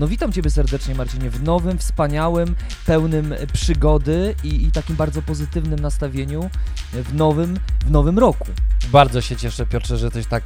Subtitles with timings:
[0.00, 2.54] No witam Ciebie serdecznie Marcinie w nowym, wspaniałym,
[2.86, 6.50] pełnym przygody i, i takim bardzo pozytywnym nastawieniu
[6.92, 8.48] w nowym, w nowym roku.
[8.92, 10.42] Bardzo się cieszę Piotrze, że jesteś tak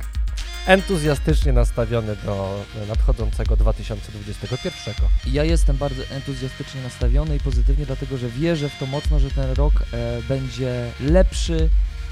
[0.66, 4.94] entuzjastycznie nastawiony do nadchodzącego 2021.
[5.26, 9.50] Ja jestem bardzo entuzjastycznie nastawiony i pozytywnie, dlatego że wierzę w to mocno, że ten
[9.50, 11.68] rok e, będzie lepszy,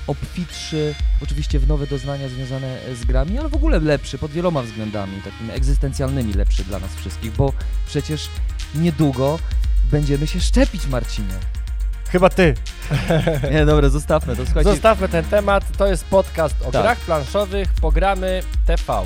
[0.06, 5.20] obfitszy, oczywiście w nowe doznania związane z grami, ale w ogóle lepszy pod wieloma względami,
[5.24, 7.52] takimi egzystencjalnymi lepszy dla nas wszystkich, bo
[7.86, 8.28] przecież
[8.74, 9.38] niedługo
[9.90, 11.34] będziemy się szczepić, Marcinie.
[12.08, 12.54] Chyba ty.
[13.52, 14.44] Nie, dobra, zostawmy to.
[14.44, 15.76] Słuchajcie, Zostawmy ten temat.
[15.76, 16.82] To jest podcast o Tak.
[16.82, 19.02] grach planszowych, programy TV.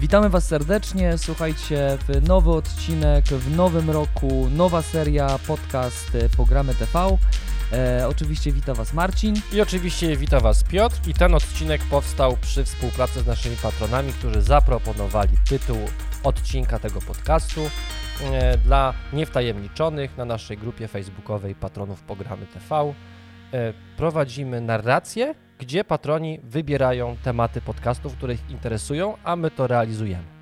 [0.00, 1.18] Witamy Was serdecznie.
[1.18, 7.16] Słuchajcie, w nowy odcinek, w nowym roku, nowa seria, podcast e, Programy TV.
[7.72, 9.34] E, oczywiście wita Was Marcin.
[9.52, 14.42] I oczywiście wita Was Piotr i ten odcinek powstał przy współpracy z naszymi patronami, którzy
[14.42, 15.78] zaproponowali tytuł
[16.24, 17.60] odcinka tego podcastu
[18.22, 22.94] e, dla niewtajemniczonych na naszej grupie facebookowej Patronów Programy TV.
[23.52, 30.33] E, prowadzimy narrację, gdzie patroni wybierają tematy podcastów, które ich interesują, a my to realizujemy.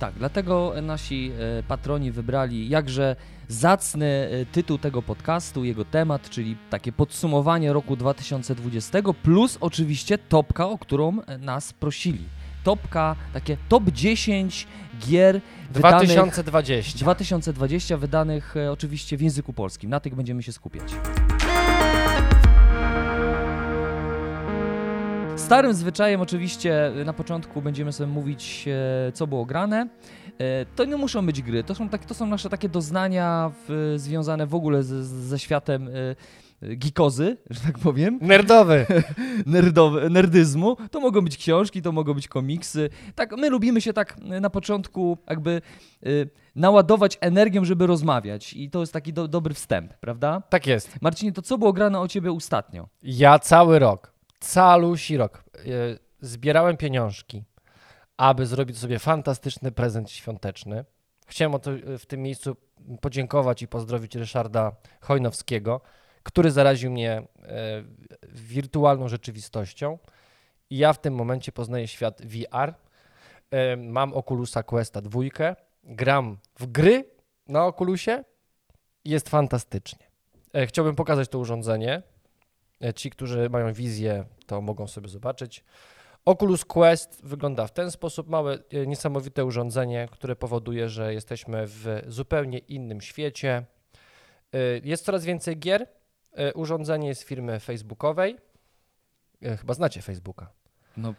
[0.00, 3.16] Tak, dlatego nasi e, patroni wybrali jakże
[3.48, 10.68] zacny e, tytuł tego podcastu, jego temat, czyli takie podsumowanie roku 2020, plus oczywiście topka,
[10.68, 12.24] o którą e, nas prosili.
[12.64, 14.66] Topka, takie top 10
[15.06, 15.40] gier
[15.70, 16.98] wydanych 2020.
[16.98, 19.90] 2020 wydanych oczywiście w języku polskim.
[19.90, 20.92] Na tych będziemy się skupiać.
[25.46, 28.64] Starym zwyczajem oczywiście e, na początku będziemy sobie mówić,
[29.08, 29.88] e, co było grane.
[30.38, 33.94] E, To nie muszą być gry, to są, tak, to są nasze takie doznania w,
[33.96, 38.86] związane w ogóle z, z, ze światem e, geekozy, że tak powiem Nerdowy.
[39.46, 40.76] nerdowe, nerdyzmu.
[40.90, 42.90] To mogą być książki, to mogą być komiksy.
[43.14, 45.62] Tak, my lubimy się tak y, na początku jakby
[46.06, 50.42] y, naładować energią, żeby rozmawiać i to jest taki do, dobry wstęp, prawda?
[50.50, 51.02] Tak jest.
[51.02, 52.88] Marcinie, to co było grane o ciebie ostatnio?
[53.02, 54.09] Ja cały rok,
[54.40, 55.62] calusi rok e,
[56.20, 57.44] zbierałem pieniążki,
[58.16, 60.84] aby zrobić sobie fantastyczny prezent świąteczny.
[61.26, 62.56] Chciałem to e, w tym miejscu
[63.00, 65.80] podziękować i pozdrowić Ryszarda Chojnowskiego,
[66.22, 67.24] który zaraził mnie e,
[68.28, 69.98] wirtualną rzeczywistością.
[70.70, 72.74] I ja w tym momencie poznaję świat VR.
[73.78, 75.20] Mam Oculusa Questa 2,
[75.84, 77.04] gram w gry
[77.48, 78.24] na Oculusie.
[79.04, 80.06] Jest fantastycznie.
[80.66, 82.02] Chciałbym pokazać to urządzenie.
[82.84, 85.64] E, Ci, którzy mają wizję, to mogą sobie zobaczyć.
[86.24, 88.28] Oculus Quest wygląda w ten sposób.
[88.28, 93.64] Małe, e, niesamowite urządzenie, które powoduje, że jesteśmy w zupełnie innym świecie.
[94.52, 95.86] E, Jest coraz więcej gier.
[96.54, 98.36] Urządzenie jest firmy facebookowej.
[99.60, 100.50] Chyba znacie Facebooka.
[100.96, 101.14] No,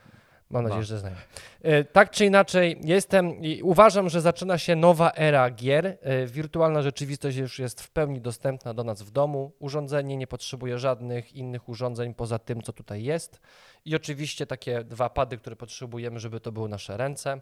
[0.51, 1.15] Mam nadzieję, że znają.
[1.61, 5.97] E, Tak czy inaczej, jestem i uważam, że zaczyna się nowa era gier.
[6.01, 9.51] E, Wirtualna rzeczywistość już jest w pełni dostępna do nas w domu.
[9.59, 13.39] Urządzenie nie potrzebuje żadnych innych urządzeń poza tym, co tutaj jest.
[13.85, 17.39] I oczywiście takie dwa pady, które potrzebujemy, żeby to były nasze ręce.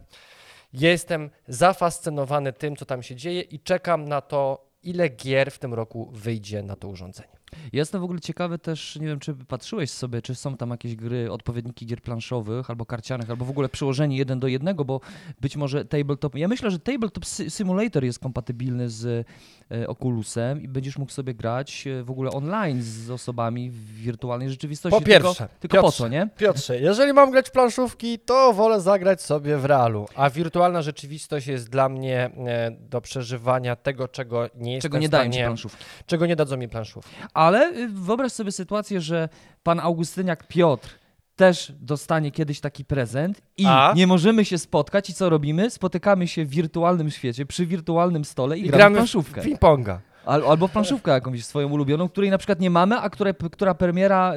[0.74, 5.74] Jestem zafascynowany tym, co tam się dzieje i czekam na to, ile gier w tym
[5.74, 7.39] roku wyjdzie na to urządzenie.
[7.74, 10.96] Ja jestem w ogóle ciekawy też, nie wiem, czy patrzyłeś sobie, czy są tam jakieś
[10.96, 15.02] gry, odpowiedniki gier planszowych albo karcianych, albo w ogóle przełożeni jeden do jednego, bo
[15.42, 16.36] być może Tabletop...
[16.36, 19.28] Ja myślę, że Tabletop Simulator jest kompatybilny z
[19.72, 24.50] e, Oculusem i będziesz mógł sobie grać e, w ogóle online z osobami w wirtualnej
[24.50, 25.00] rzeczywistości.
[25.00, 26.30] Po pierwsze, tylko, tylko po Piotrze, co, nie?
[26.38, 30.06] Piotrze, jeżeli mam grać w planszówki, to wolę zagrać sobie w realu.
[30.16, 35.08] A wirtualna rzeczywistość jest dla mnie e, do przeżywania tego, czego nie jestem Czego nie
[35.08, 35.86] w stanie, planszówki.
[36.06, 37.12] czego nie dadzą mi planszówki.
[37.40, 39.30] Ale y, wyobraź sobie sytuację, że
[39.64, 40.90] pan Augustyniak Piotr
[41.36, 43.94] też dostanie kiedyś taki prezent i A?
[43.96, 45.70] nie możemy się spotkać i co robimy?
[45.70, 49.42] Spotykamy się w wirtualnym świecie, przy wirtualnym stole i, I gramy, gramy w w planszówkę.
[49.42, 49.98] Ping-ponga.
[50.25, 53.74] Al, albo w planszówkę jakąś swoją ulubioną, której na przykład nie mamy, a które, która
[53.74, 54.34] premiera,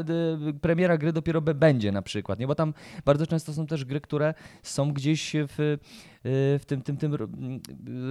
[0.60, 2.46] premiera gry dopiero będzie na przykład, nie?
[2.46, 5.78] Bo tam bardzo często są też gry, które są gdzieś w, y,
[6.58, 7.28] w tym, tym, tym ro-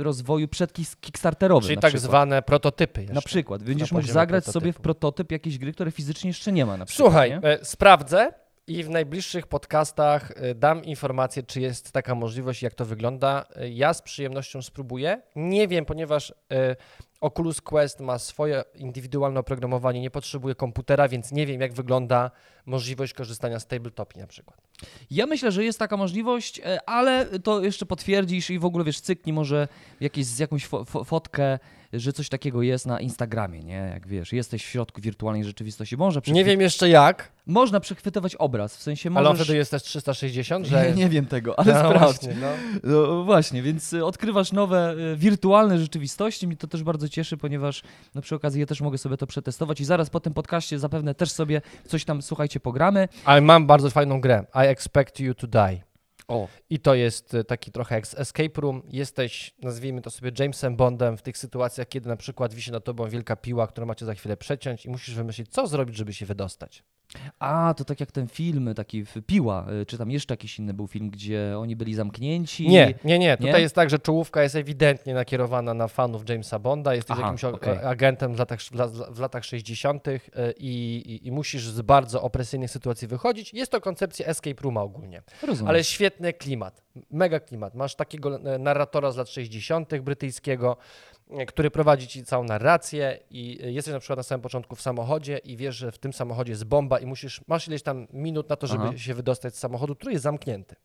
[0.02, 2.10] rozwoju przedkickstarterowym Czyli na tak przykład.
[2.10, 3.16] zwane prototypy jeszcze.
[3.16, 3.64] Na przykład.
[3.64, 4.84] Będziesz na mógł zagrać sobie w prototypu.
[4.84, 7.08] prototyp jakiejś gry, której fizycznie jeszcze nie ma na przykład.
[7.08, 8.34] Słuchaj, e, sprawdzę
[8.68, 13.46] i w najbliższych podcastach e, dam informację, czy jest taka możliwość, jak to wygląda.
[13.56, 15.22] E, Ja z przyjemnością spróbuję.
[15.36, 16.76] Nie wiem, ponieważ e,
[17.22, 22.32] Oculus Quest ma swoje indywidualne oprogramowanie, nie potrzebuje komputera, więc nie wiem, jak wygląda
[22.66, 24.62] możliwość korzystania z tabletopy na przykład.
[25.12, 29.34] Ja myślę, że jest taka możliwość, ale to jeszcze potwierdzisz i w ogóle wiesz, cyknij
[29.34, 29.68] może
[30.00, 31.60] jakieś, jakąś fo fotkę,
[31.94, 33.74] że coś takiego jest na Instagramie, nie?
[33.94, 35.98] Jak wiesz, jesteś w środku wirtualnej rzeczywistości.
[35.98, 39.48] Może Nie wiem jeszcze jak, Można przechwytywać obraz, w sensie ale on możesz...
[39.48, 40.88] wtedy jest też 360, że...
[40.88, 42.20] Nie, nie wiem tego, ale No sprawdź.
[42.22, 42.48] właśnie, no.
[42.84, 46.48] No właśnie, więc y, odkrywasz nowe y, wirtualne rzeczywistości.
[46.48, 47.84] Mnie to też bardzo cieszy, ponieważ
[48.16, 51.16] no, przy okazji ja też mogę sobie to przetestować i zaraz po tym podcaście zapewne
[51.16, 53.08] też sobie coś tam, słuchajcie, pogramy.
[53.26, 54.46] Ale mam bardzo fajną grę.
[54.56, 55.91] I expect you to die.
[56.32, 58.82] O, I to jest e, taki trochę jak z escape room.
[58.90, 63.10] Jesteś, nazwijmy to sobie Jamesem Bondem w tych sytuacjach, kiedy na przykład wisi nad tobą
[63.10, 66.84] wielka piła, którą macie za chwilę przeciąć i musisz wymyślić, co zrobić, żeby się wydostać.
[67.40, 70.74] a to tak jak ten film taki w Piła, y, czy tam jeszcze jakiś inny
[70.74, 72.68] był film, gdzie oni byli zamknięci.
[72.70, 73.38] Nie, nie, nie.
[73.38, 73.60] Tutaj Nie?
[73.62, 76.96] jest tak, że czołówka jest ewidentnie nakierowana na fanów Jamesa Bonda.
[76.96, 77.78] Jesteś Aha, jakimś o- okej.
[77.78, 80.08] agentem w latach, w, la- w latach 60.
[80.08, 80.20] e,
[80.58, 83.54] I, i, i musisz z bardzo opresyjnych sytuacji wychodzić.
[83.54, 85.22] Jest to koncepcja escape rooma ogólnie.
[85.44, 85.70] Rozumiem.
[85.70, 85.84] Ale
[86.22, 87.76] świetny klimat, mega klimat.
[87.76, 90.00] Masz takiego e, narratora z lat 60.
[90.02, 90.78] brytyjskiego,
[91.30, 94.82] e, który prowadzi ci całą narrację i e, jesteś na przykład na samym początku w
[94.82, 98.50] samochodzie i wiesz, że w tym samochodzie jest bomba i musisz, masz ileś tam minut
[98.50, 98.98] na to, żeby Aha.
[98.98, 100.76] się wydostać z samochodu, który jest zamknięty.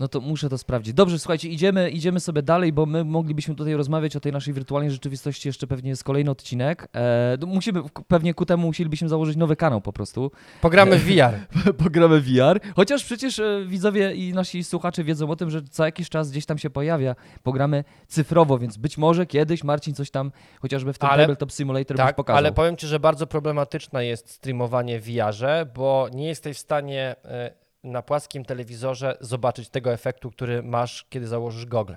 [0.00, 0.94] No to muszę to sprawdzić.
[0.94, 4.90] Dobrze, słuchajcie, idziemy, idziemy sobie dalej, bo my moglibyśmy tutaj rozmawiać o tej naszej wirtualnej
[4.90, 5.48] rzeczywistości.
[5.48, 6.88] Jeszcze pewnie jest kolejny odcinek.
[6.94, 10.30] E, no musimy, pewnie ku temu musielibyśmy założyć nowy kanał po prostu.
[10.60, 11.34] Pogramy w VR.
[11.84, 12.60] Pogramy VR.
[12.76, 16.46] Chociaż przecież e, widzowie i nasi słuchacze wiedzą o tym, że co jakiś czas gdzieś
[16.46, 17.14] tam się pojawia.
[17.42, 21.96] Pogramy cyfrowo, więc być może kiedyś Marcin coś tam chociażby w tym Ale- Tabletop Simulator
[21.96, 22.38] Tak, pokazał.
[22.38, 27.16] ale powiem Ci, że bardzo problematyczne jest streamowanie w VR-ze, bo nie jesteś w stanie
[27.24, 31.96] e, na płaskim telewizorze zobaczyć tego efektu, który masz, kiedy założysz gogle.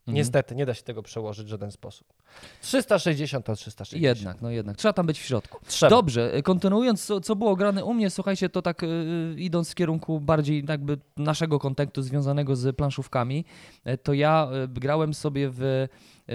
[0.00, 0.16] Mhm.
[0.16, 2.12] Niestety, nie da się tego przełożyć w żaden sposób.
[2.60, 4.02] 360 to 360.
[4.02, 4.76] Jednak, no jednak.
[4.76, 5.58] Trzeba tam być w środku.
[5.66, 5.90] Trzeba.
[5.90, 9.74] Dobrze, e, kontynuując, co, co było grane u mnie, słuchajcie, to tak y, idąc w
[9.74, 13.44] kierunku bardziej jakby naszego kontekstu związanego z planszówkami,
[14.02, 15.86] to ja grałem sobie w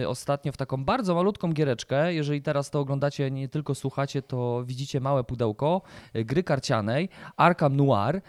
[0.07, 2.13] ostatnio w taką bardzo malutką giereczkę.
[2.13, 5.81] Jeżeli teraz to oglądacie, nie tylko słuchacie, to widzicie małe pudełko
[6.13, 8.21] gry karcianej Arkham Noir.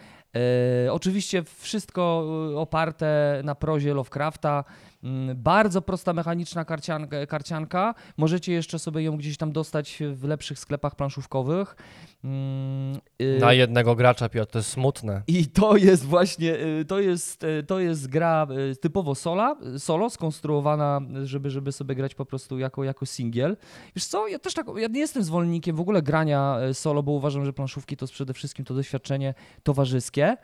[0.87, 4.65] E, oczywiście wszystko e, oparte na prozie Lovecrafta.
[5.03, 7.95] Mm, Bardzo prosta mechaniczna karcianka, karcianka.
[8.17, 11.77] Możecie jeszcze sobie ją gdzieś tam dostać w lepszych sklepach planszówkowych.
[12.25, 15.23] Mm, y, Na jednego gracza, Piotr, to jest smutne.
[15.27, 18.47] I to jest właśnie, y, to jest, y, to jest gra
[18.81, 23.57] typowo sola, solo, skonstruowana, żeby, żeby sobie grać po prostu jako, jako singiel.
[23.97, 27.45] Wiesz co, ja też tak, ja nie jestem zwolennikiem w ogóle grania solo, bo uważam,
[27.45, 30.37] że planszówki to jest przede wszystkim to doświadczenie towarzyskie,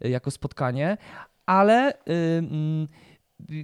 [0.00, 0.96] jako spotkanie,
[1.46, 1.92] ale...
[1.92, 1.94] y,
[2.38, 2.88] mm,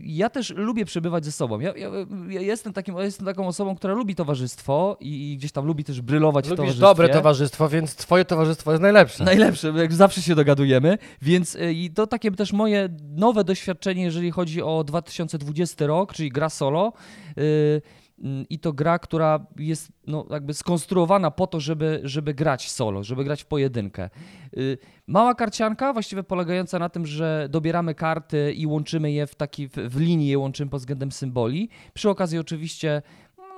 [0.05, 1.61] ja też lubię przebywać ze sobą.
[1.61, 1.89] Ja, ja,
[2.29, 6.01] ja jestem, takim, jestem taką osobą, która lubi towarzystwo i, i gdzieś tam lubi też
[6.01, 6.87] brylować w Lubisz towarzystwie.
[6.87, 9.25] dobre towarzystwo, więc twoje towarzystwo jest najlepsze.
[9.25, 14.31] Najlepsze, jak zawsze się dogadujemy, więc y, i to takie też moje nowe doświadczenie, jeżeli
[14.31, 16.93] chodzi o 2020 rok, czyli gra solo.
[17.39, 18.06] y, mm,
[18.51, 23.25] I to gra, która jest no, jakby skonstruowana po to, żeby, żeby grać solo, żeby
[23.25, 24.11] grać w pojedynkę.
[24.57, 29.69] Y, Mała karcianka, właściwie polegająca na tym, że dobieramy karty i łączymy je w taki,
[29.69, 31.69] w, linii je łączymy pod względem symboli.
[31.95, 33.03] Przy okazji oczywiście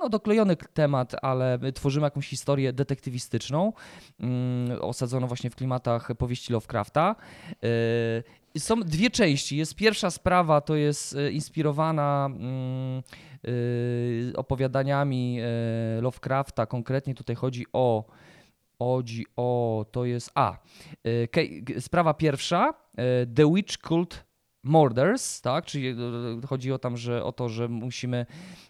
[0.01, 3.73] no, doklejony temat, ale my tworzymy jakąś historię detektywistyczną,
[4.19, 7.15] mm, osadzoną właśnie w klimatach powieści Lovecrafta.
[8.59, 9.57] Są dwie części.
[9.57, 13.01] Jest pierwsza sprawa, to jest e, inspirowana mm,
[13.43, 16.65] yy, opowiadaniami e, Lovecrafta.
[16.65, 18.05] Konkretnie tutaj chodzi o
[18.79, 20.57] chodzi o, to jest, a,
[21.75, 24.28] e, sprawa pierwsza, e, The Witch Cult
[24.63, 25.95] Murders, tak, czyli e,
[26.47, 28.25] chodzi o, tam, że, o to, że musimy,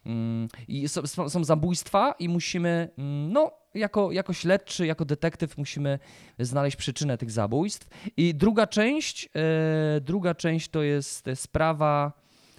[0.05, 5.99] mm, i są, są zabójstwa i musimy, mm, no, jako, jako śledczy, jako detektyw musimy
[6.39, 7.87] znaleźć przyczynę tych zabójstw.
[8.17, 12.13] I druga część, e, druga część to jest e, sprawa,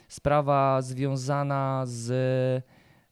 [0.08, 2.10] sprawa związana z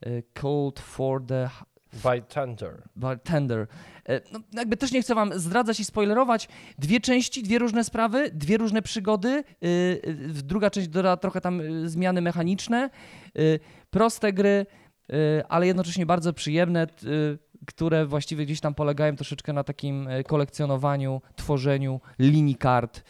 [0.00, 1.50] e, Code for the
[1.92, 2.82] By Thunder.
[2.96, 3.66] Bartender.
[4.08, 6.48] E, No, jakby też nie chcę wam zdradzać i spoilerować.
[6.78, 9.28] Dwie części, dwie różne sprawy, dwie różne przygody.
[9.28, 9.66] Y,
[10.06, 12.90] y, Druga część doda trochę tam zmiany mechaniczne.
[13.90, 14.66] Proste gry,
[15.48, 16.86] ale jednocześnie bardzo przyjemne,
[17.66, 23.02] które właściwie gdzieś tam polegają troszeczkę na takim kolekcjonowaniu, tworzeniu linii kart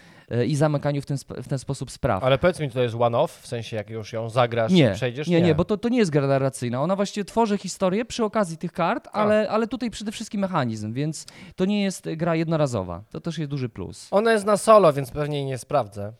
[0.46, 2.24] i zamykaniu w ten, w ten sposób spraw.
[2.24, 5.28] Ale powiedz mi, to jest one-off, w sensie jak już ją zagrasz Nie, i przejdziesz?
[5.28, 6.82] Nie, nie, bo to, to nie jest gra narracyjna.
[6.82, 11.26] Ona właściwie tworzy historię przy okazji tych kart, ale, ale tutaj przede wszystkim mechanizm, więc
[11.56, 13.02] to nie jest gra jednorazowa.
[13.10, 14.08] To też jest duży plus.
[14.10, 16.12] Ona jest na solo, więc pewnie jej nie sprawdzę.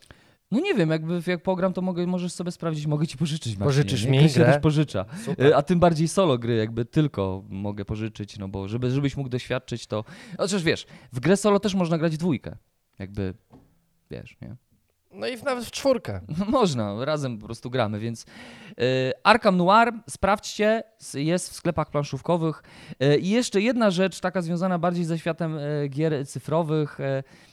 [0.50, 3.52] No nie wiem, jakby jak pogram, to mogę, możesz sobie sprawdzić, mogę ci pożyczyć.
[3.52, 4.10] Marcinie, Pożyczysz nie?
[4.10, 4.46] mi Gra się grę?
[4.52, 5.04] też pożycza.
[5.24, 5.46] Super.
[5.46, 9.28] Y, A tym bardziej solo gry, jakby tylko mogę pożyczyć, no bo żeby, żebyś mógł
[9.28, 10.04] doświadczyć to...
[10.38, 12.56] Chociaż wiesz, w grę solo też można grać dwójkę.
[12.98, 13.34] Jakby,
[14.10, 14.56] wiesz, nie?
[15.10, 16.20] No i nawet w czwórkę.
[16.38, 18.22] No można, razem po prostu gramy, więc
[18.70, 20.82] y, Arkham Noir, sprawdźcie,
[21.14, 22.62] jest w sklepach planszówkowych.
[23.02, 26.98] Y, I jeszcze jedna rzecz, taka związana bardziej ze światem y, gier cyfrowych,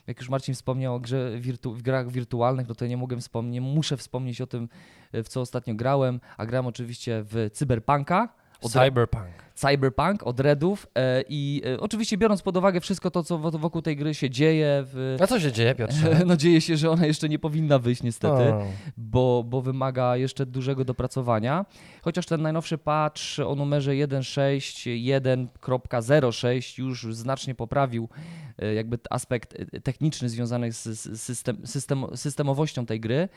[0.08, 3.62] jak już Marcin wspomniał o grze wirtu- w grach wirtualnych, no to nie mogę wspomnieć,
[3.62, 4.70] muszę wspomnieć o tym,
[5.14, 8.45] w co ostatnio grałem, a grałem oczywiście w Cyberpunka.
[8.62, 9.26] Od Cyberpunk.
[9.56, 13.82] Cyberpunk od Redów e, i e, oczywiście biorąc pod uwagę wszystko to, co wo- wokół
[13.82, 16.20] tej gry się dzieje, w, A co się dzieje, Piotrze?
[16.26, 18.64] no dzieje się, że ona jeszcze nie powinna wyjść niestety O.
[18.98, 21.66] bo, bo wymaga jeszcze dużego dopracowania.
[22.02, 28.10] Chociaż ten najnowszy patch o numerze 1.6.1.06 już znacznie poprawił
[28.60, 33.30] e, jakby aspekt e, techniczny związany z z system, system, systemowością tej gry.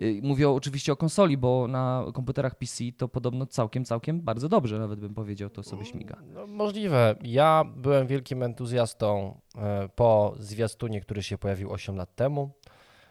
[0.00, 4.78] E, Mówię oczywiście o konsoli, bo na komputerach PC to podobno całkiem, całkiem bardzo dobrze,
[4.78, 6.16] nawet bym powiedział, to sobie śmiga.
[6.34, 7.14] No, możliwe.
[7.22, 12.50] Ja byłem wielkim entuzjastą e, po zwiastunie, który się pojawił 8 lat temu.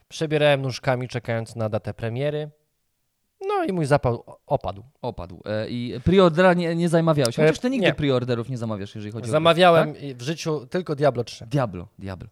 [0.08, 2.50] Przebierałem nóżkami, czekając na datę premiery.
[3.48, 4.84] No i mój zapał opadł.
[5.02, 5.42] Opadł.
[5.46, 7.40] E, I preordera nie, nie zamawiałeś.
[7.40, 7.94] E, Chociaż ty nigdy nie.
[7.94, 9.32] preorderów nie zamawiasz, jeżeli chodzi o...
[9.32, 10.02] Zamawiałem Tak?
[10.18, 11.46] w życiu tylko Diablo 3.
[11.48, 12.30] Diablo, Diablo.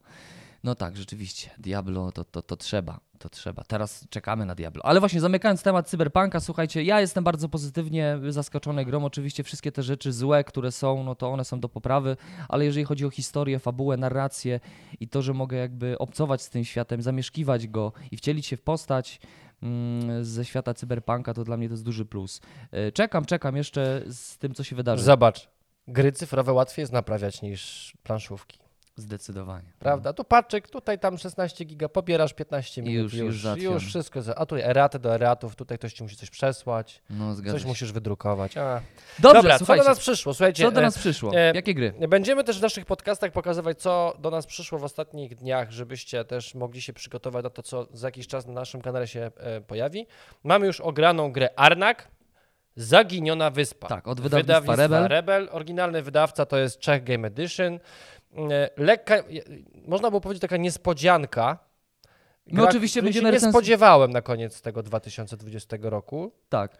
[0.64, 1.50] No tak, rzeczywiście.
[1.58, 3.64] Diablo to, to, to trzeba, to trzeba.
[3.64, 4.86] Teraz czekamy na Diablo.
[4.86, 9.06] Ale właśnie zamykając temat Cyberpunka, słuchajcie, ja jestem bardzo pozytywnie zaskoczony grą.
[9.06, 12.18] Oczywiście wszystkie te rzeczy złe, które są, no to one są do poprawy,
[12.50, 14.60] ale jeżeli chodzi o historię, fabułę, narrację
[15.00, 18.62] i to, że mogę jakby obcować z tym światem, zamieszkiwać go i wcielić się w
[18.62, 19.20] postać
[19.64, 22.42] mm, ze świata Cyberpunka, to dla mnie to jest duży plus.
[22.72, 25.04] E, Czekam, czekam jeszcze z tym, co się wydarzy.
[25.04, 25.50] Zobacz,
[25.88, 28.67] gry cyfrowe łatwiej jest naprawiać niż planszówki.
[28.98, 29.74] Zdecydowanie.
[29.80, 30.14] Prawda?
[30.14, 33.80] Tu paczek, tutaj tam 16 giga, pobierasz 15 I minut, już- już, już już, załatwione.
[33.80, 34.20] wszystko.
[34.36, 37.68] A tu eratę do eratów, tutaj ktoś ci musi coś przesłać, No, coś się.
[37.68, 38.58] musisz wydrukować.
[38.58, 38.82] A.
[39.20, 40.34] Dobrze, Dobra, co do nas przyszło?
[40.34, 41.34] Słuchajcie, Co do e, nas przyszło?
[41.36, 41.94] e, Jakie gry?
[42.10, 46.56] Będziemy też w naszych podcastach pokazywać, co do nas przyszło w ostatnich dniach, żebyście też
[46.56, 50.08] mogli się przygotować na to, co za jakiś czas na naszym kanale się e, pojawi.
[50.44, 52.08] Mamy już ograną grę Arnak,
[52.76, 53.88] Zaginiona Wyspa.
[53.88, 55.08] Tak, od wydawnictwa Rebel.
[55.08, 55.50] Rebel.
[55.52, 57.80] Oryginalny wydawca to jest Czech Game Edition.
[58.38, 59.24] E, Lekka, e,
[59.88, 61.60] można było powiedzieć taka niespodzianka.
[62.48, 66.32] My oczywiście której się będziemy nie spodziewałem na koniec tego 2020 roku.
[66.50, 66.78] Tak.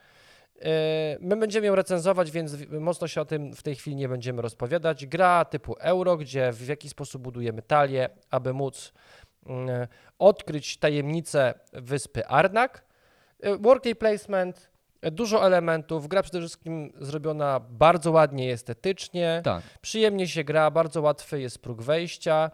[0.62, 4.42] E, My będziemy ją recenzować, więc mocno się o tym w tej chwili nie będziemy
[4.42, 5.06] rozpowiadać.
[5.06, 8.92] Gra typu euro, gdzie w jaki sposób budujemy talię, aby móc
[9.46, 9.86] mm,
[10.18, 12.84] odkryć tajemnicę wyspy Arnak.
[13.60, 14.70] Workday placement,
[15.02, 16.08] dużo elementów.
[16.08, 19.40] Gra przede wszystkim zrobiona bardzo ładnie estetycznie.
[19.44, 19.62] Tak.
[19.80, 22.50] Przyjemnie się gra, bardzo łatwy jest próg wejścia.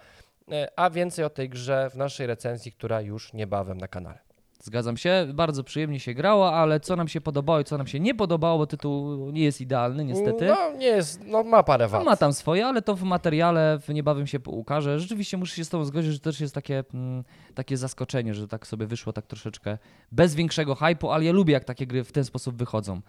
[0.53, 4.19] e, A więcej o tej grze w naszej recenzji, która już niebawem na kanale.
[4.65, 8.01] Zgadzam się, bardzo przyjemnie się grało, ale co nam się podobało i co nam się
[8.01, 10.47] nie podobało, bo tytuł nie jest idealny niestety.
[10.47, 12.05] No nie jest, no ma parę No, wad.
[12.05, 15.01] ma tam swoje, ale to w materiale w niebawem się ukaże.
[15.01, 18.67] Rzeczywiście muszę się z Tobą zgodzić, że też jest takie, mm, takie zaskoczenie, że tak
[18.67, 19.79] sobie wyszło tak troszeczkę
[20.13, 23.01] bez większego hypu, ale ja lubię jak takie gry w ten sposób wychodzą.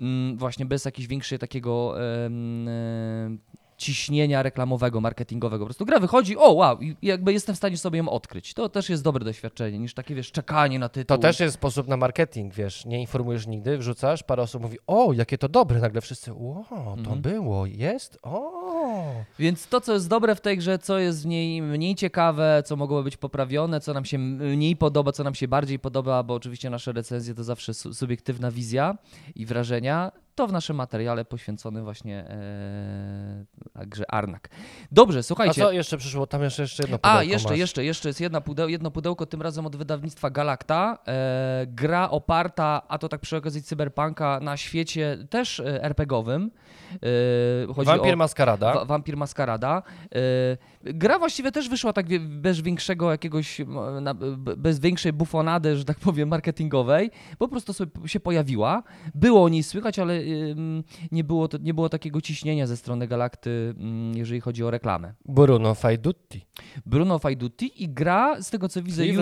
[0.00, 1.94] Mm, właśnie bez jakiegoś większego takiego
[2.24, 3.38] em, em,
[3.82, 5.64] ciśnienia reklamowego, marketingowego.
[5.64, 8.54] Po prostu gra wychodzi, o wow, i jakby jestem w stanie sobie ją odkryć.
[8.54, 11.16] To też jest dobre doświadczenie, niż takie, wiesz, czekanie na tytuł.
[11.16, 15.12] To też jest sposób na marketing, wiesz, nie informujesz nigdy, wrzucasz, parę osób mówi, o,
[15.12, 17.20] jakie to dobre, nagle wszyscy, o, to Mhm.
[17.20, 18.52] było, jest, o.
[19.38, 22.76] Więc to, co jest dobre w tej grze, co jest w niej mniej ciekawe, co
[22.76, 26.70] mogłoby być poprawione, co nam się mniej podoba, co nam się bardziej podoba, bo oczywiście
[26.70, 28.98] nasze recenzje to zawsze su- subiektywna wizja
[29.34, 33.44] i wrażenia, to w naszym materiale poświęconym właśnie e,
[33.86, 34.48] grze Arnak.
[34.92, 35.62] Dobrze, A słuchajcie.
[35.62, 36.26] co jeszcze przyszło?
[36.26, 37.58] Tam jeszcze, jeszcze jedno pudełko A, jeszcze, masz.
[37.58, 40.98] jeszcze, jeszcze jest jedna pudeł, jedno pudełko, tym razem od wydawnictwa Galacta.
[41.08, 46.50] E, gra oparta, a to tak przy okazji cyberpunka, na świecie też e, RPG-owym.
[47.70, 48.74] E, chodzi Wampir o, Maskarada.
[48.74, 49.82] Wa- Wampir Maskarada.
[50.14, 50.18] E,
[50.84, 53.60] gra właściwie też wyszła tak bez większego jakiegoś,
[54.56, 57.10] bez większej bufonady, że tak powiem, marketingowej.
[57.38, 58.82] Po prostu sobie się pojawiła.
[59.14, 60.20] Było o niej słychać, ale
[61.12, 63.74] nie, było nie było takiego ciśnienia ze strony Galakty,
[64.14, 65.14] jeżeli chodzi o reklamę.
[65.24, 66.46] Bruno Faidutti.
[66.86, 69.20] Bruno Faiduti i gra, z tego co widzę, już,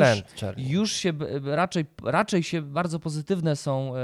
[0.56, 1.12] już się
[1.44, 3.96] raczej, raczej się bardzo pozytywne są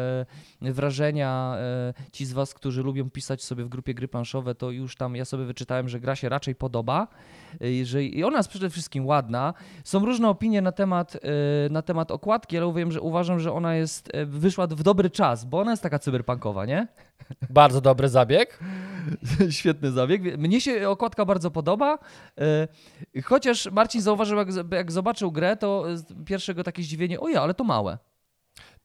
[0.62, 1.56] e, wrażenia.
[1.58, 5.16] E, ci z Was, którzy lubią pisać sobie w grupie gry planszowe, to już tam
[5.16, 7.08] ja sobie wyczytałem, że gra się raczej podoba.
[7.62, 9.54] E, że, I ona jest przede wszystkim ładna.
[9.84, 11.18] Są różne opinie na temat, e,
[11.70, 15.44] na temat okładki, ale uważam że, uważam, że ona jest, e, wyszła w dobry czas,
[15.44, 16.88] bo ona jest taka cyberpunkowa, nie?
[17.50, 18.58] Bardzo dobry zabieg.
[19.50, 20.38] Świetny zabieg.
[20.38, 21.98] Mnie się okładka bardzo podoba.
[23.24, 25.84] Chociaż Marcin zauważył, jak, jak zobaczył grę, to
[26.24, 27.98] pierwszego takie zdziwienie, oja, ale to małe.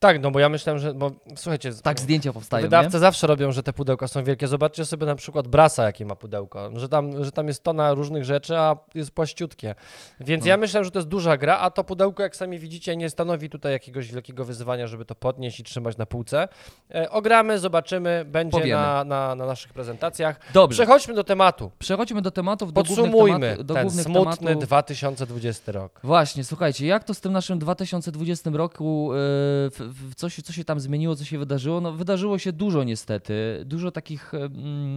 [0.02, 0.94] Tak, no bo ja myślałem, że.
[0.94, 2.98] Bo słuchajcie, Tak zdjęcia powstają, wydawcy nie?
[3.00, 4.48] zawsze robią, że te pudełka są wielkie.
[4.48, 6.70] Zobaczcie sobie na przykład Brasa, jakie ma pudełko.
[6.76, 9.74] Że tam, że tam jest tona różnych rzeczy, a jest płaściutkie.
[10.20, 10.48] Więc No.
[10.48, 13.50] ja myślałem, że to jest duża gra, a to pudełko, jak sami widzicie, nie stanowi
[13.50, 16.48] tutaj jakiegoś wielkiego wyzwania, żeby to podnieść i trzymać na półce.
[16.94, 20.40] E, ogramy, zobaczymy, będzie na, na, na naszych prezentacjach.
[20.54, 21.70] Dobrze, Przechodźmy do tematu.
[21.78, 24.64] przechodźmy do tematów, do Podsumujmy tematów, do ten głównych smutny tematów.
[24.64, 26.00] 2020 rok.
[26.04, 30.80] Właśnie, słuchajcie, jak to z tym naszym 2020 roku, w, co, się, co się tam
[30.80, 31.80] zmieniło, co się wydarzyło?
[31.80, 34.32] No wydarzyło się dużo niestety, dużo takich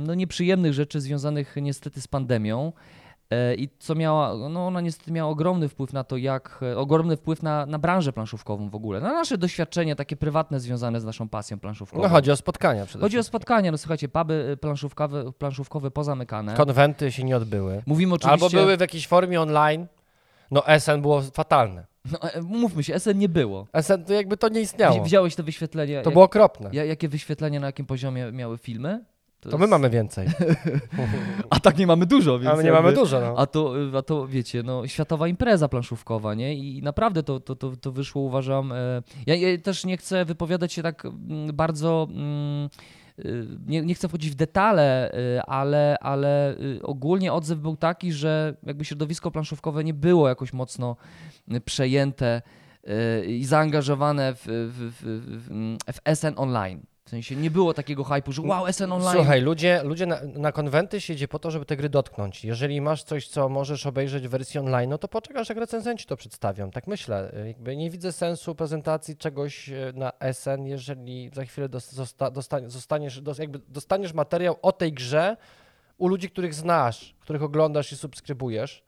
[0.05, 2.71] no, nieprzyjemnych rzeczy związanych niestety z pandemią.
[3.29, 7.17] E, I co miała, no ona niestety miała ogromny wpływ na to, jak, e, ogromny
[7.17, 11.29] wpływ na, na branżę planszówkową w ogóle, na nasze doświadczenia takie prywatne związane z naszą
[11.29, 12.03] pasją planszówkową.
[12.03, 16.53] No chodzi o spotkania przede Chodzi o spotkania, no słuchajcie, puby e, planszówkowe, planszówkowe pozamykane.
[16.53, 17.83] Konwenty się nie odbyły.
[17.85, 18.45] Mówimy oczywiście...
[18.45, 19.87] Albo były w jakiejś formie online.
[20.51, 21.85] No SN było fatalne.
[22.11, 23.67] No, e, mówmy się, SN nie było.
[23.81, 24.95] SN to jakby to nie istniało.
[24.95, 26.01] Wzi- Widziałeś te wyświetlenia?
[26.01, 26.69] To jak- było okropne.
[26.73, 29.05] Ja, jakie wyświetlenia, na jakim poziomie miały filmy?
[29.51, 30.27] To my mamy więcej.
[31.49, 33.21] A tak nie mamy dużo, więc A my nie mamy dużo.
[33.21, 33.33] No.
[33.37, 36.55] A to, a to wiecie, no, światowa impreza planszówkowa, nie?
[36.55, 38.71] I naprawdę to, to, to, to wyszło, uważam.
[38.71, 42.07] E, ja, ja też nie chcę wypowiadać się tak mm, bardzo.
[42.11, 42.69] Mm,
[43.67, 48.55] nie, nie chcę wchodzić w detale, y, ale, ale y, ogólnie odzew był taki, że
[48.63, 50.95] jakby środowisko planszówkowe nie było jakoś mocno
[51.53, 52.41] y, przejęte
[53.21, 56.94] y, i zaangażowane w, w, w, w SN Online.
[57.05, 59.13] W sensie nie było takiego hypu, że wow, SN Online.
[59.13, 62.45] Słuchaj, ludzie, ludzie na, na konwenty się idzie po to, żeby te gry dotknąć.
[62.45, 66.17] Jeżeli masz coś, co możesz obejrzeć w wersji online, no to poczekasz, jak recenzenci to
[66.17, 66.71] przedstawią.
[66.71, 67.31] Tak myślę.
[67.47, 72.69] Jakby nie widzę sensu prezentacji czegoś e, na SN, jeżeli za chwilę dos- zosta, dostanie,
[72.69, 75.37] zostaniesz, dos, jakby dostaniesz materiał o tej grze
[75.97, 78.83] u ludzi, których znasz, których oglądasz i subskrybujesz.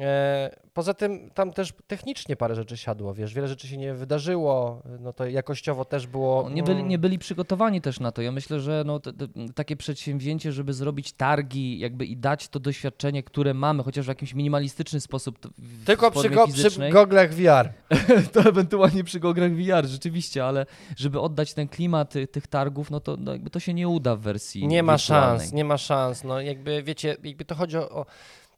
[0.00, 4.82] E, poza tym tam też technicznie parę rzeczy siadło, wiesz, wiele rzeczy się nie wydarzyło,
[5.00, 6.50] no to jakościowo też było...
[6.50, 8.22] Nie byli, mm, nie byli przygotowani też na to.
[8.22, 12.60] Ja myślę, że no, te, te, takie przedsięwzięcie, żeby zrobić targi jakby i dać to
[12.60, 15.38] doświadczenie, które mamy, chociaż w jakimś minimalistyczny sposób.
[15.84, 17.72] Tylko przy, go, przy goglach VR.
[18.32, 23.00] to ewentualnie przy gograch VR, rzeczywiście, ale żeby oddać ten klimat ty, tych targów, no
[23.00, 26.24] to no, jakby to się nie uda w wersji Nie ma szans, nie ma szans.
[26.24, 28.06] No jakby wiecie, jakby to chodzi o, o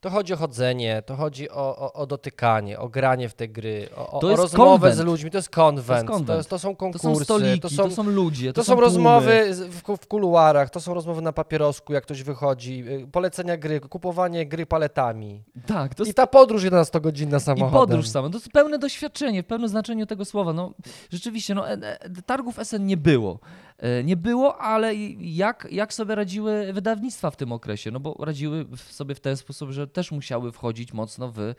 [0.01, 3.89] to chodzi o chodzenie, to chodzi o, o, o dotykanie, o granie w te gry,
[3.97, 4.97] o, To o jest rozmowę konwent.
[4.97, 5.31] z ludźmi.
[5.31, 6.39] To jest konwent, to, konwent.
[6.39, 8.83] jest, to są To konkursy, są stoliki, to są, ludzie, to to, są tłumy.
[8.87, 13.81] rozmowy w, w kuluarach, to są rozmowy na papierosku, jak ktoś wychodzi, y, polecenia gry,
[13.81, 15.43] kupowanie gry paletami.
[15.67, 17.81] Tak, to I ta podróż 11-godzinna I samochodem.
[17.81, 18.29] podróż sama.
[18.31, 20.53] To jest pełne doświadczenie, w pełnym znaczeniu tego słowa.
[20.53, 20.73] No,
[21.11, 23.39] rzeczywiście, no, e, e, targów SN nie było.
[23.79, 27.91] E, Nie było, ale jak, jak sobie radziły wydawnictwa w tym okresie?
[27.91, 31.55] No bo radziły sobie w ten sposób, że też musiały wchodzić mocno w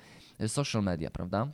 [0.48, 1.48] social media, prawda?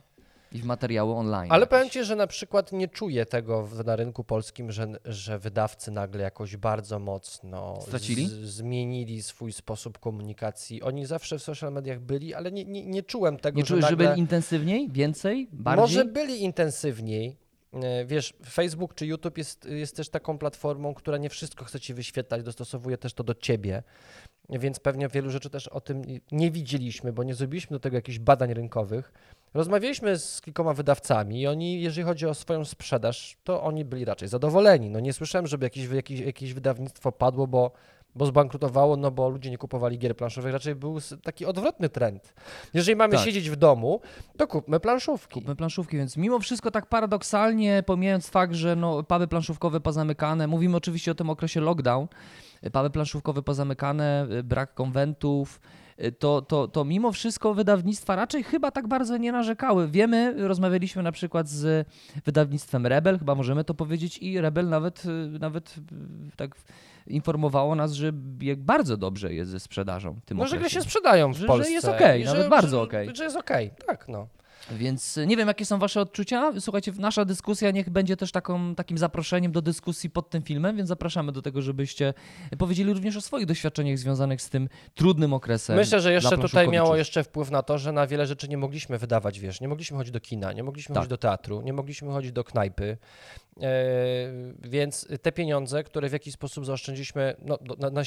[0.52, 1.52] I w materiały online.
[1.52, 1.70] Ale jakieś.
[1.70, 5.90] powiem Ci, że na przykład nie czuję tego w, na rynku polskim, że, że wydawcy
[5.90, 8.26] nagle jakoś bardzo mocno Stracili?
[8.26, 10.82] Z, zmienili swój sposób komunikacji.
[10.82, 13.84] Oni zawsze w social mediach byli, ale nie, nie, nie czułem tego, Nie że czujesz,
[13.84, 14.08] że nagle...
[14.08, 15.80] byli intensywniej, więcej, bardziej?
[15.82, 17.36] Może byli intensywniej.
[17.82, 21.94] E, Wiesz, Facebook czy YouTube jest, jest też taką platformą, która nie wszystko chce ci
[21.94, 23.82] wyświetlać, dostosowuje też to do ciebie.
[24.50, 28.18] Więc pewnie wielu rzeczy też o tym nie widzieliśmy, bo nie zrobiliśmy do tego jakichś
[28.18, 29.12] badań rynkowych.
[29.54, 34.28] Rozmawialiśmy z kilkoma wydawcami i oni, jeżeli chodzi o swoją sprzedaż, to oni byli raczej
[34.28, 34.90] zadowoleni.
[34.90, 37.70] No nie słyszałem, żeby jakieś, jakieś, jakieś wydawnictwo padło, bo,
[38.16, 40.52] bo zbankrutowało, no bo ludzie nie kupowali gier planszowych.
[40.52, 42.34] Raczej był taki odwrotny trend.
[42.74, 43.24] Jeżeli mamy Tak.
[43.24, 44.00] siedzieć w domu,
[44.36, 45.34] to kupmy planszówki.
[45.34, 50.76] Kupmy planszówki, więc mimo wszystko tak paradoksalnie, pomijając fakt, że no, puby planszówkowe pozamykane, mówimy
[50.76, 52.06] oczywiście o tym okresie lockdown,
[52.72, 55.60] puby planszówkowe pozamykane, y, brak konwentów,
[56.04, 59.88] y, to, to, to mimo wszystko wydawnictwa raczej chyba tak bardzo nie narzekały.
[59.88, 61.88] Wiemy, rozmawialiśmy na przykład z
[62.24, 65.74] wydawnictwem Rebel, chyba możemy to powiedzieć i Rebel nawet, y, nawet
[66.36, 66.56] tak
[67.06, 71.32] informowało nas, że jak bardzo dobrze jest ze sprzedażą tym No, że gry się sprzedają
[71.32, 71.70] w Że- że Polsce.
[71.72, 73.10] jest okej, i nawet że, bardzo że, okej.
[73.16, 74.28] Że jest okej, tak no.
[74.70, 76.52] Więc y, nie wiem, jakie są wasze odczucia.
[76.60, 80.88] Słuchajcie, nasza dyskusja niech będzie też taką, takim zaproszeniem do dyskusji pod tym filmem, więc
[80.88, 82.14] zapraszamy do tego, żebyście
[82.58, 85.76] powiedzieli również o swoich doświadczeniach związanych z tym trudnym okresem.
[85.76, 88.98] Myślę, że jeszcze tutaj miało jeszcze wpływ na to, że na wiele rzeczy nie mogliśmy
[88.98, 91.02] wydawać, wiesz, nie mogliśmy chodzić do kina, nie mogliśmy Tak.
[91.02, 92.96] chodzić do teatru, nie mogliśmy chodzić do knajpy, e,
[94.62, 98.02] więc te pieniądze, które w jakiś sposób zaoszczędziliśmy, no, na, na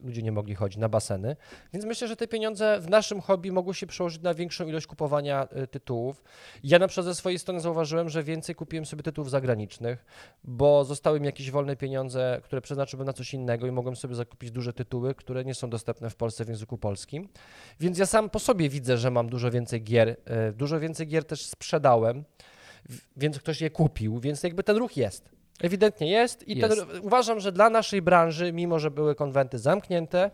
[0.00, 1.36] ludzie nie mogli chodzić, na baseny,
[1.72, 5.48] więc myślę, że te pieniądze w naszym hobby mogły się przełożyć na większą ilość kupowania
[5.62, 6.24] y, tytułów.
[6.64, 10.04] Ja na przykład ze swojej strony zauważyłem, że więcej kupiłem sobie tytułów zagranicznych,
[10.44, 14.50] bo zostały mi jakieś wolne pieniądze, które przeznaczyłbym na coś innego i mogłem sobie zakupić
[14.50, 17.28] duże tytuły, które nie są dostępne w Polsce w języku polskim.
[17.80, 20.08] Więc ja sam po sobie widzę, że mam dużo więcej gier.
[20.08, 20.16] y,
[20.52, 22.24] Dużo więcej gier też sprzedałem,
[23.16, 25.36] więc ktoś je kupił, więc jakby ten ruch jest.
[25.60, 26.74] Ewidentnie jest i Jest.
[26.74, 30.30] Ten, uważam, że dla naszej branży, mimo że były konwenty zamknięte,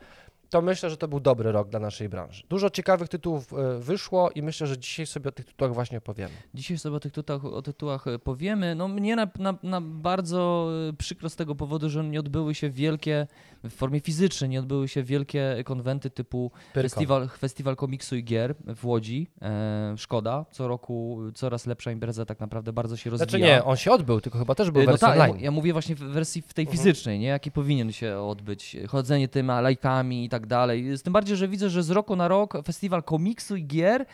[0.52, 2.42] to myślę, że to był dobry rok dla naszej branży.
[2.48, 6.32] Dużo ciekawych tytułów e, wyszło i myślę, że dzisiaj sobie o tych tytułach właśnie powiemy.
[6.54, 8.74] Dzisiaj sobie o tych tytułach, o tytułach e, powiemy.
[8.74, 12.70] No mnie na, na, na bardzo e, przykro z tego powodu, że nie odbyły się
[12.70, 13.26] wielkie,
[13.64, 18.86] w formie fizycznej, nie odbyły się wielkie konwenty typu festiwal, festiwal komiksu i gier w
[18.86, 19.26] Łodzi.
[19.42, 23.28] E, szkoda, co roku coraz lepsza impreza tak naprawdę bardzo się rozwija.
[23.28, 25.36] Znaczy nie, on się odbył, tylko chyba też był no wersja tak, ja, online.
[25.38, 26.78] mu- ja mówię właśnie w wersji w tej Mhm.
[26.78, 27.26] fizycznej, nie?
[27.26, 28.76] Jaki powinien się odbyć.
[28.88, 30.96] Chodzenie tymi lajkami i tak dalej.
[30.96, 34.06] Z tym bardziej, że widzę, że z roku na rok festiwal komiksu i gier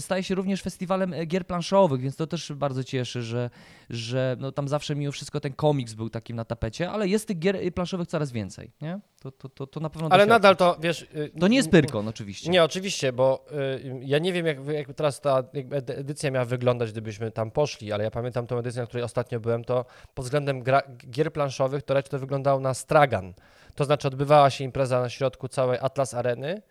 [0.00, 3.50] staje się również festiwalem e, gier planszowych, więc to też bardzo cieszy, że,
[3.90, 7.38] że no, tam zawsze mimo wszystko ten komiks był takim na tapecie, ale jest tych
[7.38, 9.00] gier e, planszowych coraz więcej, nie?
[9.20, 11.02] To, to, to, to na pewno Ale nadal to, wiesz...
[11.02, 12.50] y, To nie jest Pyrkon oczywiście.
[12.50, 15.44] Nie, oczywiście, bo y, ja nie wiem, jak, jak teraz ta
[15.86, 19.64] edycja miała wyglądać, gdybyśmy tam poszli, ale ja pamiętam tą edycję, na której ostatnio byłem,
[19.64, 23.34] to pod względem gra, gier planszowych to raczej to wyglądało na stragan.
[23.76, 26.62] To znaczy odbywała się impreza na środku całej Atlas Areny,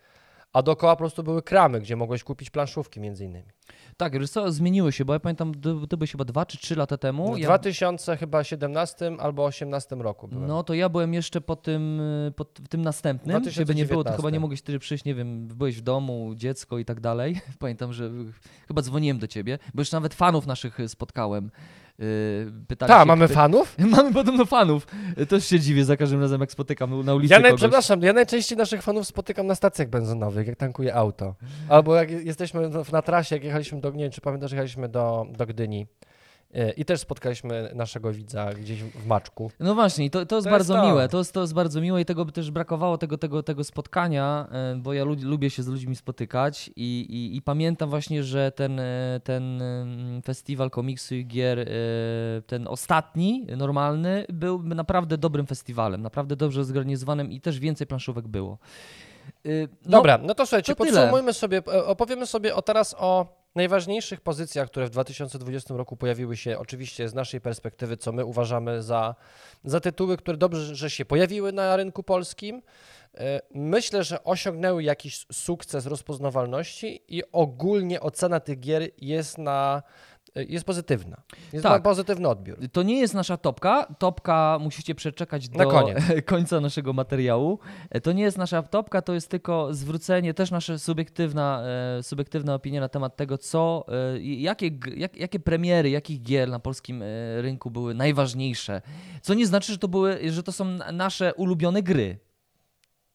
[0.52, 3.48] a dookoła po prostu były kramy, gdzie mogłeś kupić planszówki między innymi.
[3.96, 5.54] Tak, wiesz co, zmieniły się, bo ja pamiętam,
[5.88, 7.34] to, byłeś chyba dwa czy trzy lata temu.
[7.34, 7.48] W ja...
[7.48, 10.46] 2017 albo 18 roku byłem.
[10.46, 12.00] No to ja byłem jeszcze po tym,
[12.36, 13.44] po tym następnym.
[13.44, 14.16] Ciebie nie było, to 2019.
[14.16, 17.40] chyba nie mogłeś wtedy przyjść, nie wiem, byłeś w domu, dziecko i tak dalej.
[17.58, 18.10] Pamiętam, że
[18.68, 21.50] chyba dzwoniłem do ciebie, bo już nawet fanów naszych spotkałem.
[21.98, 23.74] Yy, pytali Tak, się, mamy fanów?
[23.96, 24.86] Mamy podobno fanów.
[25.18, 27.60] Y, Też się dziwię za każdym razem, jak spotykam na ulicy Ja naj, kogoś.
[27.60, 31.34] przepraszam, ja najczęściej naszych fanów spotykam na stacjach benzynowych, jak tankuję auto.
[31.68, 35.46] Albo jak jesteśmy na trasie, jak jechaliśmy do, nie wiem, czy pamiętasz, jechaliśmy do, do
[35.46, 35.86] Gdyni.
[36.56, 39.50] Yy, I też spotkaliśmy naszego widza gdzieś w Maczku.
[39.60, 41.08] No właśnie, i to, to jest To bardzo miłe.
[41.08, 44.48] To jest, to jest bardzo miłe i tego by też brakowało, tego, tego, tego spotkania,
[44.52, 48.52] e, bo ja lu- lubię się z ludźmi spotykać i, i, i pamiętam właśnie, że
[48.52, 51.66] ten, e, ten em, festiwal komiksu i gier, e,
[52.46, 58.58] ten ostatni, normalny, był naprawdę dobrym festiwalem, naprawdę dobrze zorganizowanym i też więcej planszówek było.
[59.44, 59.50] No,
[59.90, 61.00] Dobra, no to słuchajcie, to tyle.
[61.00, 66.36] podsumujmy sobie, e, opowiemy sobie o teraz o najważniejszych pozycjach, które w 2020 roku pojawiły
[66.36, 69.14] się, oczywiście z naszej perspektywy, co my uważamy za,
[69.64, 72.62] za tytuły, które dobrze, że się pojawiły na rynku polskim.
[73.14, 79.82] E, Myślę, że osiągnęły jakiś sukces rozpoznawalności i ogólnie ocena tych gier jest na
[80.48, 81.16] jest pozytywna.
[81.52, 81.82] Jest Tak.
[81.82, 82.58] pozytywny odbiór.
[82.72, 83.86] To nie jest nasza topka.
[83.98, 85.98] Topka musicie przeczekać Na do koniec.
[86.26, 87.58] końca naszego materiału.
[87.90, 91.62] E, To nie jest nasza topka, to jest tylko zwrócenie, też nasza subiektywna,
[91.98, 96.58] e, subiektywna opinia na temat tego, co, e, jakie, jak, jakie premiery, jakich gier na
[96.58, 97.02] polskim
[97.40, 98.82] rynku były najważniejsze.
[99.22, 102.18] Co nie znaczy, że to, były, że to są na- nasze ulubione gry.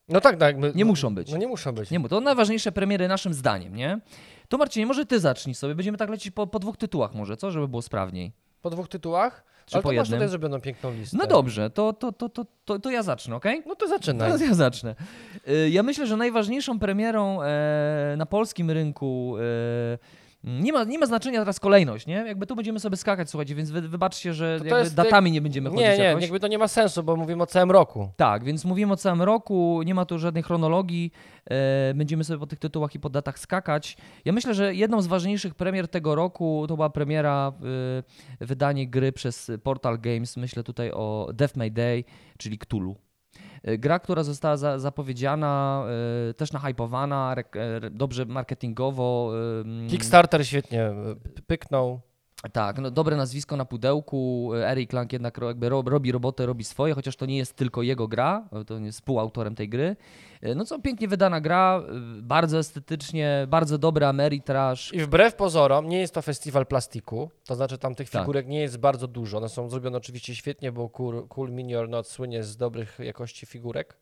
[0.09, 0.57] No tak, tak.
[0.57, 1.31] my- Nie muszą być.
[1.31, 1.91] No nie muszą być.
[1.91, 3.99] Nie to najważniejsze premiery naszym zdaniem, nie?
[4.51, 5.75] To Marcinie, może ty zacznij sobie.
[5.75, 7.51] Będziemy tak lecieć po, po dwóch tytułach może, co?
[7.51, 8.31] Żeby było sprawniej.
[8.61, 9.43] Po dwóch tytułach?
[9.65, 10.19] Czy Ale po to masz jednym?
[10.19, 11.17] tutaj zrobioną piękną listę.
[11.17, 13.63] No dobrze, to, to, to, to, to, to ja zacznę, okej?
[13.67, 14.29] No to zaczynaj.
[14.31, 14.95] No, ja zacznę.
[15.47, 19.41] Y, Ja myślę, że najważniejszą premierą e, na polskim rynku e,
[20.43, 22.13] nie ma, nie ma znaczenia teraz kolejność, nie?
[22.13, 25.69] Jakby tu będziemy sobie skakać, słuchajcie, więc wy, wybaczcie, że To to datami nie będziemy
[25.69, 26.21] chodzić Nie, nie, jakoś.
[26.23, 28.09] jakby to nie ma sensu, bo mówimy o całym roku.
[28.17, 31.11] Tak, więc mówimy o całym roku, nie ma tu żadnej chronologii,
[31.49, 33.97] e, będziemy sobie po tych tytułach i po datach skakać.
[34.25, 37.51] Ja myślę, że jedną z ważniejszych premier tego roku to była premiera,
[38.39, 42.03] e, wydanie gry przez Portal Games, myślę tutaj o Death May Day,
[42.37, 42.95] czyli Cthulhu.
[43.63, 45.83] E, Gra, która została za, zapowiedziana,
[46.29, 49.31] e, też nahypowana, e, dobrze marketingowo.
[49.65, 50.91] mm, Kickstarter świetnie
[51.47, 52.01] pyknął.
[52.49, 54.51] Tak, no, dobre nazwisko na pudełku.
[54.55, 58.07] Eric Lang jednak jakby ro- robi robotę, robi swoje, chociaż to nie jest tylko jego
[58.07, 59.95] gra, to nie jest współautorem tej gry.
[60.41, 64.93] E, No co, pięknie wydana gra, e, bardzo estetycznie, bardzo dobra Ameritrash.
[64.93, 68.21] I wbrew pozorom nie jest to festiwal plastiku, to znaczy tam tych Tak.
[68.21, 69.37] figurek nie jest bardzo dużo.
[69.37, 73.45] One są zrobione oczywiście świetnie, bo Cool, cool Mini or Not słynie z dobrych jakości
[73.45, 73.97] figurek,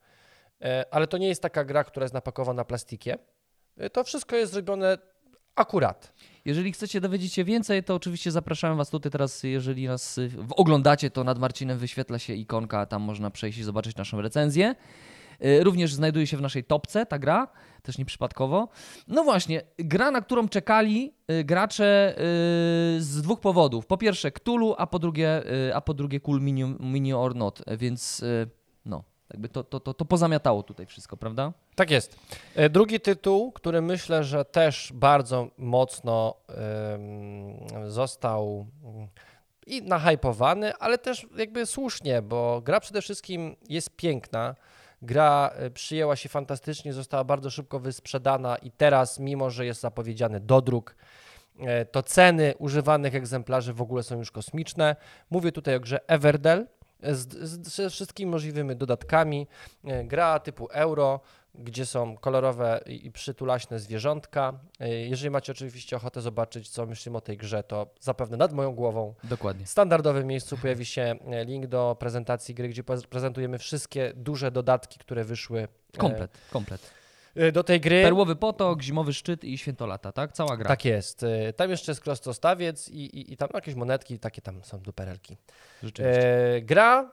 [0.61, 3.17] E, ale to nie jest taka gra, która jest napakowana plastikiem.
[3.77, 4.97] E, To wszystko jest zrobione
[5.55, 6.13] akurat.
[6.45, 11.09] Jeżeli chcecie dowiedzieć się więcej, to oczywiście zapraszamy Was tutaj teraz, jeżeli nas y, oglądacie,
[11.09, 14.75] to nad Marcinem wyświetla się ikonka, tam można przejść i zobaczyć naszą recenzję.
[15.45, 17.47] Y, Również znajduje się w naszej topce ta gra,
[17.83, 18.69] też nieprzypadkowo.
[19.07, 22.15] No właśnie, gra, na którą czekali y, gracze
[22.99, 23.85] z dwóch powodów.
[23.85, 28.23] Po pierwsze Cthulhu, a po drugie, a po drugie Cool Mini, Mini or Not, więc
[28.85, 29.03] no.
[29.29, 31.53] Jakby to, to, to, to pozamiatało tutaj wszystko, prawda?
[31.75, 32.19] Tak jest.
[32.55, 36.35] E, Drugi tytuł, który myślę, że też bardzo mocno
[37.87, 39.07] został mm,
[39.69, 44.55] i nahypowany, ale też jakby słusznie, bo gra przede wszystkim jest piękna.
[45.01, 50.39] Gra e, przyjęła się fantastycznie, została bardzo szybko wysprzedana i teraz, mimo że jest zapowiedziany
[50.39, 50.95] dodruk,
[51.59, 54.95] e, to ceny używanych egzemplarzy w ogóle są już kosmiczne.
[55.29, 56.67] Mówię tutaj o grze Everdell
[57.03, 59.47] z, z, ze wszystkimi możliwymi dodatkami.
[59.85, 61.19] E, Gra typu euro,
[61.55, 64.53] gdzie są kolorowe i przytulaśne zwierzątka.
[64.79, 68.71] E, Jeżeli macie oczywiście ochotę zobaczyć, co myślimy o tej grze, to zapewne nad moją
[68.75, 69.65] głową Dokładnie.
[69.65, 74.99] w standardowym miejscu pojawi się e, link do prezentacji gry, gdzie prezentujemy wszystkie duże dodatki,
[74.99, 75.59] które wyszły
[75.93, 76.81] e, Komplet, komplet.
[77.39, 78.03] E, do tej gry.
[78.03, 80.31] Perłowy potok, zimowy szczyt i świętolata, tak?
[80.33, 80.67] Cała gra.
[80.67, 81.23] Tak jest.
[81.23, 85.37] E, Tam jeszcze jest krostostawiec i, i, i tam jakieś monetki, takie tam są duperelki.
[85.83, 86.55] Rzeczywiście.
[86.55, 87.11] E, gra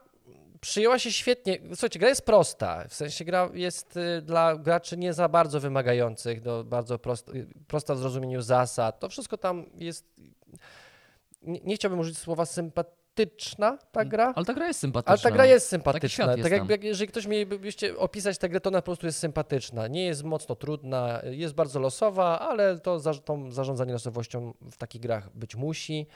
[0.60, 1.58] przyjęła się świetnie.
[1.68, 2.84] Słuchajcie, gra jest prosta.
[2.88, 7.46] W sensie gra jest y, dla graczy nie za bardzo wymagających, no, bardzo prost, y,
[7.66, 9.00] prosta w zrozumieniu zasad.
[9.00, 10.04] To wszystko tam jest.
[11.42, 12.46] Nie, nie chciałbym użyć słowa
[13.16, 14.32] sympatyczna ta gra.
[14.36, 15.12] Ale ta gra jest sympatyczna.
[15.12, 16.26] Ale ta gra jest Taki sympatyczna.
[16.26, 19.18] Tak jest jakby, jak, jeżeli ktoś mielibyście opisać tę grę, to ona po prostu jest
[19.18, 19.88] sympatyczna.
[19.88, 25.00] Nie jest mocno trudna, jest bardzo losowa, ale to, za, to zarządzanie losowością w takich
[25.00, 26.06] grach być musi.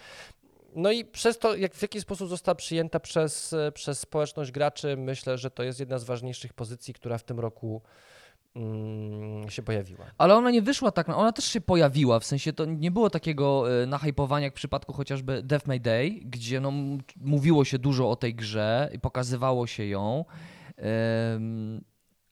[0.75, 4.97] No i przez to, jak, w jaki sposób została przyjęta przez, e, przez społeczność graczy,
[4.97, 7.83] myślę, że to jest jedna z ważniejszych pozycji, która w tym roku
[8.57, 10.07] mm, się pojawiła.
[10.19, 13.65] Ale ona nie wyszła tak, ona też się pojawiła, w sensie to nie było takiego
[13.83, 16.73] e, nahypowania jak w przypadku chociażby Death May Day, gdzie no,
[17.17, 20.25] mówiło się dużo o tej grze i pokazywało się ją.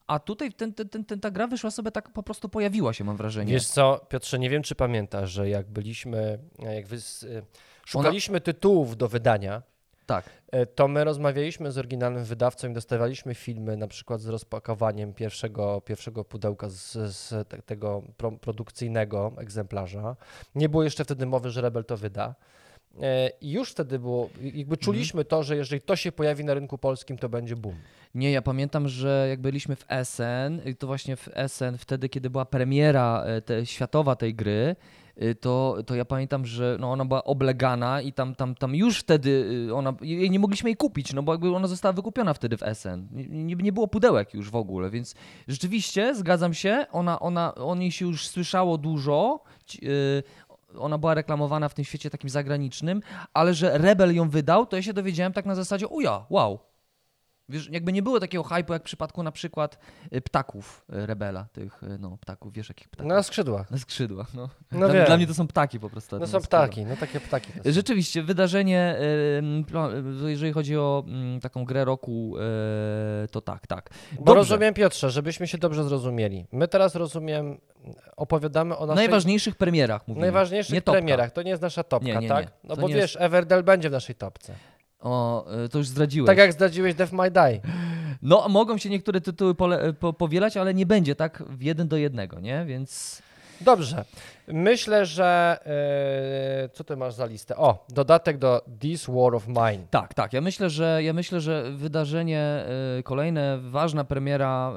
[0.06, 3.04] A tutaj ten, ten, ten, ten, ta gra wyszła sobie tak, po prostu pojawiła się,
[3.04, 3.52] mam wrażenie.
[3.52, 7.42] Wiesz co, Piotrze, nie wiem, czy pamiętasz, że jak byliśmy, jak wy, e,
[7.86, 9.62] szukaliśmy tytułów do wydania,
[10.08, 15.14] Tak, E, to my rozmawialiśmy z oryginalnym wydawcą i dostawaliśmy filmy na przykład z rozpakowaniem
[15.14, 20.16] pierwszego, pierwszego pudełka z, z te, tego pro, produkcyjnego egzemplarza.
[20.54, 22.34] Nie było jeszcze wtedy mowy, że Rebel to wyda.
[23.02, 26.78] E, I już wtedy było, jakby czuliśmy to, że jeżeli to się pojawi na rynku
[26.78, 27.76] polskim, to będzie boom.
[28.14, 32.44] Nie, ja pamiętam, że jak byliśmy w Essen, to właśnie w Essen, wtedy, kiedy była
[32.44, 34.76] premiera e, te, światowa tej gry,
[35.40, 39.30] to, to ja pamiętam, że no ona była oblegana i tam, tam, tam już wtedy
[39.68, 42.62] y, ona, jej nie mogliśmy jej kupić, no bo jakby ona została wykupiona wtedy w
[42.62, 43.08] Essen.
[43.12, 45.14] Nie, nie, było pudełek już w ogóle, więc
[45.48, 49.42] rzeczywiście, zgadzam się, ona, ona, o niej się już słyszało dużo,
[49.82, 50.22] y,
[50.78, 53.02] ona była reklamowana w tym świecie takim zagranicznym,
[53.34, 56.58] ale że Rebel ją wydał, to ja się dowiedziałem tak na zasadzie, uja, wow,
[57.48, 59.78] Wiesz, jakby nie było takiego hypu jak w przypadku na przykład
[60.14, 63.08] y, ptaków y, Rebela, tych y, no, ptaków, wiesz jakich ptaków?
[63.12, 63.70] Na skrzydłach.
[63.70, 64.48] Na skrzydłach, no.
[64.72, 65.06] No dla, wiem.
[65.06, 66.18] dla mnie to są ptaki po prostu.
[66.18, 67.52] No są ptaki, no takie ptaki.
[67.64, 68.96] Rzeczywiście, wydarzenie,
[70.26, 72.34] jeżeli chodzi o ym, taką grę roku,
[73.30, 73.90] to tak, tak.
[74.20, 76.46] Bo rozumiem, Piotrze, żebyśmy się dobrze zrozumieli.
[76.52, 77.58] My teraz rozumiem,
[78.16, 80.26] opowiadamy o naszej najważniejszych premierach mówimy.
[80.26, 81.32] najważniejszych premierach.
[81.32, 82.28] To nie jest nasza topka, Nie, nie, nie.
[82.28, 82.46] tak?
[82.64, 84.54] No To bo wiesz, jest- Everdell będzie w naszej topce.
[85.00, 86.26] O, y, to już zdradziłeś.
[86.26, 87.60] Tak jak zdradziłeś Death My Die.
[88.22, 91.96] No, mogą się niektóre tytuły pole, po, powielać, ale nie będzie tak w jeden do
[91.96, 92.64] jednego, nie?
[92.64, 93.22] Więc
[93.60, 94.04] Dobrze.
[94.48, 95.58] Myślę, że.
[96.64, 97.56] e, co ty masz za listę?
[97.56, 99.86] O, dodatek do This War of Mine.
[99.90, 100.32] Tak, tak.
[100.32, 102.64] Ja myślę, że ja myślę, że wydarzenie
[102.98, 104.72] y, kolejne, ważna premiera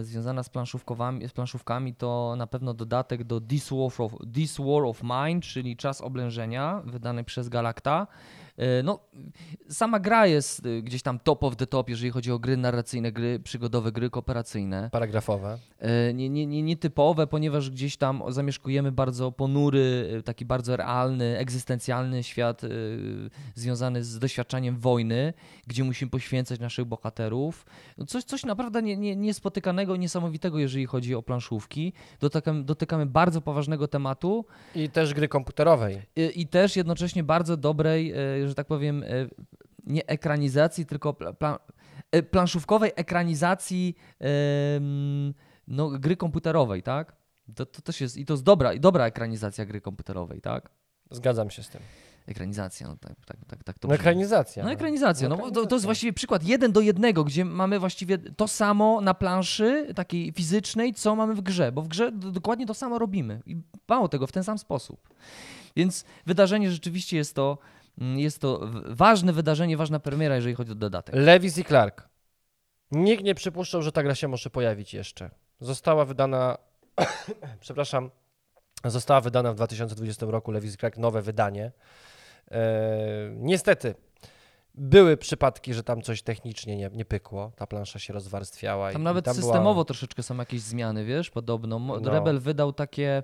[0.00, 4.58] y, związana z planszówkowami, z planszówkami to na pewno dodatek do This War of, This
[4.58, 8.06] War of Mine, czyli Czas Oblężenia, wydany przez Galacta.
[8.58, 8.98] Y, No,
[9.68, 13.12] sama gra jest y, gdzieś tam top of the top, jeżeli chodzi o gry narracyjne,
[13.12, 14.88] gry przygodowe, gry kooperacyjne.
[14.92, 15.58] Paragrafowe.
[15.78, 21.38] E, nie, nie, nie, nietypowe, ponieważ gdzieś tam zamieszkujemy bardzo ponury, e, taki bardzo realny,
[21.38, 22.68] egzystencjalny świat e,
[23.54, 25.32] związany z doświadczaniem wojny,
[25.66, 27.66] gdzie musimy poświęcać naszych bohaterów.
[27.98, 31.92] No Coś, coś naprawdę nie, nie, niespotykanego, niesamowitego, jeżeli chodzi o planszówki.
[32.20, 36.02] Dotykamy, dotykamy bardzo poważnego tematu I też gry komputerowej.
[36.16, 39.06] i, i też jednocześnie bardzo dobrej, e, że tak powiem, e,
[39.86, 41.58] nie ekranizacji, tylko pla, pla,
[42.12, 43.96] e, planszówkowej ekranizacji
[45.68, 47.16] no, gry komputerowej, tak?
[47.56, 50.70] To, to też jest, i to jest dobra, i dobra ekranizacja gry komputerowej, tak?
[51.10, 51.80] Zgadzam się z tym.
[52.26, 54.64] Ekranizacja, no tak, tak, tak, tak to No ekranizacja.
[54.64, 58.18] No ekranizacja, no, No to, to jest właściwie przykład jeden do jednego, gdzie mamy właściwie
[58.18, 62.74] to samo na planszy takiej fizycznej, co mamy w grze, bo w grze dokładnie to
[62.74, 63.56] samo robimy i
[63.88, 65.08] mało tego, w ten sam sposób.
[65.76, 67.58] Więc wydarzenie rzeczywiście jest to,
[67.98, 71.14] jest to ważne wydarzenie, ważna premiera, jeżeli chodzi o dodatek.
[71.14, 72.08] Lewis i Clark.
[72.90, 75.30] Nikt nie przypuszczał, że ta gra się może pojawić jeszcze.
[75.60, 76.58] Została wydana,
[77.60, 78.10] przepraszam,
[78.84, 81.72] została wydana w 2020 roku Lewis i Clark, nowe wydanie.
[82.50, 83.94] E, niestety,
[84.76, 88.92] Były przypadki, że tam coś technicznie nie, nie pykło, ta plansza się rozwarstwiała.
[88.92, 89.84] Tam i, nawet i tam systemowo Była...
[89.84, 91.78] troszeczkę są jakieś zmiany, wiesz, podobno.
[91.78, 92.10] No.
[92.10, 93.22] Rebel wydał takie,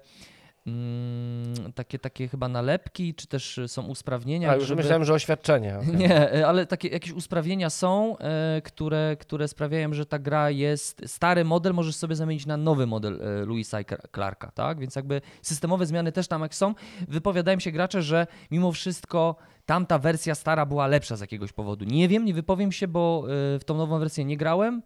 [0.67, 4.51] mm, takie, takie chyba nalepki, czy też są usprawnienia.
[4.51, 4.83] A już żeby...
[4.83, 5.79] myślałem, że oświadczenie.
[5.79, 5.97] okej.
[5.97, 11.03] Nie, e, ale takie jakieś usprawnienia są, e, które, które sprawiają, że ta gra jest.
[11.07, 13.79] Stary model możesz sobie zamienić na nowy model e, Louisa
[14.15, 14.79] Clarka, tak?
[14.79, 16.75] Więc jakby systemowe zmiany też tam jak są.
[17.09, 21.85] Wypowiadają się gracze, że mimo wszystko tamta wersja stara była lepsza z jakiegoś powodu.
[21.85, 24.83] Nie wiem, nie wypowiem się, bo w tą nową wersję nie grałem.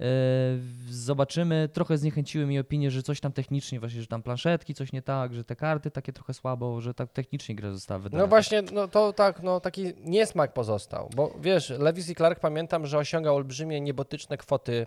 [0.00, 0.04] E,
[0.90, 1.68] Zobaczymy.
[1.72, 5.34] Trochę zniechęciły mi opinie, że coś tam technicznie, właśnie, że tam planszetki, coś nie tak,
[5.34, 8.22] że te karty takie trochę słabo, że tak technicznie gra została wydana.
[8.22, 12.86] No właśnie, no to tak, no taki niesmak pozostał, bo wiesz, Lewis i Clark pamiętam,
[12.86, 14.86] że osiągał olbrzymie, niebotyczne kwoty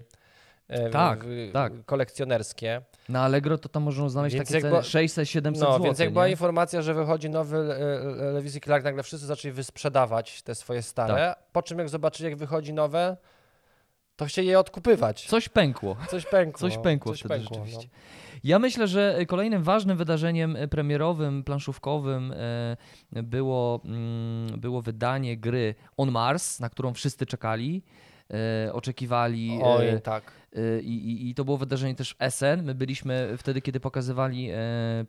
[0.67, 1.73] e, Tak, w- tak.
[1.85, 2.81] kolekcjonerskie.
[3.09, 5.83] Na Allegro to tam można znaleźć Więc takie ceny była- 600-700 No, zł.
[5.83, 6.31] więc jak była nie?
[6.31, 11.13] informacja, że wychodzi nowy e, Lewis i Clark, nagle wszyscy zaczęli wysprzedawać te swoje stare,
[11.15, 11.39] Tak.
[11.51, 13.17] po czym jak zobaczyli, jak wychodzi nowe,
[14.17, 15.25] to chcieli je odkupywać.
[15.25, 15.97] Coś pękło.
[16.09, 16.59] Coś pękło.
[16.59, 17.65] Coś pękło coś wtedy pękło, no.
[17.65, 17.89] rzeczywiście.
[18.43, 22.33] Ja myślę, że kolejnym ważnym wydarzeniem e, premierowym, planszówkowym
[23.13, 27.83] e, było, mm, było wydanie gry On Mars, na którą wszyscy czekali.
[28.67, 29.65] E, oczekiwali No.
[29.65, 30.31] e, Oj, tak.
[30.55, 32.63] e, i, i, to było wydarzenie też w Essen.
[32.63, 34.55] My byliśmy wtedy, kiedy pokazywali e,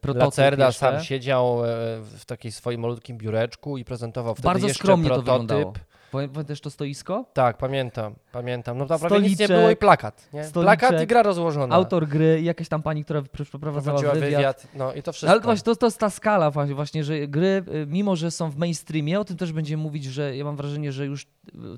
[0.01, 0.81] prototyp Lacerda jeszcze.
[0.81, 1.69] sam siedział e,
[2.03, 5.47] w takiej swoim malutkim biureczku i prezentował wtedy Bardzo skromnie to prototyp.
[5.49, 5.75] wyglądało.
[6.13, 7.25] Pamię- Pamiętasz to stoisko?
[7.33, 8.79] Tak, pamiętam, pamiętam.
[8.79, 10.29] No tam prawie nic nie było i plakat.
[10.33, 10.45] Nie?
[10.45, 11.75] stoliczek, Plakat i gra rozłożona.
[11.75, 14.19] Autor gry jakaś tam pani, która pr- przeprowadzała wywiad.
[14.21, 14.67] wywiad.
[14.75, 15.31] No i to wszystko.
[15.31, 18.51] Ale to właśnie to, to jest ta skala właśnie, że gry, y, mimo że są
[18.51, 21.27] w mainstreamie, o tym też będziemy mówić, że ja mam wrażenie, że już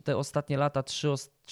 [0.04, 0.82] te ostatnie lata,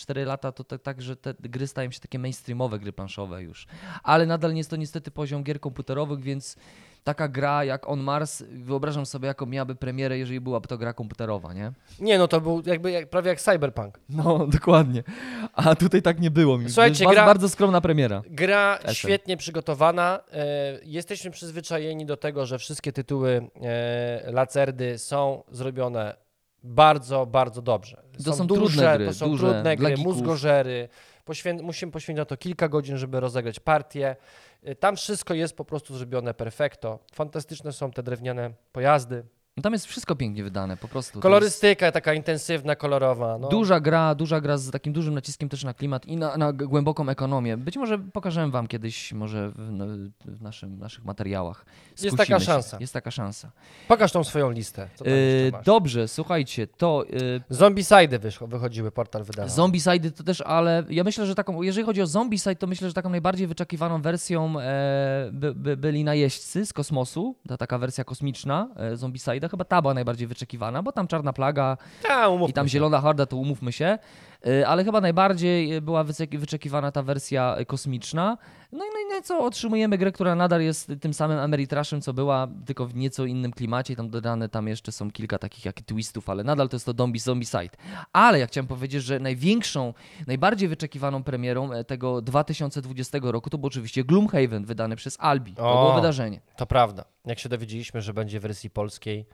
[0.07, 3.67] 3-4 lata, to tak, tak, że te gry stają się takie mainstreamowe gry planszowe już.
[4.03, 6.57] Ale nadal nie jest to niestety poziom gier komputerowych, więc
[7.05, 11.53] taka gra jak On Mars, wyobrażam sobie, jaką miałaby premierę, jeżeli byłaby to gra komputerowa,
[11.55, 11.73] nie?
[12.01, 14.01] Nie, no to był jakby jak, prawie jak Cyberpunk.
[14.09, 15.03] No, dokładnie.
[15.53, 16.59] A tutaj tak nie było.
[16.67, 18.23] Słuchajcie, gra- Bardzo skromna premiera.
[18.31, 18.95] Gra Essen.
[18.95, 20.21] świetnie przygotowana.
[20.33, 20.45] E,
[20.85, 26.28] jesteśmy przyzwyczajeni do tego, że wszystkie tytuły e, Lacerdy są zrobione
[26.65, 28.03] bardzo, bardzo dobrze.
[28.25, 30.89] To są duże, trudne gry, to są duże, trudne gry, mózgożery.
[31.27, 34.17] Poświę- musimy poświęcić na to kilka godzin, żeby rozegrać partię.
[34.63, 36.99] E, Tam wszystko jest po prostu zrobione perfekto.
[37.13, 39.25] Fantastyczne są te drewniane pojazdy.
[39.59, 41.13] No Tam jest wszystko pięknie wydane, po prostu.
[41.13, 43.39] To jest- Kolorystyka taka intensywna, kolorowa.
[43.39, 43.49] No.
[43.49, 47.09] Duża gra, duża gra z takim dużym naciskiem też na klimat i na, na głęboką
[47.09, 47.57] ekonomię.
[47.57, 49.55] Być może pokażemy wam kiedyś, może w,
[50.25, 51.65] w naszym, naszych materiałach.
[51.91, 52.47] Jest Skusimy taka się.
[52.47, 52.77] szansa.
[52.81, 53.51] Jest taka szansa.
[53.89, 54.89] Pokaż tą swoją listę.
[55.05, 59.49] Yy, dobrze, słuchajcie, to yy, Zombicide wyszło, wychodziły, portal wydawał.
[59.49, 62.95] Zombicide to też, ale ja myślę, że taką, jeżeli chodzi o Zombicide, to myślę, że
[62.95, 68.69] taką najbardziej wyczekiwaną wersją e, by, by, byli najeźdźcy z kosmosu, ta taka wersja kosmiczna
[68.77, 71.77] e, Zombicide'a, chyba ta była najbardziej wyczekiwana, bo tam czarna plaga
[72.11, 73.99] A, umówmy i tam zielona horda, to umówmy się,
[74.67, 78.39] ale chyba najbardziej e, była wyczekiwana ta wersja e, kosmiczna.
[78.73, 82.49] No i, no i co, otrzymujemy grę, która nadal jest tym samym Ameritraszem, co była,
[82.67, 86.45] tylko w nieco innym klimacie tam dodane tam jeszcze są kilka takich jak twistów, ale
[86.45, 87.77] nadal to jest to Zombie Zombicide.
[88.13, 89.95] Ale ja chciałem powiedzieć, że największą,
[90.27, 95.55] najbardziej wyczekiwaną premierą e, tego 2020 roku to był oczywiście Gloomhaven, wydany przez Albi.
[95.55, 95.83] To O.
[95.83, 96.41] było wydarzenie.
[96.57, 97.05] To prawda.
[97.25, 99.27] Jak się dowiedzieliśmy, że będzie w wersji polskiej.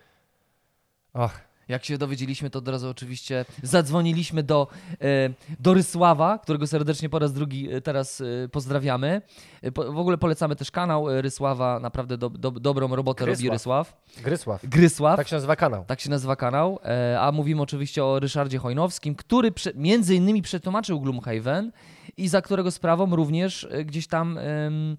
[1.12, 4.68] Och, Jak się dowiedzieliśmy, to od razu oczywiście zadzwoniliśmy do,
[5.00, 9.22] e, do Rysława, którego serdecznie po raz drugi e, teraz e, pozdrawiamy.
[9.62, 13.48] E, po, w ogóle polecamy też kanał e, Rysława, naprawdę do, do, dobrą robotę robi
[13.48, 13.94] Grysław.
[14.14, 14.24] Rysław.
[14.24, 14.66] Grysław.
[14.66, 15.16] Grysław.
[15.16, 15.84] Tak się nazywa kanał.
[15.86, 20.42] Tak się nazywa kanał, e, a mówimy oczywiście o Ryszardzie Chojnowskim, który prze, między innymi
[20.42, 21.72] przetłumaczył Gloomhaven
[22.16, 24.96] i za którego sprawą również e, gdzieś tam y,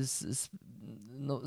[0.00, 0.50] s, s,
[1.22, 1.40] no,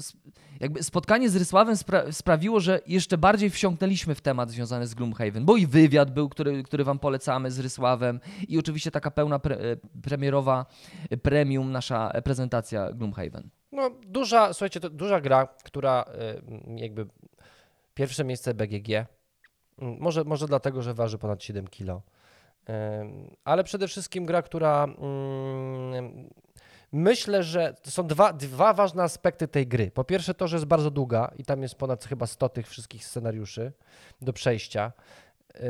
[0.59, 5.45] jakby spotkanie z Rysławem spra sprawiło, że jeszcze bardziej wsiąknęliśmy w temat związany z Gloomhaven,
[5.45, 9.55] bo i wywiad był, który, który wam polecamy z Rysławem i oczywiście taka pełna pre,
[9.55, 10.65] e, premierowa
[11.09, 13.49] e, premium nasza e, prezentacja Gloomhaven.
[13.71, 16.05] No, duża, słuchajcie, to duża gra, która
[16.75, 17.07] jakby
[17.93, 18.89] pierwsze miejsce BGG.
[18.89, 22.01] Mm, Może, może dlatego, że waży ponad 7 kg.
[23.43, 26.29] Ale przede wszystkim gra, która mm,
[26.95, 29.91] myślę, że są dwa, dwa ważne aspekty tej gry.
[29.91, 33.05] Po pierwsze to, że jest bardzo długa i tam jest ponad chyba 100 tych wszystkich
[33.05, 33.71] scenariuszy
[34.21, 34.91] do przejścia.
[35.53, 35.61] Yy,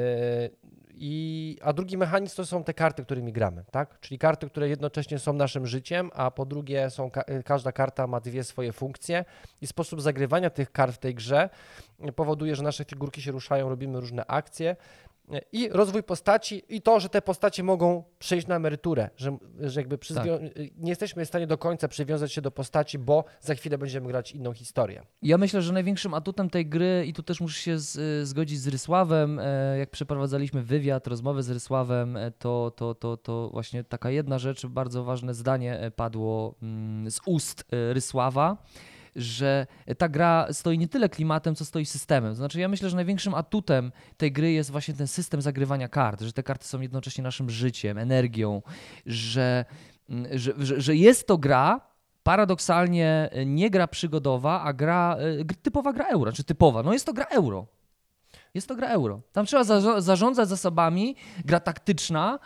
[0.97, 3.99] I, a drugi mechanizm to są te karty, którymi gramy, tak?
[3.99, 8.19] Czyli karty, które jednocześnie są naszym życiem, a po drugie są ka- każda karta ma
[8.19, 9.25] dwie swoje funkcje
[9.61, 11.49] i sposób zagrywania tych kart w tej grze
[12.15, 14.75] powoduje, że nasze figurki się ruszają, robimy różne akcje
[15.51, 19.97] i rozwój postaci i to, że te postacie mogą przejść na emeryturę, że, że jakby
[19.97, 24.07] przyzwią- nie jesteśmy w stanie do końca przywiązać się do postaci, bo za chwilę będziemy
[24.07, 25.03] grać inną historię.
[25.21, 28.67] Ja myślę, że największym atutem tej gry, i tu też muszę się z, zgodzić z
[28.67, 34.09] Rysławem, e, jak przeprowadzaliśmy wywiad, rozmowę z Rysławem, e, to, to, to, to właśnie taka
[34.09, 38.57] jedna rzecz, bardzo ważne zdanie e, padło mm, z ust Rysława,
[39.15, 42.35] że ta gra stoi nie tyle klimatem, co stoi systemem.
[42.35, 46.33] Znaczy, ja myślę, że największym atutem tej gry jest właśnie ten system zagrywania kart, że
[46.33, 48.61] te karty są jednocześnie naszym życiem, energią,
[49.05, 49.65] że,
[50.09, 51.81] mm, że, że, że jest to gra,
[52.23, 57.13] paradoksalnie nie gra przygodowa, a gra, y, typowa gra euro, czy typowa, no jest to
[57.13, 57.67] gra euro.
[58.53, 59.21] Jest to gra euro.
[59.31, 62.39] Tam trzeba za, zarządzać zasobami, gra taktyczna,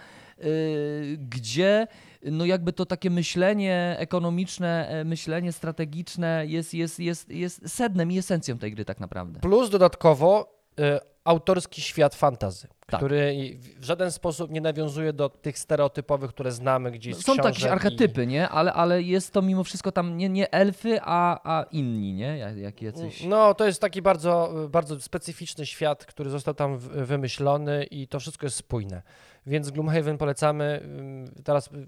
[1.17, 1.87] gdzie
[2.23, 8.17] no jakby to takie myślenie ekonomiczne, e, myślenie strategiczne jest, jest, jest, jest sednem i
[8.17, 9.39] esencją tej gry tak naprawdę.
[9.39, 10.58] Plus dodatkowo
[11.23, 12.99] autorski świat fantazy, Tak.
[12.99, 13.35] który
[13.79, 17.57] w żaden sposób nie nawiązuje do tych stereotypowych, które znamy gdzieś z Są to jakieś
[17.57, 18.49] książek i- archetypy, nie?
[18.49, 22.37] Ale, ale jest to mimo wszystko tam nie, nie elfy, a, a inni, nie?
[22.37, 23.23] Jak, jak jacyś...
[23.23, 28.45] No, to jest taki bardzo, bardzo specyficzny świat, który został tam wymyślony i to wszystko
[28.45, 29.01] jest spójne.
[29.45, 30.89] Więc Gloomhaven polecamy.
[31.43, 31.85] Teraz y, y,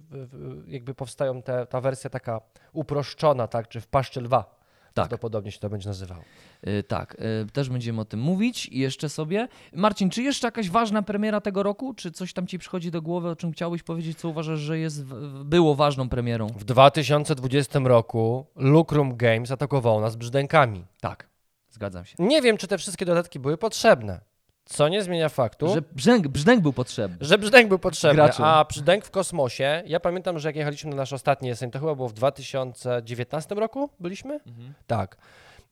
[0.68, 2.42] jakby powstają te, ta wersja taka
[2.74, 4.61] uproszczona, tak, czy w paszczy lwa.
[4.94, 5.08] Tak.
[5.08, 6.22] Prawdopodobnie się to będzie nazywało.
[6.68, 9.48] Y, tak, y, też będziemy o tym mówić i jeszcze sobie.
[9.74, 11.94] Marcin, czy jeszcze jakaś ważna premiera tego roku?
[11.94, 15.06] Czy coś tam ci przychodzi do głowy, o czym chciałbyś powiedzieć, co uważasz, że jest,
[15.06, 16.48] w- było ważną premierą?
[16.48, 20.86] W 2020 roku Lucrum Games atakowało nas brzdękami.
[21.02, 21.30] Tak,
[21.70, 22.16] zgadzam się.
[22.20, 24.22] Nie wiem, czy te wszystkie dodatki były potrzebne.
[24.66, 27.38] Co nie zmienia faktu, Że że, brzdęk, brzdęk był potrzebny.
[27.38, 28.46] brzdęk był potrzebny, Graczom.
[28.46, 31.96] a brzdęk w kosmosie, ja pamiętam, że jak jechaliśmy na nasz ostatni jesień, to chyba
[31.96, 34.40] było w 2019 roku byliśmy?
[34.88, 35.18] Tak.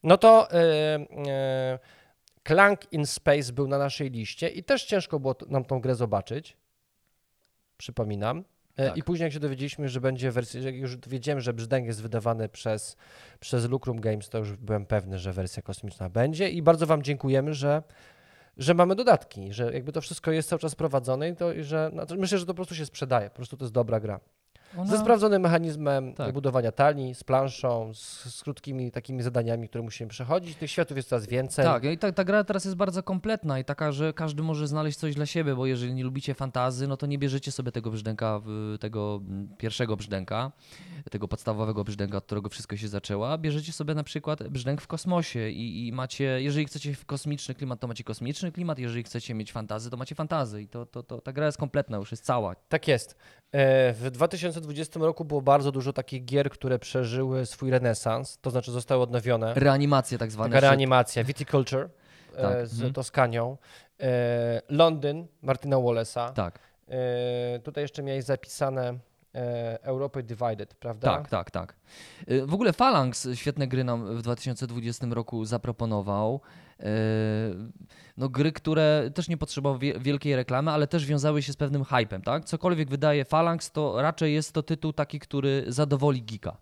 [0.02, 0.56] No to e,
[1.28, 1.78] e,
[2.48, 6.56] Clank in Space był na naszej liście i też ciężko było nam tą grę zobaczyć.
[7.76, 8.44] Przypominam.
[8.76, 8.96] E, Tak.
[8.96, 12.48] I później jak się dowiedzieliśmy, że będzie wersja, jak już wiedziałem, że brzdęk jest wydawany
[12.48, 12.96] przez,
[13.40, 17.54] przez Lucrum Games, to już byłem pewny, że wersja kosmiczna będzie i bardzo Wam dziękujemy,
[17.54, 17.82] że,
[18.56, 21.90] że mamy dodatki, że jakby to wszystko jest cały czas prowadzone i to, i że
[21.92, 24.20] no, myślę, że to po prostu się sprzedaje, po prostu to jest dobra gra.
[24.74, 25.00] Ze Ona...
[25.00, 26.32] sprawdzonym mechanizmem Tak.
[26.32, 30.56] budowania talii, z planszą, z, z krótkimi takimi zadaniami, które musimy przechodzić.
[30.56, 31.64] Tych światów jest coraz więcej.
[31.64, 34.98] Tak, i ta, ta gra teraz jest bardzo kompletna i taka, że każdy może znaleźć
[34.98, 38.40] coś dla siebie, bo jeżeli nie lubicie fantazy, no to nie bierzecie sobie tego brzdęka,
[38.80, 40.52] tego mm, pierwszego brzdęka,
[41.10, 45.48] tego podstawowego brzdęka, od którego wszystko się zaczęło, bierzecie sobie na przykład brzdęk w kosmosie
[45.48, 49.90] i, i macie, jeżeli chcecie kosmiczny klimat, to macie kosmiczny klimat, jeżeli chcecie mieć fantazy,
[49.90, 52.54] to macie fantazy i to, to, to ta gra jest kompletna, już jest cała.
[52.68, 53.16] Tak jest.
[53.52, 54.10] E, W
[54.60, 59.54] 2020 roku było bardzo dużo takich gier, które przeżyły swój renesans, to znaczy zostały odnowione.
[59.54, 60.54] Reanimacja tak zwana.
[60.54, 61.88] Taka reanimacja, Viticulture
[62.34, 62.92] e, Tak, z mhm.
[62.92, 63.56] Toskanią,
[64.00, 66.32] e, Londyn Martina Wallace'a.
[66.32, 68.98] Tak, E, Tutaj jeszcze miałeś zapisane
[69.34, 71.16] e, Europę Divided, prawda?
[71.16, 71.76] tak, tak, tak.
[72.46, 76.40] W ogóle Phalanx świetne gry nam w 2020 roku zaproponował.
[76.80, 76.84] Y,
[78.16, 81.84] No gry, które też nie potrzebowały wie- wielkiej reklamy, ale też wiązały się z pewnym
[81.84, 82.44] hypem, tak?
[82.44, 86.56] Cokolwiek wydaje Phalanx, to raczej jest to tytuł taki, który zadowoli geeka.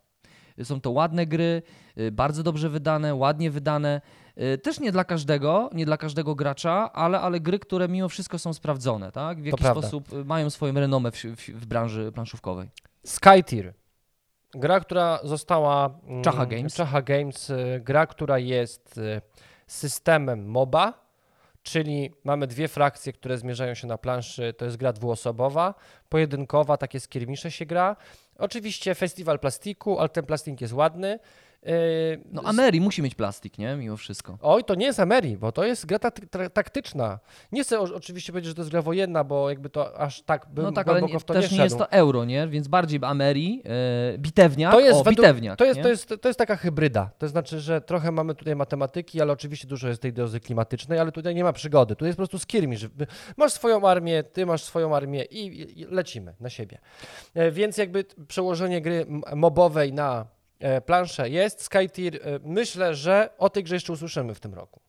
[0.63, 1.63] Są to ładne gry,
[1.99, 4.01] y, bardzo dobrze wydane, ładnie wydane.
[4.55, 8.39] y, Też nie dla każdego, nie dla każdego gracza, ale, ale gry, które mimo wszystko
[8.39, 9.43] są sprawdzone, tak?
[9.43, 12.69] W jakiś sposób mają swoją renomę w, w, w branży planszówkowej.
[13.07, 13.75] Skytier.
[14.55, 15.99] Gra, która została.
[16.07, 16.75] mm, Czacha Games.
[16.75, 17.51] Czacha Games.
[17.51, 19.21] y, Gra, która jest y,
[19.69, 21.09] systemem MOBA,
[21.63, 24.55] czyli mamy dwie frakcje, które zmierzają się na planszy.
[24.59, 25.75] To jest gra dwuosobowa,
[26.09, 27.97] pojedynkowa, takie skiermisze się gra.
[28.39, 31.19] Oczywiście festiwal plastiku, ale ten plastik jest ładny.
[31.67, 33.77] Y, No Ameri musi mieć plastik, nie?
[33.77, 34.39] Mimo wszystko.
[34.43, 36.21] Oj, to nie jest Ameri, bo to jest gra tak-
[36.53, 37.19] taktyczna.
[37.53, 40.65] Nie chcę oczywiście powiedzieć, że to jest gra wojenna, bo jakby to aż tak bym
[40.65, 42.49] No tak, ale nie, też nie nie jest to euro, nie?
[42.49, 43.63] Więc bardziej Ameri,
[44.15, 47.11] e, bitewniak, To jest o, według- bitewniak, To jest, to, jest, to jest taka hybryda.
[47.19, 51.13] To znaczy, że trochę mamy tutaj matematyki, ale oczywiście dużo jest tej dozy klimatycznej, ale
[51.13, 51.97] tutaj nie ma przygody.
[51.97, 52.87] Tu jest po prostu skirmisz.
[53.37, 56.79] Masz swoją armię, ty masz swoją armię i, i lecimy na siebie.
[57.35, 61.63] E, Więc jakby przełożenie gry mobowej na e, planszę jest.
[61.63, 64.81] Skytier, e, myślę, że o tej grze jeszcze usłyszymy w tym roku.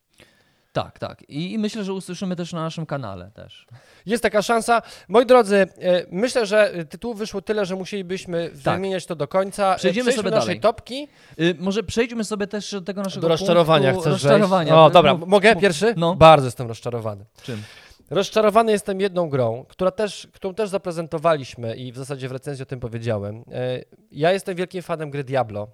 [0.73, 1.23] Tak, tak.
[1.29, 3.65] I, myślę, że usłyszymy też na naszym kanale też.
[4.05, 4.81] Jest taka szansa.
[5.07, 5.67] Moi drodzy, e,
[6.11, 8.75] myślę, że tytułów wyszło tyle, że musielibyśmy Tak.
[8.75, 9.75] wymieniać to do końca.
[9.75, 10.59] Przejdziemy Przejdźmy sobie do naszej dalej.
[10.61, 11.07] topki.
[11.39, 14.81] Y, może przejdźmy sobie też do tego naszego Do rozczarowania punktu, chcesz rozczarowania.
[14.83, 15.93] O, dobra, Mów- mogę pierwszy?
[15.97, 16.15] No.
[16.15, 17.25] Bardzo jestem rozczarowany.
[17.43, 17.63] Czym?
[18.09, 22.65] Rozczarowany jestem jedną grą, która też, którą też zaprezentowaliśmy i w zasadzie w recenzji o
[22.65, 23.43] tym powiedziałem.
[23.51, 25.67] E, Ja jestem wielkim fanem gry Diablo.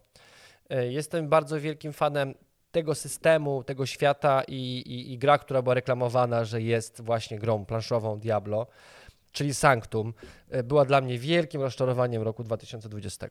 [0.69, 2.33] E, Jestem bardzo wielkim fanem
[2.71, 7.65] tego systemu, tego świata i, i, i gra, która była reklamowana, że jest właśnie grą
[7.65, 8.67] planszową Diablo,
[9.31, 10.13] czyli Sanctum,
[10.49, 13.27] e, była dla mnie wielkim rozczarowaniem roku 2020.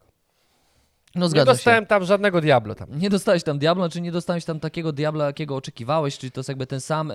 [1.15, 1.57] No Nie zgadza się.
[1.57, 2.99] dostałem tam żadnego Diablo tam.
[2.99, 6.49] Nie dostałeś tam Diablo, czy nie dostałeś tam takiego Diabla, jakiego oczekiwałeś, czyli to jest
[6.49, 7.15] jakby ten sam, e,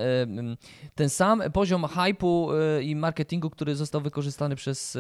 [0.96, 5.00] ten sam poziom hypu e, i marketingu, który został wykorzystany przez e,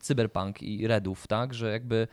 [0.00, 2.08] Cyberpunk i Redów, tak, że jakby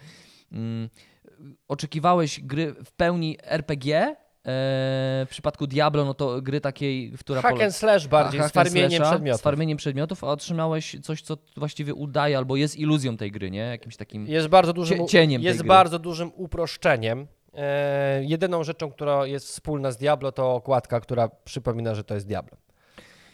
[1.67, 4.15] oczekiwałeś gry w pełni RPG,
[4.45, 8.91] w przypadku Diablo, no to gry takiej, która Hack and slash bardziej, hack z farmieniem
[8.91, 9.41] slasha, przedmiotów.
[9.41, 13.59] Z farmieniem przedmiotów, a otrzymałeś coś, co właściwie udaje albo jest iluzją tej gry, nie?
[13.59, 14.27] Jakimś takim...
[14.27, 17.27] Jest bardzo dużym, Cie- cieniem jest bardzo dużym uproszczeniem.
[17.53, 22.27] E, jedyną rzeczą, która jest wspólna z Diablo, to okładka, która przypomina, że to jest
[22.27, 22.57] Diablo.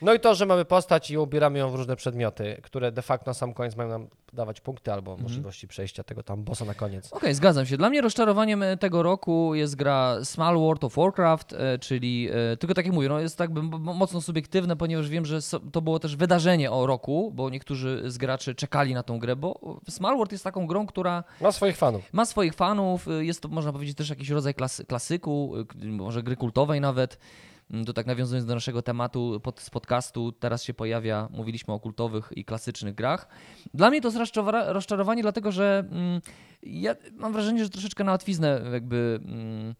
[0.01, 3.29] No i to, że mamy postać i ubieramy ją w różne przedmioty, które de facto
[3.29, 5.23] na sam koniec mają nam dawać punkty albo Mhm.
[5.29, 7.13] możliwości przejścia tego tam bossa na koniec.
[7.13, 7.77] Okej, zgadzam się.
[7.77, 12.57] Dla mnie rozczarowaniem e, tego roku jest gra Small World of Warcraft, e, czyli, e,
[12.57, 15.39] tylko tak jak mówię, no jest tak mocno subiektywne, ponieważ wiem, że
[15.71, 19.79] to było też wydarzenie o roku, bo niektórzy z graczy czekali na tą grę, bo
[19.89, 22.01] Small World jest taką grą, która Ma swoich fanów.
[22.13, 26.81] ma swoich fanów, jest to można powiedzieć też jakiś rodzaj klasy, klasyku, może gry kultowej
[26.81, 27.19] nawet.
[27.71, 31.79] Mm, To tak nawiązując do naszego tematu pod, z podcastu, teraz się pojawia, mówiliśmy o
[31.79, 33.27] kultowych i klasycznych grach.
[33.73, 34.35] Dla mnie to jest
[34.67, 36.21] rozczarowanie, dlatego że mm,
[36.63, 39.75] ja mam wrażenie, że troszeczkę na łatwiznę jakby mm,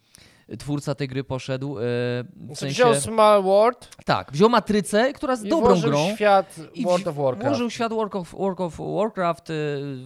[0.60, 1.78] twórca tej gry poszedł.
[1.78, 6.16] y, W sensie, Wziął Small World tak, wziął matrycę, która jest i dobrą włożył grą.
[6.16, 7.48] świat I World of Warcraft.
[7.48, 9.56] Włożył świat World of, World of Warcraft, y,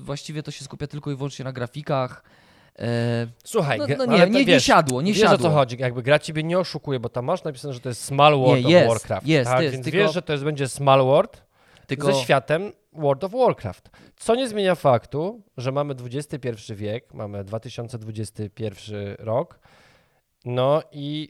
[0.02, 2.24] właściwie to się skupia tylko i wyłącznie na grafikach.
[2.80, 5.36] E, Słuchaj, no, no ale nie, to nie, nie wiesz, siadło, nie wiesz siadło.
[5.48, 8.04] o co chodzi, jakby gra ciebie nie oszukuje, bo tam masz napisane, że to jest
[8.04, 9.28] Small World jest, of Warcraft.
[9.28, 9.62] jest, tak?
[9.62, 11.44] jest, Więc tylko- wiesz, że to jest, będzie Small World
[11.88, 13.90] Tylko ze światem World of Warcraft.
[14.18, 19.60] Co nie zmienia faktu, że mamy XXI wiek, mamy 2021 rok,
[20.46, 21.30] no i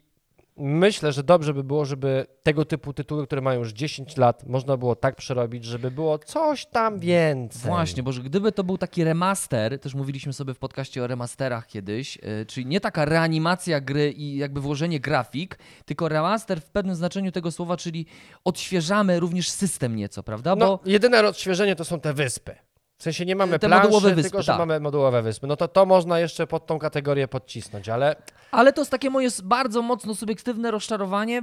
[0.58, 4.78] myślę, że dobrze by było, żeby tego typu tytuły, które mają już 10 lat, można
[4.78, 7.72] było tak przerobić, żeby było coś tam więcej.
[7.72, 11.68] Właśnie, bo że gdyby to był taki remaster, też mówiliśmy sobie w podcaście o remasterach
[11.68, 16.95] kiedyś, yy, czyli nie taka reanimacja gry i jakby włożenie grafik, tylko remaster w pewnym
[16.95, 18.06] znaczeniu tego słowa, czyli
[18.43, 20.56] odświeżamy również system nieco, prawda?
[20.56, 22.56] No, Bo jedyne odświeżenie to są te wyspy.
[23.04, 24.60] W sensie nie mamy planszy, modułowe wyspy, tylko że tak.
[24.60, 25.47] mamy modułowe wyspy.
[25.47, 28.16] No to to można jeszcze pod tą kategorię podcisnąć, ale
[28.51, 31.36] Ale to jest takie moje bardzo mocno subiektywne rozczarowanie.
[31.36, 31.41] yy,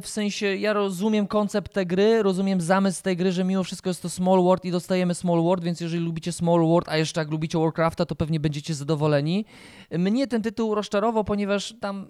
[0.00, 4.02] W sensie ja rozumiem koncept tej gry, rozumiem zamysł tej gry, że mimo wszystko jest
[4.02, 7.30] to Small World i dostajemy Small World, więc jeżeli lubicie Small World, a jeszcze jak
[7.30, 9.44] lubicie Warcrafta, to pewnie będziecie zadowoleni.
[9.90, 12.06] Mnie ten tytuł rozczarował, ponieważ tam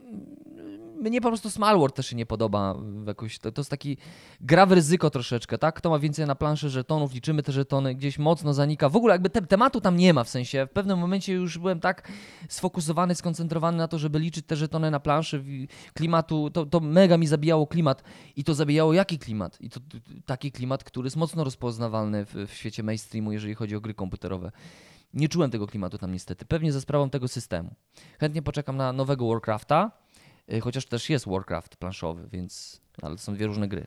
[1.11, 2.74] mnie po prostu Small World też się nie podoba
[3.07, 3.38] jakoś.
[3.38, 3.96] To, to jest taki
[4.40, 5.74] gra w ryzyko troszeczkę, tak?
[5.74, 8.88] Kto ma więcej na planszy żetonów, liczymy te żetony, gdzieś mocno zanika.
[8.88, 10.66] W ogóle jakby te, tematu tam nie ma w sensie.
[10.66, 12.09] W pewnym momencie już byłem tak
[12.48, 15.44] sfokusowany, skoncentrowany na to, żeby liczyć te żetony na planszy
[15.94, 16.50] klimatu.
[16.50, 18.02] To, to mega mi zabijało klimat.
[18.36, 19.61] I to zabijało jaki klimat?
[19.61, 19.80] I to
[20.26, 24.52] taki klimat, który jest mocno rozpoznawalny w, w świecie mainstreamu, jeżeli chodzi o gry komputerowe.
[25.14, 26.44] Nie czułem tego klimatu tam niestety.
[26.44, 27.74] Pewnie za sprawą tego systemu.
[28.20, 30.03] Chętnie poczekam na nowego Warcrafta,
[30.62, 33.86] chociaż też jest Warcraft planszowy, więc ale to są dwie różne gry.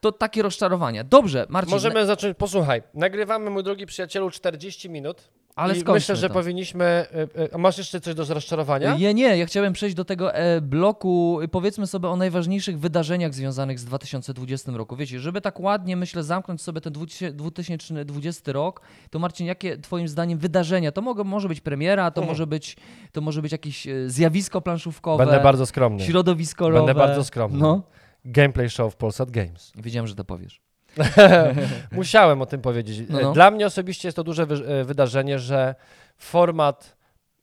[0.00, 1.04] To takie rozczarowania.
[1.04, 1.70] Dobrze, Marcin.
[1.70, 2.36] możemy zacząć.
[2.36, 5.28] Posłuchaj, nagrywamy, mój drogi przyjacielu, 40 minut.
[5.56, 6.34] Ale I myślę, że to.
[6.34, 7.06] powinniśmy.
[7.36, 8.96] y, y, a masz jeszcze coś do rozczarowania?
[8.96, 13.78] Nie, nie, ja chciałem przejść do tego e, bloku, powiedzmy sobie o najważniejszych wydarzeniach związanych
[13.78, 14.96] z 2020 roku.
[14.96, 18.80] Wiecie, żeby tak ładnie, myślę, zamknąć sobie ten 2000 2020 rok,
[19.10, 20.92] to Marcin, jakie twoim zdaniem wydarzenia?
[20.92, 22.32] To mogą, może być premiera, to, Mhm.
[22.34, 22.76] może być,
[23.12, 26.04] to może być jakieś e, zjawisko planszówkowe, Będę bardzo skromny.
[26.04, 26.72] środowiskowe.
[26.72, 27.58] Będę bardzo skromny.
[27.58, 27.82] No,
[28.24, 29.72] Gameplay show w Polsat Games.
[29.76, 30.60] wiedziałem, że to powiesz.
[31.92, 33.08] Musiałem o tym powiedzieć.
[33.08, 33.32] No, no.
[33.32, 35.74] Dla mnie osobiście jest to duże wy- e, wydarzenie, że
[36.16, 36.96] format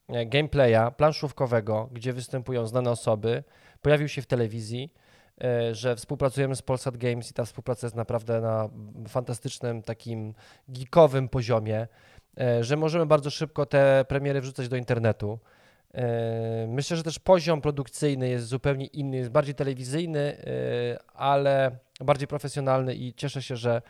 [0.09, 3.43] e, gameplaya planszówkowego, gdzie występują znane osoby,
[3.81, 4.93] pojawił się w telewizji,
[5.43, 8.69] e, że współpracujemy z Polsat Games i ta współpraca jest naprawdę na
[9.07, 10.33] fantastycznym, takim
[10.67, 11.87] geekowym poziomie,
[12.61, 15.39] że możemy bardzo szybko te premiery wrzucać do internetu.
[16.67, 20.37] Myślę, że też poziom produkcyjny jest zupełnie inny, jest bardziej telewizyjny,
[21.13, 21.71] ale
[22.03, 23.81] bardziej profesjonalny i cieszę się, że,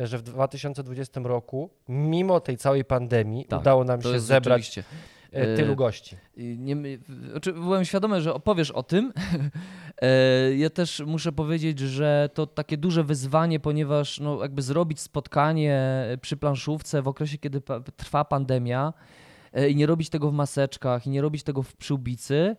[0.00, 4.84] że w 2020 roku, mimo tej całej pandemii, Tak, udało nam się zebrać rzeczywiście.
[5.32, 6.16] e, tylu gości.
[6.36, 6.76] Nie,
[7.54, 9.12] byłem świadomy, że opowiesz o tym.
[10.02, 15.80] E, ja też muszę powiedzieć, że to takie duże wyzwanie, ponieważ no, jakby zrobić spotkanie
[16.20, 17.62] przy planszówce w okresie, kiedy
[17.96, 18.92] trwa pandemia
[19.52, 22.56] e, i nie robić tego w maseczkach i nie robić tego w przyłbicy,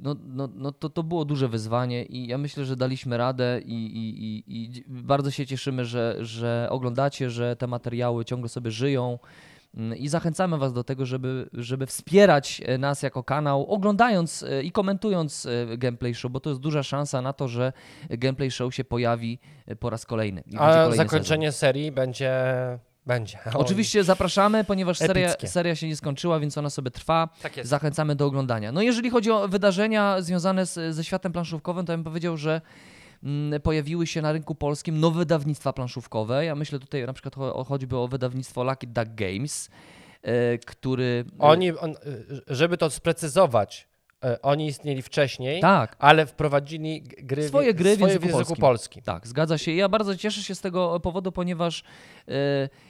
[0.00, 3.74] no, no, no to, to było duże wyzwanie i ja myślę, że daliśmy radę i,
[3.74, 9.18] i, i, i bardzo się cieszymy, że, że oglądacie, że te materiały ciągle sobie żyją
[9.76, 14.62] Mm, I zachęcamy Was do tego, żeby, żeby wspierać e, nas jako kanał, oglądając e,
[14.62, 17.72] i komentując e, Gameplay Show, bo to jest duża szansa na to, że
[18.10, 19.38] Gameplay Show się pojawi
[19.80, 20.42] po raz kolejny.
[20.58, 22.32] A zakończenie serii będzie.
[23.06, 23.38] Będzie.
[23.44, 23.60] Sezon.
[23.60, 27.28] Oczywiście zapraszamy, ponieważ seria, seria się nie skończyła, więc ona sobie trwa.
[27.42, 27.70] Tak jest.
[27.70, 28.72] Zachęcamy do oglądania.
[28.72, 32.60] No jeżeli chodzi o wydarzenia związane z, ze światem planszówkowym, to bym powiedział, że
[33.22, 36.44] mm, pojawiły się na rynku polskim nowe wydawnictwa planszówkowe.
[36.44, 39.70] Ja myślę tutaj na przykład cho- choćby o wydawnictwo Lucky Duck Games,
[40.22, 41.24] e, który...
[41.38, 41.94] Oni, on,
[42.46, 43.88] żeby to sprecyzować,
[44.42, 48.60] oni istnieli wcześniej, Tak, ale wprowadzili gry, Swoje gry w swoje języku w języku polskim.
[48.60, 49.02] polskim.
[49.02, 49.72] Tak, zgadza się.
[49.72, 51.84] Ja bardzo cieszę się z tego powodu, ponieważ
[52.28, 52.32] e,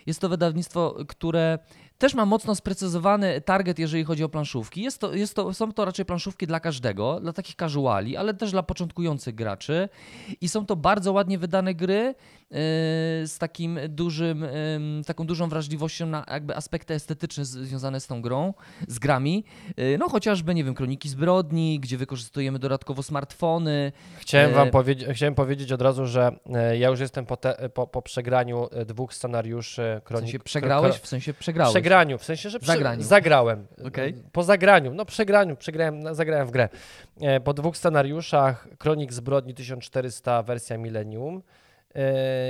[0.07, 1.59] jest to wydawnictwo, które
[1.99, 4.82] też ma mocno sprecyzowany target, jeżeli chodzi o planszówki.
[4.82, 8.51] Jest to, jest to, są to raczej planszówki dla każdego, dla takich casuali, ale też
[8.51, 9.89] dla początkujących graczy.
[10.41, 12.14] I są to bardzo ładnie wydane gry e,
[13.26, 18.55] z takim dużym, em, taką dużą wrażliwością na jakby aspekty estetyczne związane z tą grą,
[18.88, 19.44] z grami.
[19.76, 25.34] E, No chociażby, nie wiem, Kroniki Zbrodni, gdzie wykorzystujemy dodatkowo smartfony, Chciałem wam powiedzieć, chciałem
[25.34, 29.14] powiedzieć od razu, że e, ja już jestem po, te, po, po przegraniu e, dwóch
[29.14, 30.24] scenariuszy w kronik.
[30.30, 31.72] sensie przegrałeś, w sensie przegrałeś.
[31.74, 33.02] Przegraniu, w sensie, że prze, Zagraniu.
[33.02, 33.66] zagrałem.
[33.86, 34.14] Okej.
[34.32, 36.68] Po zagraniu, no przegraniu, przegrałem, no, zagrałem w grę.
[37.20, 41.42] E, Po dwóch scenariuszach Kronik Zbrodni 1400 wersja Millennium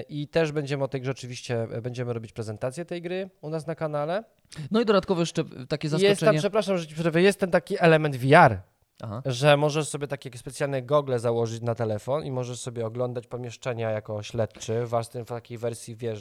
[0.08, 3.66] i też będziemy o tej grze oczywiście, e, będziemy robić prezentację tej gry u nas
[3.66, 4.24] na kanale.
[4.70, 6.38] No i dodatkowo jeszcze takie Jest tam, zaskoczenie.
[6.38, 8.58] przepraszam, że ci przerwę, jest ten taki element VR,
[9.02, 9.22] Aha.
[9.26, 14.22] że możesz sobie takie specjalne gogle założyć na telefon i możesz sobie oglądać pomieszczenia jako
[14.22, 16.16] śledczy, w takiej wersji wie,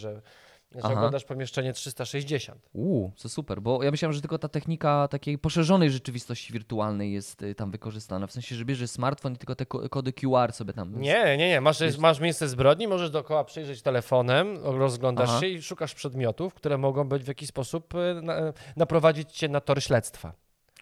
[0.76, 0.94] że Aha.
[0.94, 2.70] oglądasz pomieszczenie 360.
[2.74, 7.42] Uuu, to super, bo ja myślałem, że tylko ta technika takiej poszerzonej rzeczywistości wirtualnej jest
[7.42, 8.28] y, tam wykorzystana.
[8.28, 11.02] W sensie, że bierzesz smartfon i tylko te ko- kody QR sobie tam.
[11.02, 11.62] Nie, nie, nie.
[11.62, 15.40] Masz, Jest- masz miejsce zbrodni, możesz dookoła przyjrzeć telefonem, rozglądasz Aha.
[15.40, 18.36] się i szukasz przedmiotów, które mogą być w jakiś sposób y, na,
[18.76, 20.34] naprowadzić cię na tor śledztwa.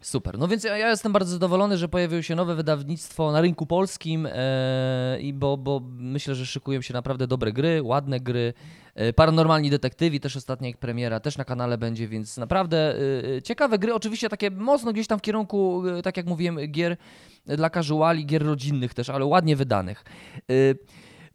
[0.02, 0.38] Super.
[0.38, 4.28] No więc ja, ja jestem bardzo zadowolony, że pojawiło się nowe wydawnictwo na rynku polskim,
[4.32, 8.54] e, i bo, bo myślę, że szykują się naprawdę dobre gry, ładne gry.
[8.95, 12.95] E, Paranormalni Detektywi, też ostatnia ich premiera, też na kanale będzie, więc naprawdę
[13.38, 13.93] e, ciekawe gry.
[13.93, 16.97] Oczywiście takie mocno gdzieś tam w kierunku, tak jak mówiłem, gier
[17.45, 20.04] dla casuali, gier rodzinnych też, ale ładnie wydanych.
[20.38, 20.54] E,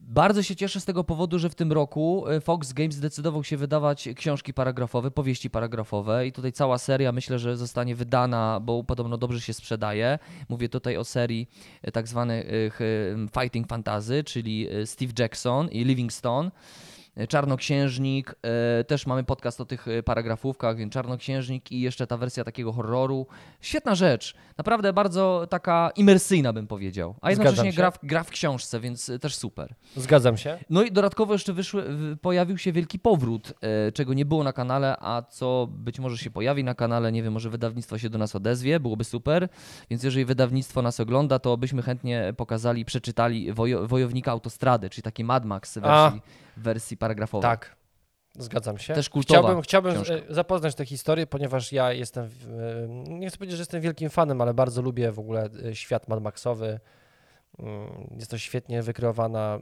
[0.08, 3.56] Bardzo się cieszę z tego powodu, że w tym roku e, Fox Games zdecydował się
[3.56, 9.18] wydawać książki paragrafowe, powieści paragrafowe i tutaj cała seria myślę, że zostanie wydana, bo podobno
[9.18, 10.18] dobrze się sprzedaje.
[10.48, 11.48] Mówię tutaj o serii
[11.82, 12.84] e, tak zwanych e,
[13.40, 16.50] Fighting Fantasy, czyli Steve Jackson i Livingstone.
[17.16, 22.16] E, Czarnoksiężnik, e, też mamy podcast o tych e, paragrafówkach, więc Czarnoksiężnik i jeszcze ta
[22.16, 23.26] wersja takiego horroru.
[23.60, 28.80] Świetna rzecz, naprawdę bardzo taka imersyjna bym powiedział, a jednocześnie gra w, gra w książce,
[28.80, 29.74] więc też super.
[29.96, 30.58] Zgadzam się.
[30.70, 31.84] No i dodatkowo jeszcze wyszły,
[32.22, 33.52] pojawił się wielki powrót,
[33.94, 37.32] czego nie było na kanale, a co być może się pojawi na kanale, nie wiem,
[37.32, 39.48] może wydawnictwo się do nas odezwie, byłoby super.
[39.90, 45.24] Więc jeżeli wydawnictwo nas ogląda, to byśmy chętnie pokazali, przeczytali wojo, Wojownika Autostrady, czyli taki
[45.24, 46.20] Mad Max wersji,
[46.56, 47.42] w wersji paragrafowej.
[47.42, 47.76] Tak.
[48.38, 48.94] Zgadzam się.
[48.94, 50.14] Też kultowa Chciałbym, chciałbym książka.
[50.14, 54.40] e, zapoznać tę historię, ponieważ ja jestem, e, nie chcę powiedzieć, że jestem wielkim fanem,
[54.40, 56.80] ale bardzo lubię w ogóle e, świat Mad Maxowy.
[57.58, 59.58] Mm, Jest to świetnie wykreowana.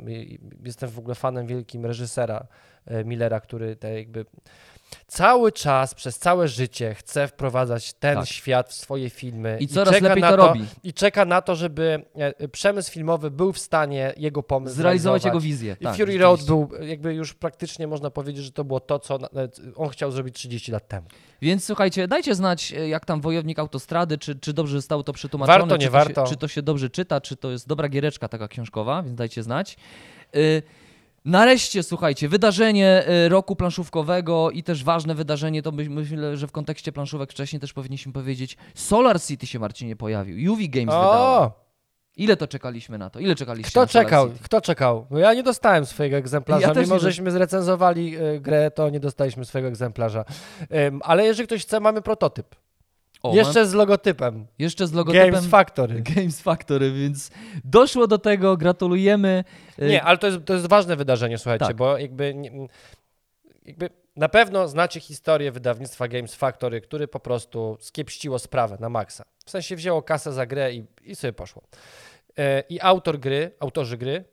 [0.64, 2.47] Jestem w ogóle fanem wielkim reżysera
[3.05, 4.24] Millera, który te jakby
[5.07, 8.28] cały czas, przez całe życie chce wprowadzać ten Tak.
[8.28, 9.57] świat w swoje filmy.
[9.61, 10.64] I coraz lepiej na to robi.
[10.82, 15.41] I czeka na to, żeby e, przemysł filmowy był w stanie jego pomysł Zrealizować jego
[15.41, 15.76] wizję.
[15.80, 19.18] I tak, Fury Road był jakby już praktycznie można powiedzieć, że to było to, co
[19.18, 19.28] na-
[19.76, 21.07] on chciał zrobić 30 lat temu.
[21.43, 25.59] Więc słuchajcie, dajcie znać, e, jak tam Wojownik Autostrady, czy, czy dobrze zostało to przetłumaczone,
[25.59, 26.26] Warto, czy, nie to warto.
[26.26, 29.43] Się, czy to się dobrze czyta, czy to jest dobra giereczka taka książkowa, więc dajcie
[29.43, 29.76] znać.
[30.37, 30.62] Y,
[31.24, 36.52] Nareszcie, słuchajcie, wydarzenie y, roku planszówkowego i też ważne wydarzenie, to my- myślę, że w
[36.52, 41.38] kontekście planszówek wcześniej też powinniśmy powiedzieć, Solar City się Marcinie pojawił, UV Games wydało.
[41.38, 41.64] O,
[42.16, 43.18] Ile to czekaliśmy na to?
[43.20, 44.28] Ile czekaliście kto na Solar czekał?
[44.28, 44.44] City?
[44.44, 45.06] Kto czekał?
[45.10, 46.68] No ja nie dostałem swojego egzemplarza.
[46.68, 50.24] Ja Mimo, nie żeśmy zrecenzowali y, grę, to nie dostaliśmy swojego egzemplarza.
[51.00, 52.46] Ale jeżeli ktoś chce, mamy prototyp.
[53.24, 54.46] O, Jeszcze z logotypem.
[54.58, 56.02] jeszcze z logotypem Games Factory.
[56.14, 57.30] Games Factory, więc
[57.64, 59.44] doszło do tego, gratulujemy.
[59.82, 61.76] Y, Nie, ale to jest, to jest ważne wydarzenie, słuchajcie, Tak.
[61.76, 62.34] bo jakby,
[63.66, 69.24] jakby na pewno znacie historię wydawnictwa Games Factory, który po prostu skiepściło sprawę na maksa.
[69.46, 71.62] W sensie wzięło kasę za grę i, i sobie poszło.
[72.38, 74.24] E, I autor gry, autorzy gry,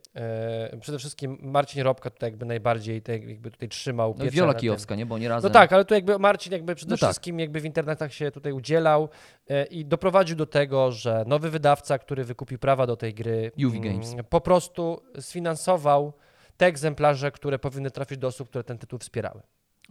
[0.80, 4.54] przede wszystkim Marcin Robka tutaj jakby najbardziej tak jakby tutaj trzymał No, Wiola.
[4.54, 5.06] Kijowska, nie?
[5.06, 5.52] Bo nie No razem.
[5.52, 7.10] tak, ale tu jakby Marcin jakby przede No tak.
[7.10, 9.08] wszystkim jakby w internetach się tutaj udzielał
[9.48, 13.76] e, i doprowadził do tego, że nowy wydawca, który wykupił prawa do tej gry, UV
[13.76, 14.14] mm, Games.
[14.28, 16.12] po prostu sfinansował
[16.56, 19.40] te egzemplarze, które powinny trafić do osób, które ten tytuł wspierały.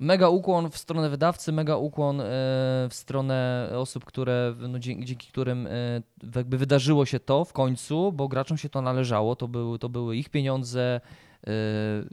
[0.01, 2.23] Mega ukłon w stronę wydawcy, mega ukłon e,
[2.89, 5.71] w stronę osób, które, no, dzięki, dzięki którym e,
[6.35, 10.17] jakby wydarzyło się to w końcu, bo graczom się to należało, to były, to były
[10.17, 11.01] ich pieniądze,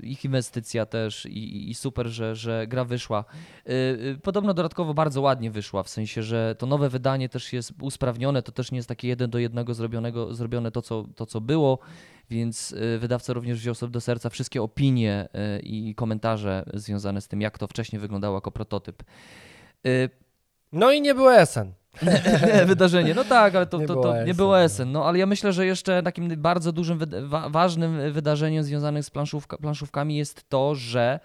[0.02, 3.24] ich inwestycja też i, i super, że, że gra wyszła.
[3.66, 7.72] E, e, Podobno dodatkowo bardzo ładnie wyszła, w sensie, że to nowe wydanie też jest
[7.80, 11.40] usprawnione, to też nie jest takie jeden do jednego zrobionego, zrobione to, co, to, co
[11.40, 11.78] było,
[12.30, 15.28] więc wydawca również wziął sobie do serca wszystkie opinie
[15.62, 19.02] i komentarze związane z tym, jak to wcześniej wyglądało jako prototyp.
[20.72, 21.77] No i nie było SN.
[22.66, 24.68] Wydarzenie, no tak, ale to, Nie to, było to nie było no.
[24.68, 24.92] SN.
[24.92, 29.56] No ale ja myślę, że jeszcze takim bardzo dużym, wa- ważnym wydarzeniem związanym z planszówka,
[29.56, 31.20] planszówkami jest to, że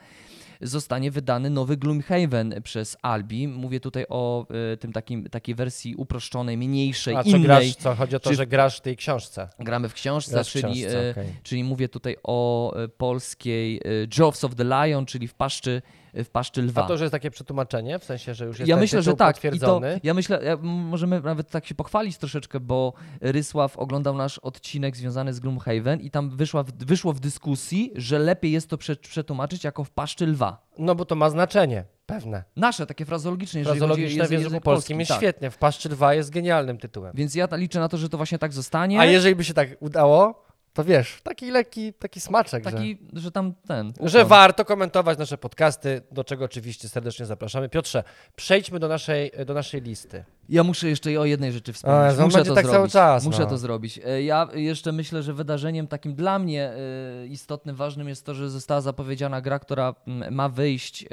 [0.61, 3.47] zostanie wydany nowy Gloomhaven przez Albi.
[3.47, 7.41] Mówię tutaj o y, tym takim, takiej wersji uproszczonej, mniejszej, A czy innej.
[7.43, 7.95] grasz, co?
[7.95, 9.49] Chodzi o to, Czy- że grasz w tej książce.
[9.59, 11.25] Gramy w książce, w czyli, książce, e, okej.
[11.43, 13.89] czyli mówię tutaj o e, polskiej e,
[14.19, 15.81] Jaws of the Lion, czyli w paszczy,
[16.13, 16.83] w paszczy lwa.
[16.83, 19.37] A to już jest takie przetłumaczenie, w sensie, że już jest ja myślę, że tak.
[19.37, 19.99] I to, potwierdzony.
[20.03, 25.33] ja myślę, ja, możemy nawet tak się pochwalić troszeczkę, bo Rysław oglądał nasz odcinek związany
[25.33, 29.83] z Gloomhaven i tam wyszła, wyszło w dyskusji, że lepiej jest to prze, przetłumaczyć jako
[29.83, 30.67] w paszczy lwa.
[30.77, 32.43] No bo to ma znaczenie, pewne.
[32.55, 35.17] Nasze, takie frazeologiczne, jeżeli chodzi o Frazologiczne w język- języku język polskim polski, jest tak.
[35.17, 35.51] świetnie.
[35.51, 37.11] W Paszczy 2 jest genialnym tytułem.
[37.15, 38.99] Więc ja liczę na to, że to właśnie tak zostanie.
[38.99, 40.43] A jeżeli by się tak udało,
[40.73, 42.71] to wiesz, taki lekki, taki smaczek, że...
[42.71, 43.93] Taki, że tam ten...
[44.01, 44.27] Że ukłon.
[44.29, 47.69] warto komentować nasze podcasty, do czego oczywiście serdecznie zapraszamy.
[47.69, 48.03] Piotrze,
[48.35, 50.23] przejdźmy do naszej, do naszej listy.
[50.49, 52.19] Ja muszę jeszcze o jednej rzeczy wspomnieć.
[52.19, 52.71] A, muszę to tak zrobić.
[52.71, 53.45] cały czas, Muszę no.
[53.45, 53.99] to zrobić.
[54.05, 58.49] E, Ja jeszcze myślę, że wydarzeniem takim dla mnie e, istotnym, ważnym jest to, że
[58.49, 61.03] została zapowiedziana gra, która mm, ma wyjść.
[61.03, 61.07] e,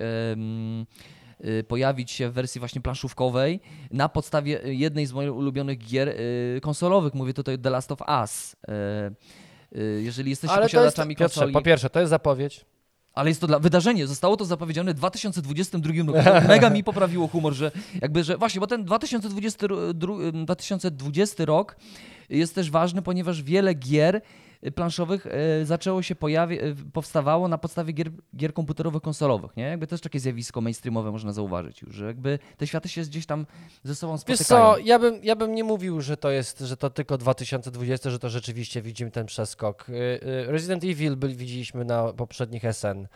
[1.69, 6.15] Pojawić się w wersji właśnie planszówkowej na podstawie jednej z moich ulubionych gier
[6.63, 7.15] konsolowych.
[7.15, 8.57] Mówię tutaj The Last of Us.
[9.75, 11.53] E, Jeżeli jesteście Ale to jest, posiadaczami Piotrze, konsoli.
[11.53, 12.65] po pierwsze, to jest zapowiedź.
[13.15, 16.49] Ale jest to dla wydarzenie, zostało to zapowiedziane w 2022 roku.
[16.49, 17.71] Mega mi poprawiło humor, że
[18.03, 21.77] jakby, że właśnie, bo ten 2020, ru- dru- 2020 rok
[22.29, 24.21] jest też ważny, ponieważ wiele gier y,
[24.75, 29.65] planszowych e, zaczęło się pojawi- e, powstawało na podstawie gier, gier komputerowych, konsolowych, nie?
[29.65, 33.47] Jakby też takie zjawisko mainstreamowe można zauważyć już, że jakby te światy się gdzieś tam
[33.85, 34.75] ze sobą Wiesz spotykają.
[34.75, 38.19] co, ja bym, ja bym nie mówił, że to jest, że to tylko 2020, że
[38.19, 39.89] to rzeczywiście widzimy ten przeskok.
[39.89, 43.07] Y, y, Resident Evil by, widzieliśmy na poprzednich SN.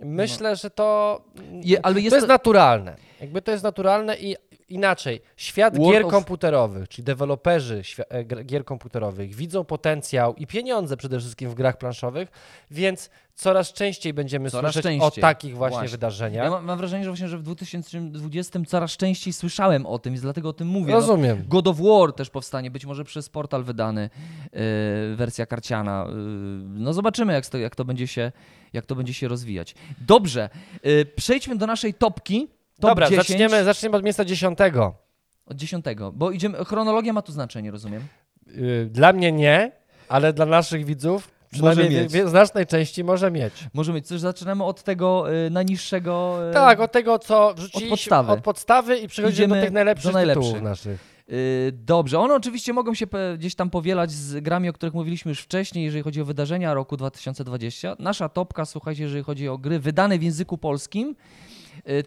[0.00, 1.20] Myślę, że to,
[1.64, 2.96] Je, ale jest to jest naturalne.
[3.20, 4.36] Jakby to jest naturalne i
[4.68, 5.20] inaczej.
[5.36, 11.18] Świat World gier of- komputerowych, czyli deweloperzy e, gier komputerowych widzą potencjał i pieniądze przede
[11.20, 12.28] wszystkim w grach planszowych,
[12.70, 15.08] więc coraz częściej będziemy Coraz słyszeć częściej.
[15.08, 15.88] o takich właśnie, Właśnie.
[15.90, 16.44] wydarzeniach.
[16.44, 20.22] Ja mam, mam wrażenie, że właśnie, że w 2020 coraz częściej słyszałem o tym, więc
[20.22, 20.92] dlatego o tym mówię.
[20.92, 21.44] No, Rozumiem.
[21.48, 24.10] God of War też powstanie, być może przez portal wydany,
[24.52, 26.06] yy, wersja karciana.
[26.08, 26.14] Yy,
[26.64, 28.32] no zobaczymy, jak to, jak, to będzie się,
[28.72, 29.74] jak to będzie się rozwijać.
[30.06, 30.48] Dobrze,
[30.82, 32.48] yy, przejdźmy do naszej topki.
[32.80, 34.94] Top Dobra, 10 zaczniemy, zaczniemy od miejsca dziesiątego.
[35.46, 38.02] od 10, bo idziemy, chronologia ma tu znaczenie, rozumiem?
[38.46, 39.72] Yy, Dla mnie nie,
[40.08, 42.12] ale dla naszych widzów przynajmniej mieć.
[42.12, 43.52] w, w znacznej części może mieć.
[43.74, 46.38] Może mieć, coś zaczynamy od tego yy, najniższego.
[46.48, 48.32] yy, Tak, od tego, co wrzuciliśmy podstawy.
[48.32, 50.44] od podstawy i przechodzimy do tych najlepszych, do najlepszych.
[50.44, 51.16] tytułów naszych.
[51.28, 51.36] Yy,
[51.72, 53.06] Dobrze, one oczywiście mogą się
[53.38, 56.96] gdzieś tam powielać z grami, o których mówiliśmy już wcześniej, jeżeli chodzi o wydarzenia roku
[56.96, 57.96] 2020.
[57.98, 61.16] Nasza topka, słuchajcie, jeżeli chodzi o gry wydane w języku polskim,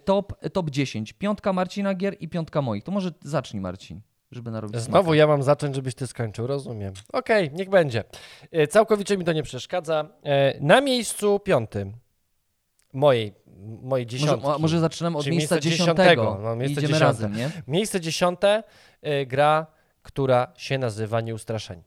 [0.05, 1.13] top, top 10.
[1.13, 2.83] Piątka Marcina gier i piątka moich.
[2.83, 4.01] To może zacznij Marcin,
[4.31, 5.15] żeby narobić Znowu smaka.
[5.17, 6.93] ja mam zacząć, żebyś ty skończył, rozumiem.
[7.13, 8.03] Okej, niech będzie.
[8.51, 10.09] E, Całkowicie mi to nie przeszkadza.
[10.23, 11.93] E, Na miejscu piątym
[12.93, 13.33] mojej,
[13.81, 14.47] mojej dziesiątki.
[14.47, 16.39] Może, może zaczynamy od miejsca miejsce dziesiątego dziesiątego.
[16.49, 17.05] No, miejsce idziemy dziesiąte.
[17.05, 17.51] razem, nie?
[17.67, 18.63] Miejsce dziesiąte,
[19.01, 19.67] e, gra,
[20.01, 21.83] która się nazywa Nieustraszeni.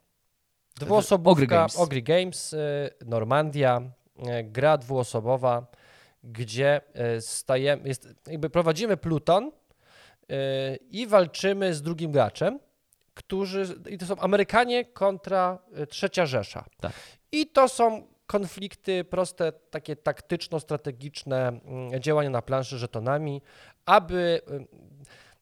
[0.81, 1.79] Dwuosobówka, Ogry Games.
[1.79, 3.83] Ogry Games, e, Normandia,
[4.27, 5.67] e, gra dwuosobowa,
[6.25, 9.53] gdzie e, stajemy, jest, jakby prowadzimy pluton
[10.31, 12.61] e, i walczymy z drugim graczem,
[13.15, 16.65] którzy, i to są Amerykanie kontra e, Trzecia Rzesza.
[16.81, 16.93] Tak.
[17.33, 23.43] I to są konflikty proste, takie taktyczno-strategiczne mm, działania na planszy żetonami,
[23.87, 24.41] aby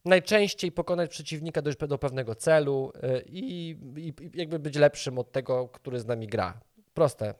[0.04, 2.92] najczęściej pokonać przeciwnika dojść do pewnego celu
[3.26, 6.60] i, i jakby być lepszym od tego, który z nami gra.
[6.94, 7.34] Proste.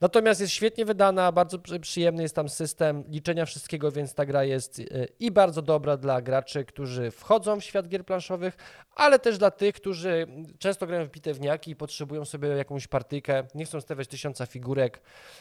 [0.00, 4.44] Natomiast jest świetnie wydana, bardzo przy- przyjemny jest tam system liczenia wszystkiego, więc ta gra
[4.44, 8.56] jest y, i bardzo dobra dla graczy, którzy wchodzą w świat gier planszowych,
[8.94, 10.26] ale też dla tych, którzy
[10.58, 15.00] często grają w bitewniaki i potrzebują sobie jakąś partyjkę, nie chcą stawiać tysiąca figurek,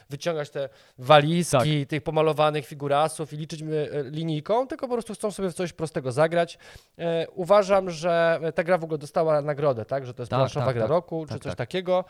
[0.10, 3.66] wyciągać te walizki tych pomalowanych figurasów i liczyć y,
[4.04, 6.58] linijką, tylko po prostu chcą sobie w coś prostego zagrać.
[7.00, 10.66] E, Uważam, że ta gra w ogóle dostała nagrodę, tak, że to jest Tak, planszowa
[10.66, 10.90] tak, gra tak.
[10.90, 11.58] roku, czy Tak, coś tak.
[11.58, 12.06] takiego,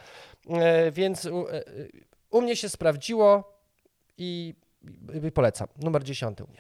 [0.50, 1.30] E, więc
[2.30, 3.58] u, mnie się sprawdziło
[4.18, 4.54] i
[5.34, 5.68] polecam.
[5.78, 6.60] Numer 10 u mnie.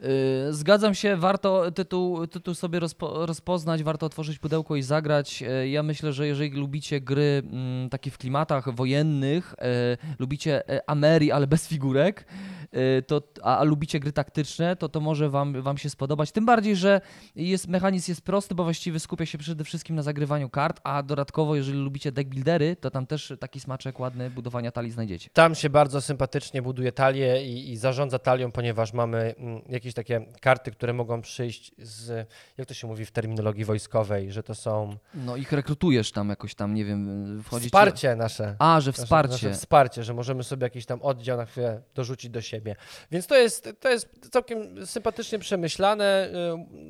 [0.00, 5.40] Yy, Zgadzam się, warto tytuł, tytuł sobie rozpo, rozpoznać, warto otworzyć pudełko i zagrać.
[5.40, 10.90] Yy, Ja myślę, że jeżeli lubicie gry mm, takie w klimatach wojennych, yy, lubicie e,
[10.90, 12.26] Ameri, ale bez figurek,
[12.72, 16.32] yy, to, a, a lubicie gry taktyczne, to to może wam, wam się spodobać.
[16.32, 17.00] Tym bardziej, że
[17.36, 21.56] jest, mechanizm jest prosty, bo właściwie skupia się przede wszystkim na zagrywaniu kart, a dodatkowo,
[21.56, 25.30] jeżeli lubicie deck buildery, to tam też taki smaczek ładny budowania talii znajdziecie.
[25.32, 30.26] Tam się bardzo sympatycznie buduje talię i, i zarządza talią, ponieważ mamy mm, jakieś takie
[30.40, 32.28] karty, które mogą przyjść z,
[32.58, 36.54] jak to się mówi w terminologii wojskowej, że to są No ich rekrutujesz tam jakoś
[36.54, 37.66] tam, nie wiem, wchodzić...
[37.68, 38.56] wsparcie nasze.
[38.58, 39.32] A, że Nasze- wsparcie.
[39.32, 42.76] Nasze wsparcie, że możemy sobie jakiś tam oddział na chwilę dorzucić do siebie.
[43.10, 46.28] Więc to jest, to jest całkiem sympatycznie przemyślane.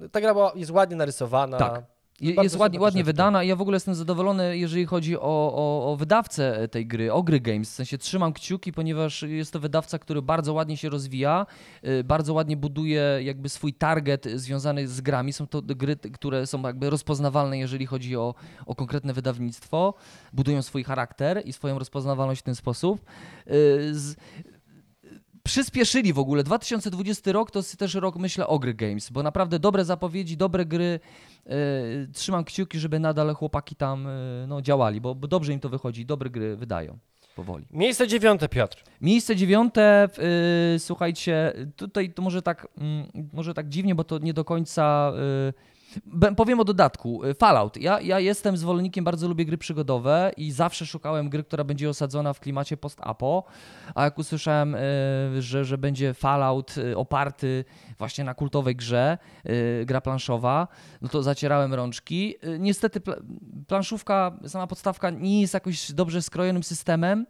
[0.04, 1.58] y, Ta gra była, jest ładnie narysowana.
[1.58, 1.95] Tak.
[2.20, 5.52] Je- Bardzo Jest ładnie, ładnie wydana i ja w ogóle jestem zadowolony, jeżeli chodzi o,
[5.54, 7.70] o, o wydawcę tej gry, Ogry Games.
[7.70, 11.46] W sensie trzymam kciuki, ponieważ jest to wydawca, który bardzo ładnie się rozwija,
[11.84, 15.32] y, bardzo ładnie buduje jakby swój target związany z grami.
[15.32, 18.34] Są to gry, które są jakby rozpoznawalne, jeżeli chodzi o,
[18.66, 19.94] o konkretne wydawnictwo.
[20.32, 23.00] Budują swój charakter i swoją rozpoznawalność w ten sposób.
[23.50, 24.16] Y, Z,
[25.42, 26.42] przyspieszyli w ogóle.
[26.44, 31.00] 2020 rok to jest też rok, myślę, Ogry Games, bo naprawdę dobre zapowiedzi, dobre gry.
[31.46, 35.68] Yy, trzymam kciuki, żeby nadal chłopaki tam yy, no, działali, bo, bo dobrze im to
[35.68, 36.98] wychodzi, dobre gry wydają
[37.36, 37.66] powoli.
[37.70, 38.84] Miejsce dziewiąte, Piotr.
[39.00, 40.08] Miejsce dziewiąte,
[40.72, 45.12] yy, słuchajcie, tutaj to może tak, mm, może tak dziwnie, bo to nie do końca.
[45.46, 45.75] Yy,
[46.36, 47.24] Powiem o dodatku.
[47.24, 47.76] Y, Fallout.
[47.76, 52.32] Ja, ja jestem zwolennikiem, bardzo lubię gry przygodowe i zawsze szukałem gry, która będzie osadzona
[52.32, 53.44] w klimacie post-apo.
[53.94, 54.78] A jak usłyszałem, y,
[55.42, 57.64] że, że będzie Fallout y, oparty
[57.98, 59.18] właśnie na kultowej grze,
[59.84, 60.68] gra planszowa,
[61.02, 62.34] no to zacierałem rączki.
[62.58, 63.22] Niestety pla-
[63.66, 67.26] planszówka, sama podstawka nie jest jakoś dobrze skrojonym systemem,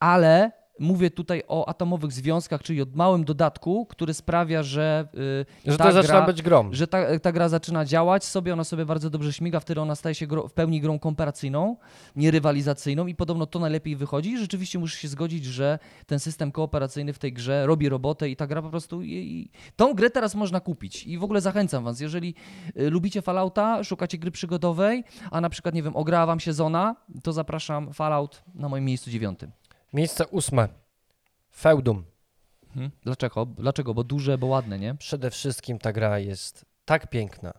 [0.00, 5.08] ale mówię tutaj o atomowych związkach, czyli o małym dodatku, który sprawia, że
[5.66, 6.74] y, Że ta to zaczyna gra- być grom.
[6.74, 10.14] że ta, ta gra zaczyna działać sobie, ona sobie bardzo dobrze śmiga, wtedy ona staje
[10.14, 11.76] się gro, w pełni grą komparacyjną,
[12.16, 14.30] nie rywalizacyjną i podobno to najlepiej wychodzi.
[14.30, 18.36] I rzeczywiście muszę się zgodzić, że ten system kooperacyjny w tej grze robi robotę i
[18.36, 19.02] ta gra po prostu...
[19.02, 22.34] I, i, tą grę teraz można kupić i w ogóle zachęcam was, jeżeli
[22.80, 26.96] y, lubicie Fallouta, szukacie gry przygodowej, a na przykład, nie wiem, ograła wam się zona,
[27.22, 29.50] to zapraszam Fallout na moim miejscu dziewiątym.
[29.92, 30.68] Miejsce ósme.
[31.56, 32.04] Feudum.
[32.66, 32.90] Mhm.
[33.02, 33.46] Dlaczego?
[33.46, 33.94] Dlaczego?
[33.94, 34.94] Bo duże, bo ładne, nie?
[34.94, 37.52] Przede wszystkim ta gra jest tak piękna.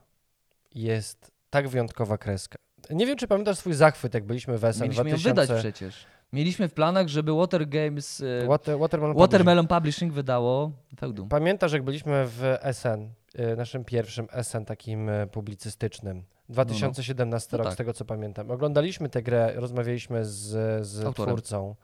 [0.76, 2.56] Jest tak wyjątkowa kreska.
[2.90, 5.42] Nie wiem, czy pamiętasz swój zachwyt, jak byliśmy w SN Mieliśmy ją 2000.
[5.42, 6.06] wydać przecież.
[6.34, 8.20] Mieliśmy w planach, żeby Water Games...
[8.20, 11.30] y, Water, Watermelon Watermelon Publishing wydało Feudum.
[11.30, 13.10] Pamiętasz, jak byliśmy w SN,
[13.40, 16.24] y, naszym pierwszym SN takim y, publicystycznym.
[16.50, 17.74] 2017 No rok, tak.
[17.74, 18.52] z tego co pamiętam.
[18.52, 20.40] Oglądaliśmy tę grę, rozmawialiśmy z,
[20.88, 21.36] z Autorem.
[21.36, 21.76] twórcą.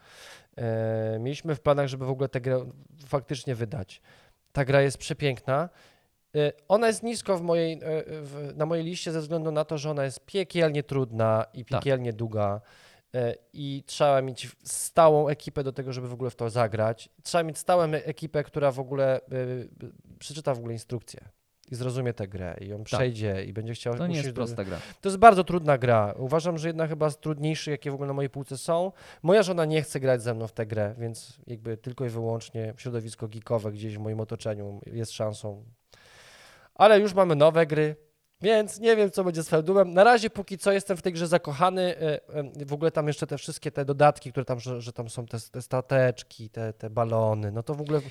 [0.57, 2.65] E, mieliśmy w planach, żeby w ogóle tę grę
[3.05, 4.01] faktycznie wydać.
[4.51, 5.69] Ta gra jest przepiękna.
[6.35, 7.79] E, ona jest nisko w mojej, e,
[8.21, 11.79] w, na mojej liście ze względu na to, że ona jest piekielnie trudna i Tak.
[11.79, 12.61] piekielnie długa.
[13.15, 17.09] E, I trzeba mieć stałą ekipę do tego, żeby w ogóle w to zagrać.
[17.23, 19.19] Trzeba mieć stałą ekipę, która w ogóle e,
[20.19, 21.19] przeczyta w ogóle instrukcję
[21.71, 24.63] i zrozumie tę grę i ją przejdzie i będzie chciał To nie jest do- prosta
[24.65, 24.77] gra.
[25.01, 26.13] to jest bardzo trudna gra.
[26.17, 28.91] Uważam, że jedna chyba z trudniejszych, jakie w ogóle na mojej półce są.
[29.23, 32.73] Moja żona nie chce grać ze mną w tę grę, więc jakby tylko i wyłącznie
[32.77, 35.63] środowisko geekowe gdzieś w moim otoczeniu jest szansą.
[36.75, 37.95] Ale już mamy nowe gry,
[38.41, 39.93] więc nie wiem, co będzie z Feldumem.
[39.93, 41.81] Na razie póki co jestem w tej grze zakochany.
[41.97, 42.19] E,
[42.61, 45.25] e, W ogóle tam jeszcze te wszystkie te dodatki, które tam, że, że tam są
[45.25, 48.01] te, te stateczki, te, te balony, no to w ogóle...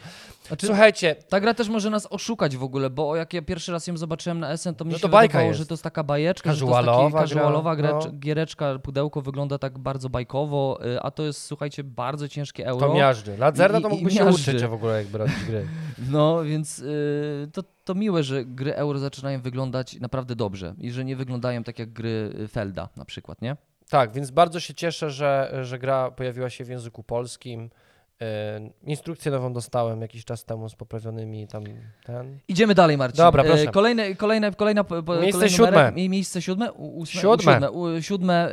[0.49, 3.87] Znaczy, Słuchajcie, ta gra też może nas oszukać w ogóle, bo jak ja pierwszy raz
[3.87, 5.59] ją zobaczyłem na SN, to mi No się bajka wydawało, jest.
[5.59, 8.13] że to jest taka bajeczka, że to Casualowa jest taki gra, casualowa no.
[8.19, 12.87] giereczka, pudełko wygląda tak bardzo bajkowo, y, a to jest, słuchajcie, bardzo ciężkie euro.
[12.89, 13.37] to miażdży.
[13.37, 15.67] Ladzerna to mógłby się uczyć w ogóle, jakby robić gry.
[16.11, 21.05] No, więc y, to, to miłe, że gry euro zaczynają wyglądać naprawdę dobrze i że
[21.05, 23.57] nie wyglądają tak jak gry y, Felda na przykład, nie?
[23.89, 27.71] Tak, więc bardzo się cieszę, że, że gra pojawiła się w języku polskim.
[28.23, 31.65] E, Instrukcję nową dostałem jakiś czas temu z poprawionymi tam
[32.05, 32.39] ten.
[32.49, 33.17] Idziemy dalej, Marcin.
[33.17, 33.67] Dobra, E, proszę.
[33.67, 34.85] Kolejne, kolejne, kolejna,
[35.23, 35.93] Miejsce siódme.
[35.93, 36.73] Miejsce siódme?
[36.73, 37.61] Ósme, Siódme.
[37.61, 38.53] Siódme, siódme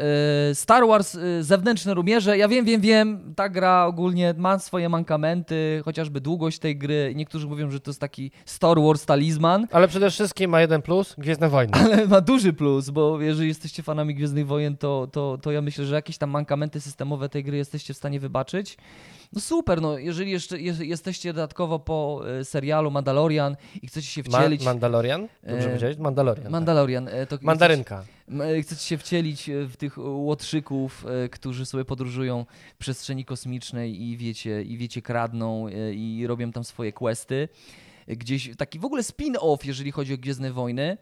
[0.51, 2.38] e, Star Wars Zewnętrzne Rumierze.
[2.38, 7.13] Ja wiem, wiem, wiem, ta gra ogólnie ma swoje mankamenty, chociażby długość tej gry.
[7.16, 11.16] Niektórzy mówią, że to jest taki Star Wars talizman, Ale przede wszystkim ma jeden plus,
[11.18, 11.74] Gwiezdne Wojny.
[11.86, 15.86] ale ma duży plus, bo jeżeli jesteście fanami Gwiezdnych Wojen, to, to, to ja myślę,
[15.86, 18.78] że jakieś tam mankamenty systemowe tej gry jesteście w stanie wybaczyć.
[19.34, 24.22] No super, no jeżeli jeszcze je, jesteście dodatkowo po e, serialu Mandalorian i chcecie się
[24.32, 24.64] Ma wcielić...
[24.66, 25.28] Mandalorian?
[25.44, 25.98] Dobrze E, powiedziałeś?
[25.98, 26.44] Mandalorian.
[26.44, 26.52] tak.
[26.52, 27.10] Mandalorian.
[27.30, 28.04] To Mandarynka.
[28.30, 32.46] M- e, Chcecie się wcielić w tych łotrzyków, którzy sobie podróżują
[32.76, 37.48] w przestrzeni kosmicznej i wiecie, i wiecie, kradną i robią tam swoje questy.
[38.08, 40.98] Gdzieś taki w ogóle spin-off, jeżeli chodzi o Gwiezdne Wojny.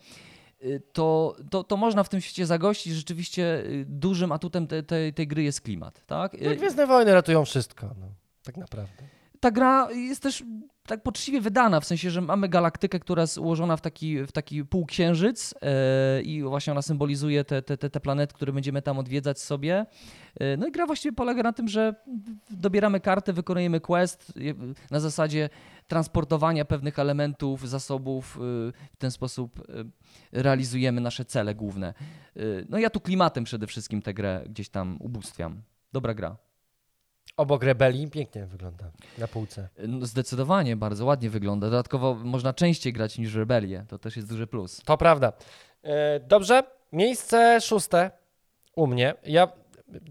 [0.63, 2.93] E, To, to, to można w tym świecie zagościć.
[2.93, 6.05] Rzeczywiście e, dużym atutem te, te, tej gry jest klimat.
[6.05, 6.33] Tak?
[6.41, 8.07] No, Gwiezdne wojny ratują wszystko, no,
[8.43, 9.03] tak naprawdę.
[9.43, 10.43] Ta gra jest też
[10.87, 14.65] tak poczciwie wydana, w sensie, że mamy galaktykę, która jest ułożona w taki, w taki
[14.65, 19.39] półksiężyc e, i właśnie ona symbolizuje te, te, te, te planety, które będziemy tam odwiedzać
[19.39, 19.85] sobie.
[20.39, 21.95] E, no i gra właściwie polega na tym, że
[22.49, 24.41] dobieramy kartę, wykonujemy quest e,
[24.91, 25.49] na zasadzie
[25.87, 28.37] transportowania pewnych elementów, zasobów.
[28.37, 28.39] e,
[28.93, 29.67] W ten sposób
[30.31, 31.93] realizujemy nasze cele główne.
[32.69, 35.61] No ja tu klimatem przede wszystkim tę grę gdzieś tam ubóstwiam.
[35.93, 36.52] Dobra gra.
[37.37, 39.69] Obok rebelii pięknie wygląda na półce.
[39.87, 41.67] No, zdecydowanie bardzo ładnie wygląda.
[41.69, 43.85] Dodatkowo można częściej grać niż Rebelię.
[43.87, 44.81] To też jest duży plus.
[44.85, 45.33] To prawda.
[45.83, 48.11] E, Dobrze, miejsce szóste
[48.75, 49.13] u mnie.
[49.25, 49.47] Ja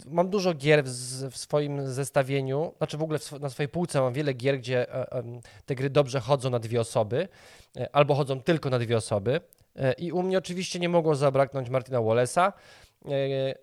[0.07, 0.89] mam dużo gier w,
[1.31, 5.13] w swoim zestawieniu, znaczy w ogóle w na swojej półce mam wiele gier, gdzie e,
[5.13, 7.29] em, te gry dobrze chodzą na dwie osoby,
[7.77, 9.41] e, albo chodzą tylko na dwie osoby.
[9.77, 12.53] E, I u mnie oczywiście nie mogło zabraknąć Martina Wallace'a.
[13.05, 13.11] E,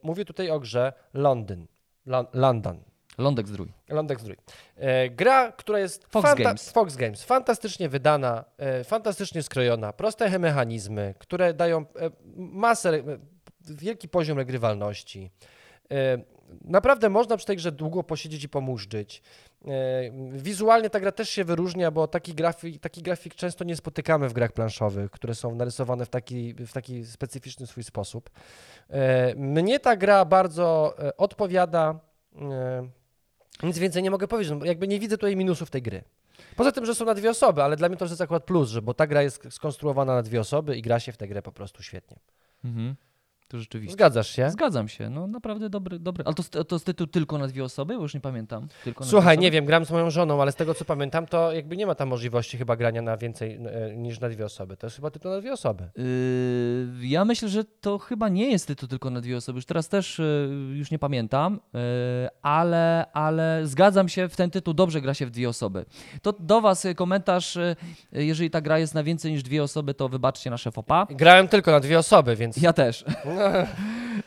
[0.04, 1.68] Mówię tutaj o grze Londyn.
[2.08, 2.80] Lon- London.
[3.20, 3.72] Lądek zdrój.
[3.90, 4.38] Lądek Zdrój.
[4.78, 6.72] E, gra, która jest Fox Games.
[6.72, 7.24] Fox Games.
[7.24, 11.86] Fantastycznie wydana, e, fantastycznie skrojona, proste mechanizmy, które dają e,
[12.36, 13.04] masę, e,
[13.70, 15.32] wielki poziom regrywalności.
[15.92, 16.18] E,
[16.62, 19.22] naprawdę można przy tej grze długo posiedzieć i pomóżdżyć.
[19.66, 19.72] E,
[20.32, 24.34] wizualnie ta gra też się wyróżnia, bo taki grafik, taki grafik często nie spotykamy w
[24.34, 28.30] grach planszowych, które są narysowane w taki, w taki specyficzny swój sposób.
[29.36, 32.00] Mnie ta gra bardzo odpowiada.
[33.64, 36.04] Nic więcej nie mogę powiedzieć, no, jakby nie widzę tutaj minusów tej gry.
[36.56, 38.82] Poza tym, że są na dwie osoby, ale dla mnie to jest akurat plus, że
[38.82, 41.52] bo ta gra jest skonstruowana na dwie osoby i gra się w tę grę po
[41.52, 42.20] prostu świetnie.
[42.66, 42.96] Mhm.
[43.50, 43.94] To rzeczywiście.
[43.94, 44.50] Zgadzasz się?
[44.50, 45.10] Zgadzam się.
[45.10, 46.00] No naprawdę dobry.
[46.00, 46.24] dobry.
[46.26, 47.96] Ale to, jest- to jest tytuł tylko na dwie osoby?
[47.96, 48.68] Bo już nie pamiętam.
[48.84, 51.78] Tylko Słuchaj, nie wiem, gram z moją żoną, ale z tego co pamiętam, to jakby
[51.78, 54.78] nie ma tam możliwości chyba grania na więcej e, niż na dwie osoby.
[54.78, 55.84] To jest chyba tytuł na dwie osoby.
[55.98, 59.58] Yy, ja myślę, że to chyba nie jest tytuł tylko na dwie osoby.
[59.58, 61.80] Już teraz też yy, już nie pamiętam, yy,
[62.42, 65.86] ale, ale zgadzam się, w ten tytuł dobrze gra się w dwie osoby.
[66.22, 67.58] To do Was komentarz,
[68.12, 71.08] jeżeli ta gra jest na więcej niż dwie osoby, to wybaczcie nasze fopa.
[71.10, 73.06] Grałem tylko na dwie osoby, więc Ja też.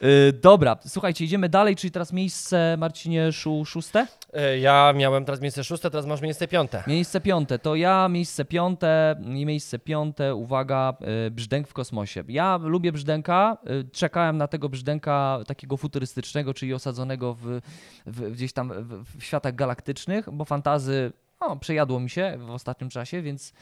[0.00, 4.06] Yy, dobra, słuchajcie, idziemy dalej, czyli teraz miejsce, Marcinie, szó, szóste?
[4.32, 6.82] e, ja miałem teraz miejsce szóste, teraz masz miejsce piąte.
[6.86, 10.96] Miejsce piąte, to ja, miejsce piąte i miejsce piąte, uwaga,
[11.26, 12.24] y, brzdęk w kosmosie.
[12.28, 17.60] Ja lubię brzdęka, y, czekałem na tego brzdęka takiego futurystycznego, czyli osadzonego w,
[18.06, 22.90] w, gdzieś tam w, w światach galaktycznych, bo fantazy o, przejadło mi się w ostatnim
[22.90, 23.52] czasie, więc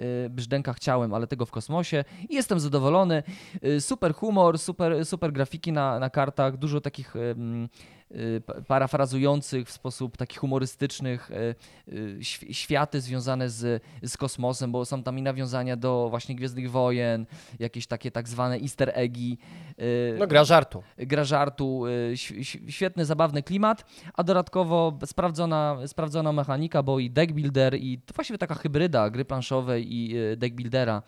[0.00, 3.22] y, brzdęka chciałem, ale tego w kosmosie jestem zadowolony.
[3.64, 7.14] Y, Super humor, super, super grafiki na, na kartach, dużo takich
[8.66, 11.54] parafrazujących w sposób taki humorystycznych y,
[11.92, 16.70] y, świ- światy związane z, z kosmosem, bo są tam i nawiązania do właśnie Gwiezdnych
[16.70, 17.26] Wojen,
[17.58, 19.38] jakieś takie tak zwane easter eggi.
[19.80, 20.82] y, No gra żartu.
[20.98, 22.16] gra żartu, y,
[22.68, 23.84] świetny, zabawny klimat,
[24.14, 29.24] a dodatkowo sprawdzona, sprawdzona mechanika, bo i deck builder i to właściwie taka hybryda gry
[29.24, 31.02] planszowej i y, deck buildera.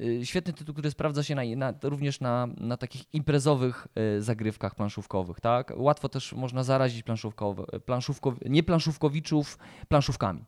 [0.00, 3.86] Y, Świetny tytuł, który sprawdza się na, na, również na, na takich imprezowych
[4.16, 5.72] y, zagrywkach planszówkowych, tak?
[5.76, 10.44] Łatwo też można zarazić planszówkowe, planszówkow, nie planszówkowiczów planszówkami.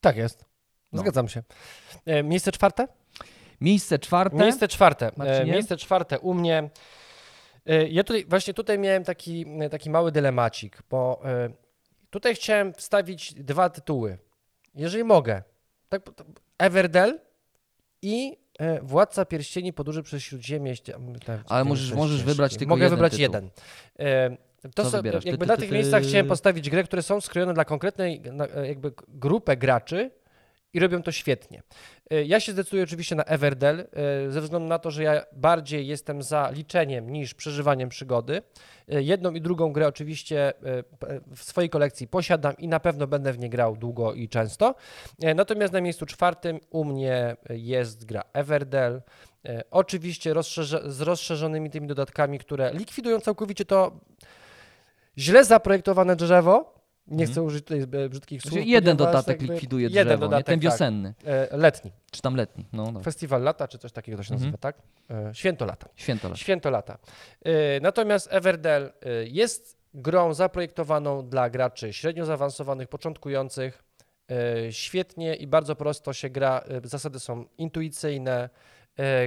[0.00, 0.44] Tak jest.
[0.92, 1.00] No.
[1.00, 1.42] Zgadzam się.
[2.06, 2.88] E, miejsce czwarte?
[3.60, 4.36] Miejsce czwarte.
[4.36, 5.06] Miejsce czwarte.
[5.06, 5.52] E, Marcinie?
[5.52, 6.70] miejsce czwarte u mnie.
[7.66, 11.22] E, ja tutaj, właśnie tutaj miałem taki, taki mały dylemacik, bo
[12.10, 14.18] tutaj chciałem wstawić dwa tytuły.
[14.74, 15.42] Jeżeli mogę.
[15.88, 16.02] Tak,
[16.58, 17.20] Everdell
[18.02, 20.74] i e, Władca Pierścieni podróży przez Śródziemie.
[21.48, 23.22] Ale możesz- możesz wybrać tylko Mogę jeden wybrać tytuł.
[23.22, 23.50] jeden.
[23.98, 24.36] E,
[24.74, 25.24] to są, wybierasz?
[25.24, 25.74] Ty, jakby ty, na ty, tych ty.
[25.76, 28.22] miejscach chciałem postawić grę, które są skrojone dla konkretnej
[28.56, 30.10] e, jakby g- grupę graczy
[30.74, 31.62] i robią to świetnie.
[32.10, 33.86] E, Ja się zdecyduję oczywiście na Everdell, e,
[34.30, 38.42] ze względu na to, że ja bardziej jestem za liczeniem niż przeżywaniem przygody.
[38.88, 40.52] E, Jedną i drugą grę oczywiście
[41.36, 44.74] w swojej kolekcji posiadam i na pewno będę w nie grał długo i często.
[45.34, 49.02] Natomiast na miejscu czwartym u mnie jest gra Everdell.
[49.48, 53.92] E, Oczywiście rozszerze, z rozszerzonymi tymi dodatkami, które likwidują całkowicie to
[55.18, 56.74] źle zaprojektowane drzewo.
[57.06, 58.52] Nie chcę użyć tutaj brzydkich słów.
[58.52, 60.30] Znaczy, jeden dodatek likwiduje jeden drzewo, nie?
[60.30, 60.62] dodatek, ten tak.
[60.70, 61.92] wiosenny, E, letni.
[62.10, 62.66] czy tam letni.
[62.72, 63.02] No, dobra.
[63.02, 64.40] Festiwal lata, czy coś takiego to się Mhm.
[64.50, 64.76] nazywa, tak?
[65.10, 65.88] E, Święto lata.
[65.94, 66.38] Święto lat.
[66.38, 66.98] Święto lata.
[67.44, 68.92] E, Natomiast Everdell
[69.24, 73.84] jest grą zaprojektowaną dla graczy średnio zaawansowanych, początkujących.
[74.70, 76.64] Świetnie i bardzo prosto się gra.
[76.84, 78.50] Zasady są intuicyjne.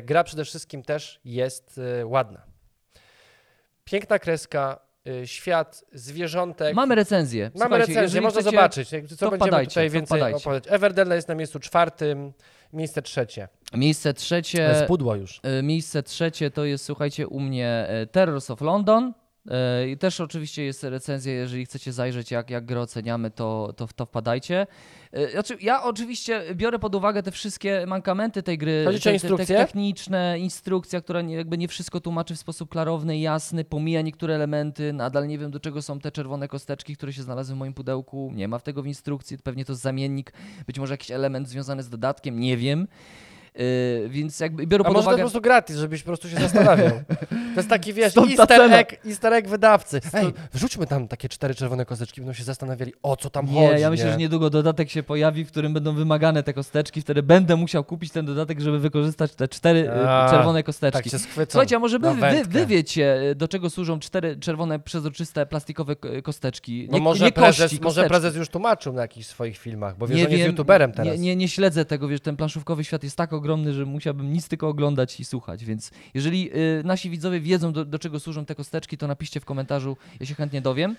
[0.04, 2.42] Gra przede wszystkim też jest ładna.
[3.84, 4.80] Piękna kreska,
[5.26, 6.76] świat, zwierzątek.
[6.76, 7.44] Mamy recenzję.
[7.44, 10.64] Mamy Słuchajcie, recenzję, jeżeli można chcecie- zobaczyć, co to będziemy tutaj to więcej opowiadać.
[10.68, 12.34] Everdell jest na miejscu czwartym,
[12.74, 13.48] miejsce trzecie.
[13.74, 14.76] Miejsce trzecie.
[14.86, 15.40] Spudło już.
[15.44, 19.14] E, Miejsce trzecie to jest, słuchajcie, u mnie e, Terrors of London.
[19.50, 23.88] E, I też oczywiście jest recenzja, jeżeli chcecie zajrzeć, jak, jak grę oceniamy, to, to,
[23.96, 24.68] to wpadajcie.
[25.12, 28.86] E, Znaczy, ja oczywiście biorę pod uwagę te wszystkie mankamenty tej gry.
[29.04, 33.64] Te, te, te techniczne, instrukcja, która nie, jakby nie wszystko tłumaczy w sposób klarowny jasny,
[33.64, 37.56] pomija niektóre elementy, nadal nie wiem do czego są te czerwone kosteczki, które się znalazły
[37.56, 40.34] w moim pudełku, nie ma w tego w instrukcji, pewnie to jest zamiennik,
[40.68, 42.88] być może jakiś element związany z dodatkiem, nie wiem.
[43.56, 46.36] E, Więc jakby biorę A pod może to po prostu gratis, żebyś po prostu się
[46.40, 46.92] zastanawiał.
[47.30, 50.02] To jest taki, wiesz, Stąd easter egg, easter egg wydawcy.
[50.14, 53.82] Ej, wrzućmy tam takie cztery czerwone kosteczki, będą się zastanawiali, o co tam Nie, chodzi.
[53.82, 57.02] ja myślę, że niedługo dodatek się pojawi, w którym będą wymagane te kosteczki.
[57.02, 61.10] Wtedy będę musiał kupić ten dodatek, żeby wykorzystać te cztery y, A, czerwone Tak kosteczki.
[61.10, 61.52] się schwycą.
[61.52, 65.96] Słuchajcie, a może wy, wy, wy wiecie, y, do czego służą cztery czerwone, przezroczyste, plastikowe
[66.24, 66.88] kosteczki?
[66.92, 70.08] No Nie, może, nie prezes, kości, może prezes już tłumaczył na jakichś swoich filmach, bo
[70.08, 71.14] wiesz, że on jest youtuberem teraz.
[71.14, 74.48] Nie, nie, nie śledzę tego, wiesz, ten planszówkowy świat jest tak ogromny, że musiałbym nic
[74.48, 78.56] tylko oglądać i słuchać, więc jeżeli y, nasi widzowie wiedzą, do, do czego służą te
[78.56, 80.96] kosteczki, to napiszcie w komentarzu, ja się chętnie dowiem.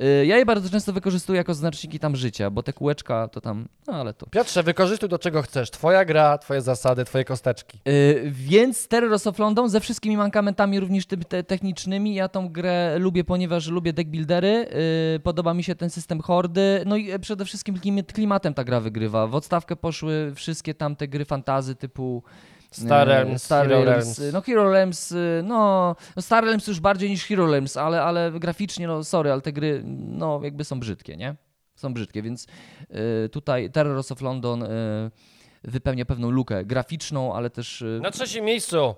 [0.00, 3.68] Y, ja je bardzo często wykorzystuję jako znaczniki tam życia, bo te kółeczka to tam,
[3.86, 5.70] no ale to Piotrze, wykorzystuj do czego chcesz.
[5.70, 7.78] Twoja gra, twoje zasady, twoje kosteczki.
[7.84, 12.14] Yy, więc Terrors of London ze wszystkimi mankamentami również tymi te technicznymi.
[12.14, 14.66] Ja tą grę lubię, ponieważ lubię deckbuildery.
[15.12, 16.82] Yy, podoba mi się ten system hordy.
[16.86, 19.26] No i przede wszystkim klim- klimatem ta gra wygrywa.
[19.26, 22.22] W odstawkę poszły wszystkie tam te gry fantazy typu
[22.70, 24.20] Star e, Realms, Star Hero Realms.
[24.32, 28.32] No Hero Realms, y, no, no Star Realms już bardziej niż Hero Realms, ale, ale
[28.32, 31.34] graficznie, no sorry, ale te gry, no jakby są brzydkie, nie?
[31.74, 32.46] Są brzydkie, więc
[33.24, 35.10] y, tutaj Terrors of London y,
[35.64, 38.94] wypełnia pewną lukę graficzną, ale też y, Na trzecim miejscu,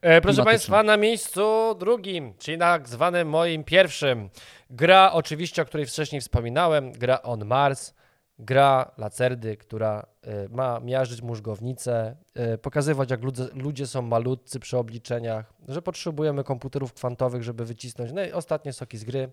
[0.00, 0.44] e, proszę.
[0.44, 4.28] Państwa, na miejscu drugim, czyli tak zwanym moim pierwszym,
[4.70, 7.94] gra oczywiście, o której wcześniej wspominałem, gra On Mars,
[8.38, 10.13] gra Lacerdy, która e,
[10.50, 16.92] ma miażdżyć móżgownicę, e, pokazywać jak ludzie, ludzie są malutcy przy obliczeniach, że potrzebujemy komputerów
[16.92, 19.30] kwantowych, żeby wycisnąć no i ostatnie soki z gry.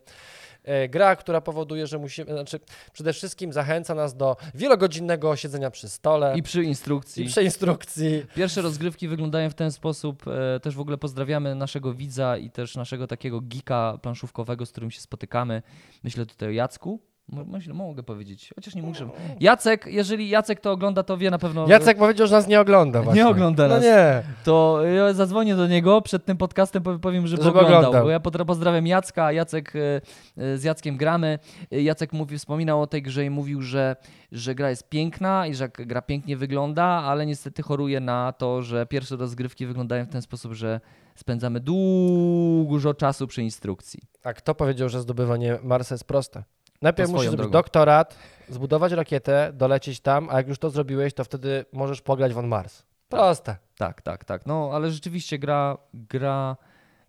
[0.63, 2.59] E, Gra, która powoduje, że musimy, znaczy
[2.93, 7.25] przede wszystkim zachęca nas do wielogodzinnego siedzenia przy stole i przy instrukcji.
[7.25, 8.25] i przy instrukcji.
[8.35, 10.23] Pierwsze rozgrywki wyglądają w ten sposób.
[10.27, 14.91] E, też w ogóle pozdrawiamy naszego widza i też naszego takiego geeka planszówkowego, z którym
[14.91, 15.61] się spotykamy.
[16.03, 17.10] Myślę tutaj o Jacku.
[17.31, 19.09] Myślę, mogę powiedzieć, chociaż nie muszę.
[19.39, 21.67] Jacek, jeżeli Jacek to ogląda, to wie na pewno.
[21.67, 23.21] Jacek powiedział, że nas nie ogląda właśnie.
[23.23, 23.83] Nie ogląda No nas.
[23.83, 24.23] nie.
[24.43, 27.79] To ja zadzwonię do niego przed tym podcastem, powie- powiem, żeby, Żeby oglądał.
[27.79, 28.03] oglądał.
[28.03, 30.01] Bo ja pozdrawiam Jacka, Jacek e,
[30.43, 31.39] e, z Jackiem gramy.
[31.71, 33.95] Jacek mówi, wspominał o tej grze i mówił, że,
[34.31, 38.85] że gra jest piękna i że gra pięknie wygląda, ale niestety choruje na to, że
[38.85, 40.79] pierwsze rozgrywki wyglądają w ten sposób, że
[41.15, 43.99] spędzamy dużo czasu przy instrukcji.
[44.23, 46.43] A kto powiedział, że zdobywanie Marsa jest proste?
[46.81, 47.51] Najpierw musisz zrobić drogą.
[47.51, 48.15] doktorat,
[48.49, 52.83] zbudować rakietę, dolecieć tam, a jak już to zrobiłeś, to wtedy możesz pograć w Mars.
[53.09, 53.55] Proste.
[53.77, 54.45] Tak, tak, tak.
[54.45, 56.57] No, ale rzeczywiście gra, gra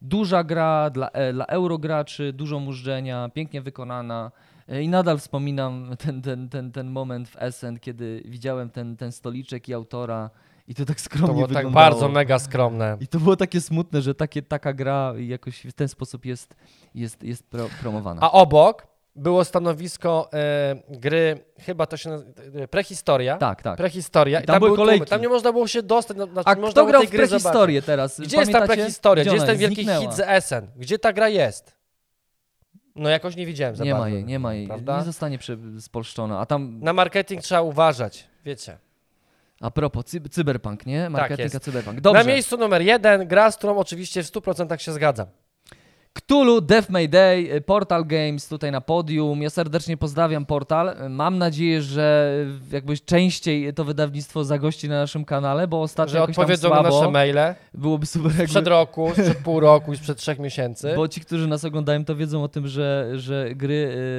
[0.03, 4.31] duża gra dla, e, dla eurograczy, dużo mużdżenia, pięknie wykonana.
[4.69, 9.13] E, I nadal wspominam ten, ten, ten, ten moment w Essen, kiedy widziałem ten, ten
[9.13, 10.31] stoliczek i autora
[10.69, 12.97] i to tak skromnie To było tak bardzo mega skromne.
[13.01, 16.57] I to było takie smutne, że takie, taka gra jakoś w ten sposób jest,
[16.95, 18.21] jest, jest pro, promowana.
[18.21, 18.87] A obok
[19.17, 23.37] było stanowisko e, gry, chyba to się nazywa, e, prehistoria.
[23.37, 23.77] tak, tak.
[23.77, 24.41] Prehistoria.
[24.41, 24.87] I tam były były tłumy.
[24.87, 25.11] kolejki.
[25.11, 26.17] Tam nie można było się dostać.
[26.17, 27.43] No, znaczy A nie można kto grał tej w gry zobaczyć.
[27.43, 28.21] prehistorię teraz?
[28.21, 28.81] Gdzie jest ta Pamiętacie?
[28.83, 29.25] prehistoria?
[29.25, 30.01] Gdzie jest ona ten wielki Zniknęła.
[30.01, 30.67] hit z Essen?
[30.77, 31.77] Gdzie ta gra jest?
[32.97, 34.15] No jakoś nie widziałem za Nie ma bardzo.
[34.15, 34.67] jej, nie ma jej.
[34.67, 34.99] Prawda?
[34.99, 35.39] Nie zostanie
[35.81, 36.39] spolszczona.
[36.41, 38.79] A tam Na marketing trzeba uważać, wiecie.
[39.61, 41.11] A propos, cy cyberpunk, nie?
[41.11, 41.55] Marketing jest.
[41.57, 42.01] a cyberpunk.
[42.01, 42.21] Dobrze.
[42.25, 45.27] Na miejscu numer jeden gra, z którą oczywiście w 100% się zgadzam.
[46.15, 49.43] Cthulhu, Death May Day, y, Portal Games tutaj na podium.
[49.43, 50.95] Ja serdecznie pozdrawiam Portal.
[51.11, 52.35] Mam nadzieję, że
[52.73, 56.83] jakbyś częściej to wydawnictwo zagości na naszym kanale, bo ostatnio Że jakoś tam odpowiedzą na
[56.83, 58.47] nasze maile Byłoby super jakby...
[58.47, 60.93] sprzed roku, sprzed pół roku i sprzed trzech miesięcy.
[60.97, 63.75] Bo ci, którzy nas oglądają, to wiedzą o tym, że, że gry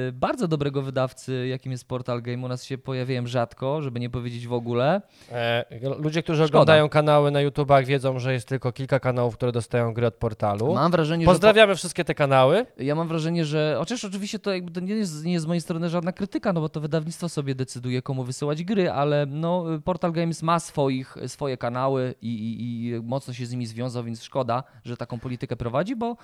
[0.08, 4.10] y, bardzo dobrego wydawcy, jakim jest Portal Game, u nas się pojawiają rzadko, żeby nie
[4.10, 5.02] powiedzieć w ogóle.
[5.32, 5.64] E,
[5.98, 6.58] ludzie, którzy Szkoda.
[6.58, 10.74] oglądają kanały na YouTubach wiedzą, że jest tylko kilka kanałów, które dostają gry od portalu.
[10.74, 12.66] Mam wrażenie, Pozdrawiamy wszystkie te kanały.
[12.78, 13.74] Ja mam wrażenie, że...
[13.78, 16.60] Chociaż oczywiście to, jakby to nie, jest, nie jest z mojej strony żadna krytyka, no
[16.60, 21.56] bo to wydawnictwo sobie decyduje, komu wysyłać gry, ale no, Portal Games ma swoich, swoje
[21.56, 25.96] kanały i, i, i mocno się z nimi związał, więc szkoda, że taką politykę prowadzi,
[25.96, 26.16] bo...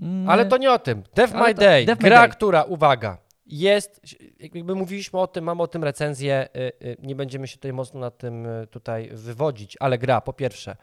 [0.00, 1.02] mm, Ale to nie o tym.
[1.14, 2.28] Death My to- Day, Death My gra, Day.
[2.28, 4.00] która, uwaga, jest,
[4.38, 8.00] jakby mówiliśmy o tym, mamy o tym recenzję, y, y, nie będziemy się tutaj mocno
[8.00, 10.76] na tym y, tutaj wywodzić, ale gra, po pierwsze,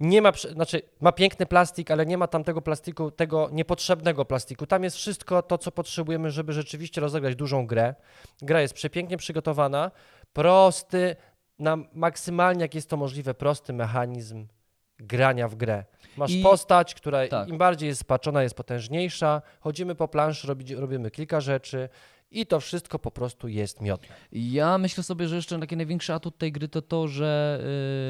[0.00, 4.66] Nie ma, znaczy ma piękny plastik, ale nie ma tam tego plastiku, tego niepotrzebnego plastiku.
[4.66, 7.94] Tam jest wszystko to, co potrzebujemy, żeby rzeczywiście rozegrać dużą grę.
[8.42, 9.90] Gra jest przepięknie przygotowana,
[10.32, 11.16] prosty,
[11.58, 14.46] na maksymalnie jak jest to możliwe, prosty mechanizm
[14.98, 15.84] grania w grę.
[16.16, 17.48] Masz I- postać, która tak.
[17.48, 19.42] im bardziej jest spaczona, jest potężniejsza.
[19.60, 20.46] Chodzimy po planszy,
[20.76, 21.88] robimy kilka rzeczy
[22.30, 24.08] i to wszystko po prostu jest miodne.
[24.32, 27.58] Ja myślę sobie, że jeszcze taki największy atut tej gry to to, że...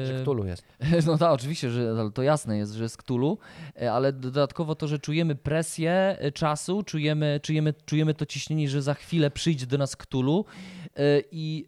[0.09, 0.63] yy, Że Cthulhu jest.
[1.07, 3.37] No tak, oczywiście, że to jasne jest, że jest Cthulhu,
[3.81, 8.81] e, ale dodatkowo to, że czujemy presję e, czasu, czujemy, czujemy, czujemy to ciśnienie, że
[8.81, 10.45] za chwilę przyjdzie do nas Cthulhu
[10.95, 11.65] e, i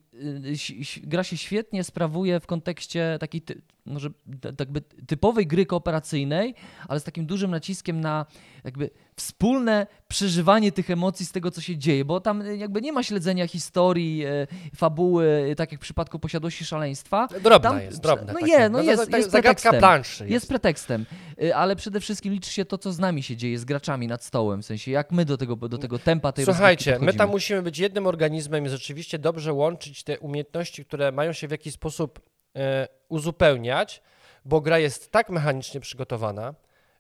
[1.04, 4.10] gra się świetnie sprawuje w kontekście takiej ty, może
[4.42, 6.56] t- tak by typowej gry kooperacyjnej,
[6.88, 8.26] ale z takim dużym naciskiem na
[8.64, 12.92] jakby wspólne przeżywanie tych emocji z tego, co się dzieje, bo tam e, jakby nie
[12.92, 18.02] ma śledzenia historii, e, fabuły, e, tak jak w przypadku Posiadłości Szaleństwa, Drobna Tam- jest,
[18.02, 18.34] drobna.
[18.34, 19.80] no je, no to- jest- jest Zagadka pretekstem.
[19.80, 20.32] planszy jest.
[20.32, 21.06] jest pretekstem,
[21.44, 24.24] y, ale przede wszystkim liczy się to, co z nami się dzieje, z graczami nad
[24.24, 27.62] stołem, w sensie jak my do tego, do tego tempa tej Słuchajcie, my tam musimy
[27.62, 32.20] być jednym organizmem i rzeczywiście dobrze łączyć te umiejętności, które mają się w jakiś sposób
[32.56, 34.02] e, uzupełniać,
[34.46, 36.54] bo gra jest tak mechanicznie przygotowana,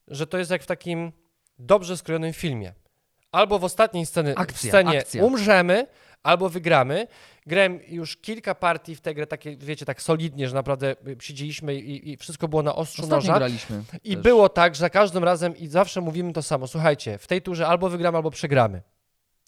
[0.07, 1.11] że to jest jak w takim
[1.59, 2.73] dobrze skrojonym filmie.
[3.31, 5.23] Albo w ostatniej sceny, w Akcja, scenie akcja.
[5.23, 5.87] umrzemy,
[6.23, 7.07] albo wygramy.
[7.45, 11.75] Grałem już kilka partii w tę grę, takie, wiecie, tak solidnie, że naprawdę y, siedzieliśmy
[11.75, 13.37] i, i wszystko było na ostrzu Ostatnio noża.
[13.37, 13.83] graliśmy.
[14.03, 14.23] I też.
[14.23, 16.67] było tak, że za każdym razem i zawsze mówimy to samo.
[16.67, 18.81] Słuchajcie, w tej turze albo wygramy, albo przegramy.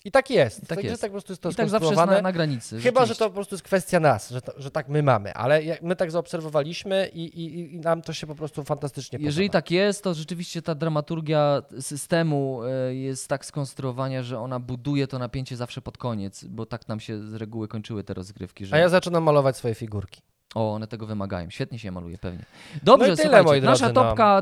[0.05, 0.59] I tak jest.
[0.59, 0.89] tak tak jest.
[0.89, 1.01] jest.
[1.01, 2.81] Tak po prostu jest to I tak zawsze jest na, na granicy.
[2.81, 5.61] Chyba, że to po prostu jest kwestia nas, że, to, że tak my mamy, ale
[5.81, 9.61] my tak zaobserwowaliśmy i, i, i nam to się po prostu fantastycznie Jeżeli podoba.
[9.61, 15.19] tak jest, to rzeczywiście ta dramaturgia systemu e, jest tak skonstruowana, że ona buduje to
[15.19, 18.80] napięcie zawsze pod koniec, bo tak nam się z reguły kończyły te rozgrywki, że A
[18.80, 20.21] ja zaczynam malować swoje figurki.
[20.55, 21.49] O, one tego wymagają.
[21.49, 22.43] Świetnie się maluje pewnie.
[22.84, 24.03] Dobrze, No tyle, moi nasza drodzy, no.
[24.03, 24.41] topka,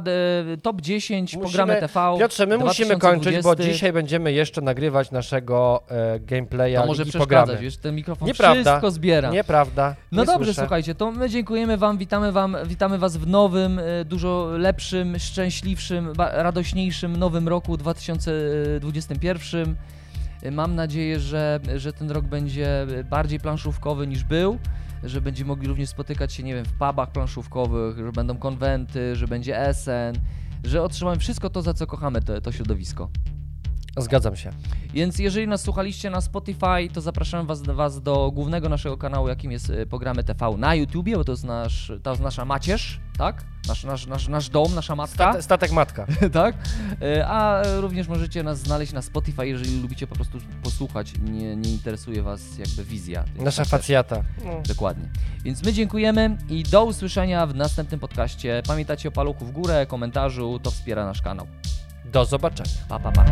[0.54, 2.16] e, top 10, Musimy- programy TV.
[2.20, 3.74] Piotrze, my musimy kończyć, bo 2020.
[3.74, 7.62] dzisiaj będziemy jeszcze nagrywać naszego e, gameplaya To może Ligi przeszkadzać, Programy.
[7.62, 8.62] wiesz, ten mikrofon Nieprawda.
[8.64, 9.30] wszystko zbiera.
[9.32, 9.96] Nieprawda.
[10.12, 10.62] No nie dobrze, słyszę.
[10.62, 16.14] słuchajcie, to my dziękujemy Wam, witamy Wam, witamy Was w nowym, e, dużo lepszym, szczęśliwszym,
[16.18, 19.76] radośniejszym nowym roku 2021.
[20.44, 24.58] E, Mam nadzieję, że, że ten rok będzie bardziej planszówkowy niż był,
[25.04, 29.28] że będziemy mogli również spotykać się, nie wiem, w pubach planszówkowych, że będą konwenty, że
[29.28, 30.22] będzie SN,
[30.64, 33.10] że otrzymamy wszystko to, za co kochamy to, to środowisko.
[33.98, 34.52] Zgadzam się.
[34.94, 39.52] Więc jeżeli nas słuchaliście na Spotify, to zapraszam was, was do głównego naszego kanału, jakim
[39.52, 43.44] jest e, Programy TV na YouTubie, bo to jest, nasz, to jest nasza macierz, tak?
[43.68, 46.06] Nasz, nasz, nasz, nasz dom, nasza matka, Stat, statek matka.
[46.34, 46.56] tak?
[47.02, 51.72] E, A również możecie nas znaleźć na Spotify, jeżeli lubicie po prostu posłuchać, nie, nie
[51.72, 53.24] interesuje was jakby wizja.
[53.40, 54.24] Nasza facjata.
[54.46, 54.62] No.
[54.68, 55.10] Dokładnie.
[55.44, 58.62] Więc my dziękujemy i do usłyszenia w następnym podcaście.
[58.68, 61.48] Pamiętajcie o paluchu w górę, komentarzu, to wspiera nasz kanał.
[62.12, 62.70] Do zobaczenia.
[62.90, 63.26] Pa, pa, pa.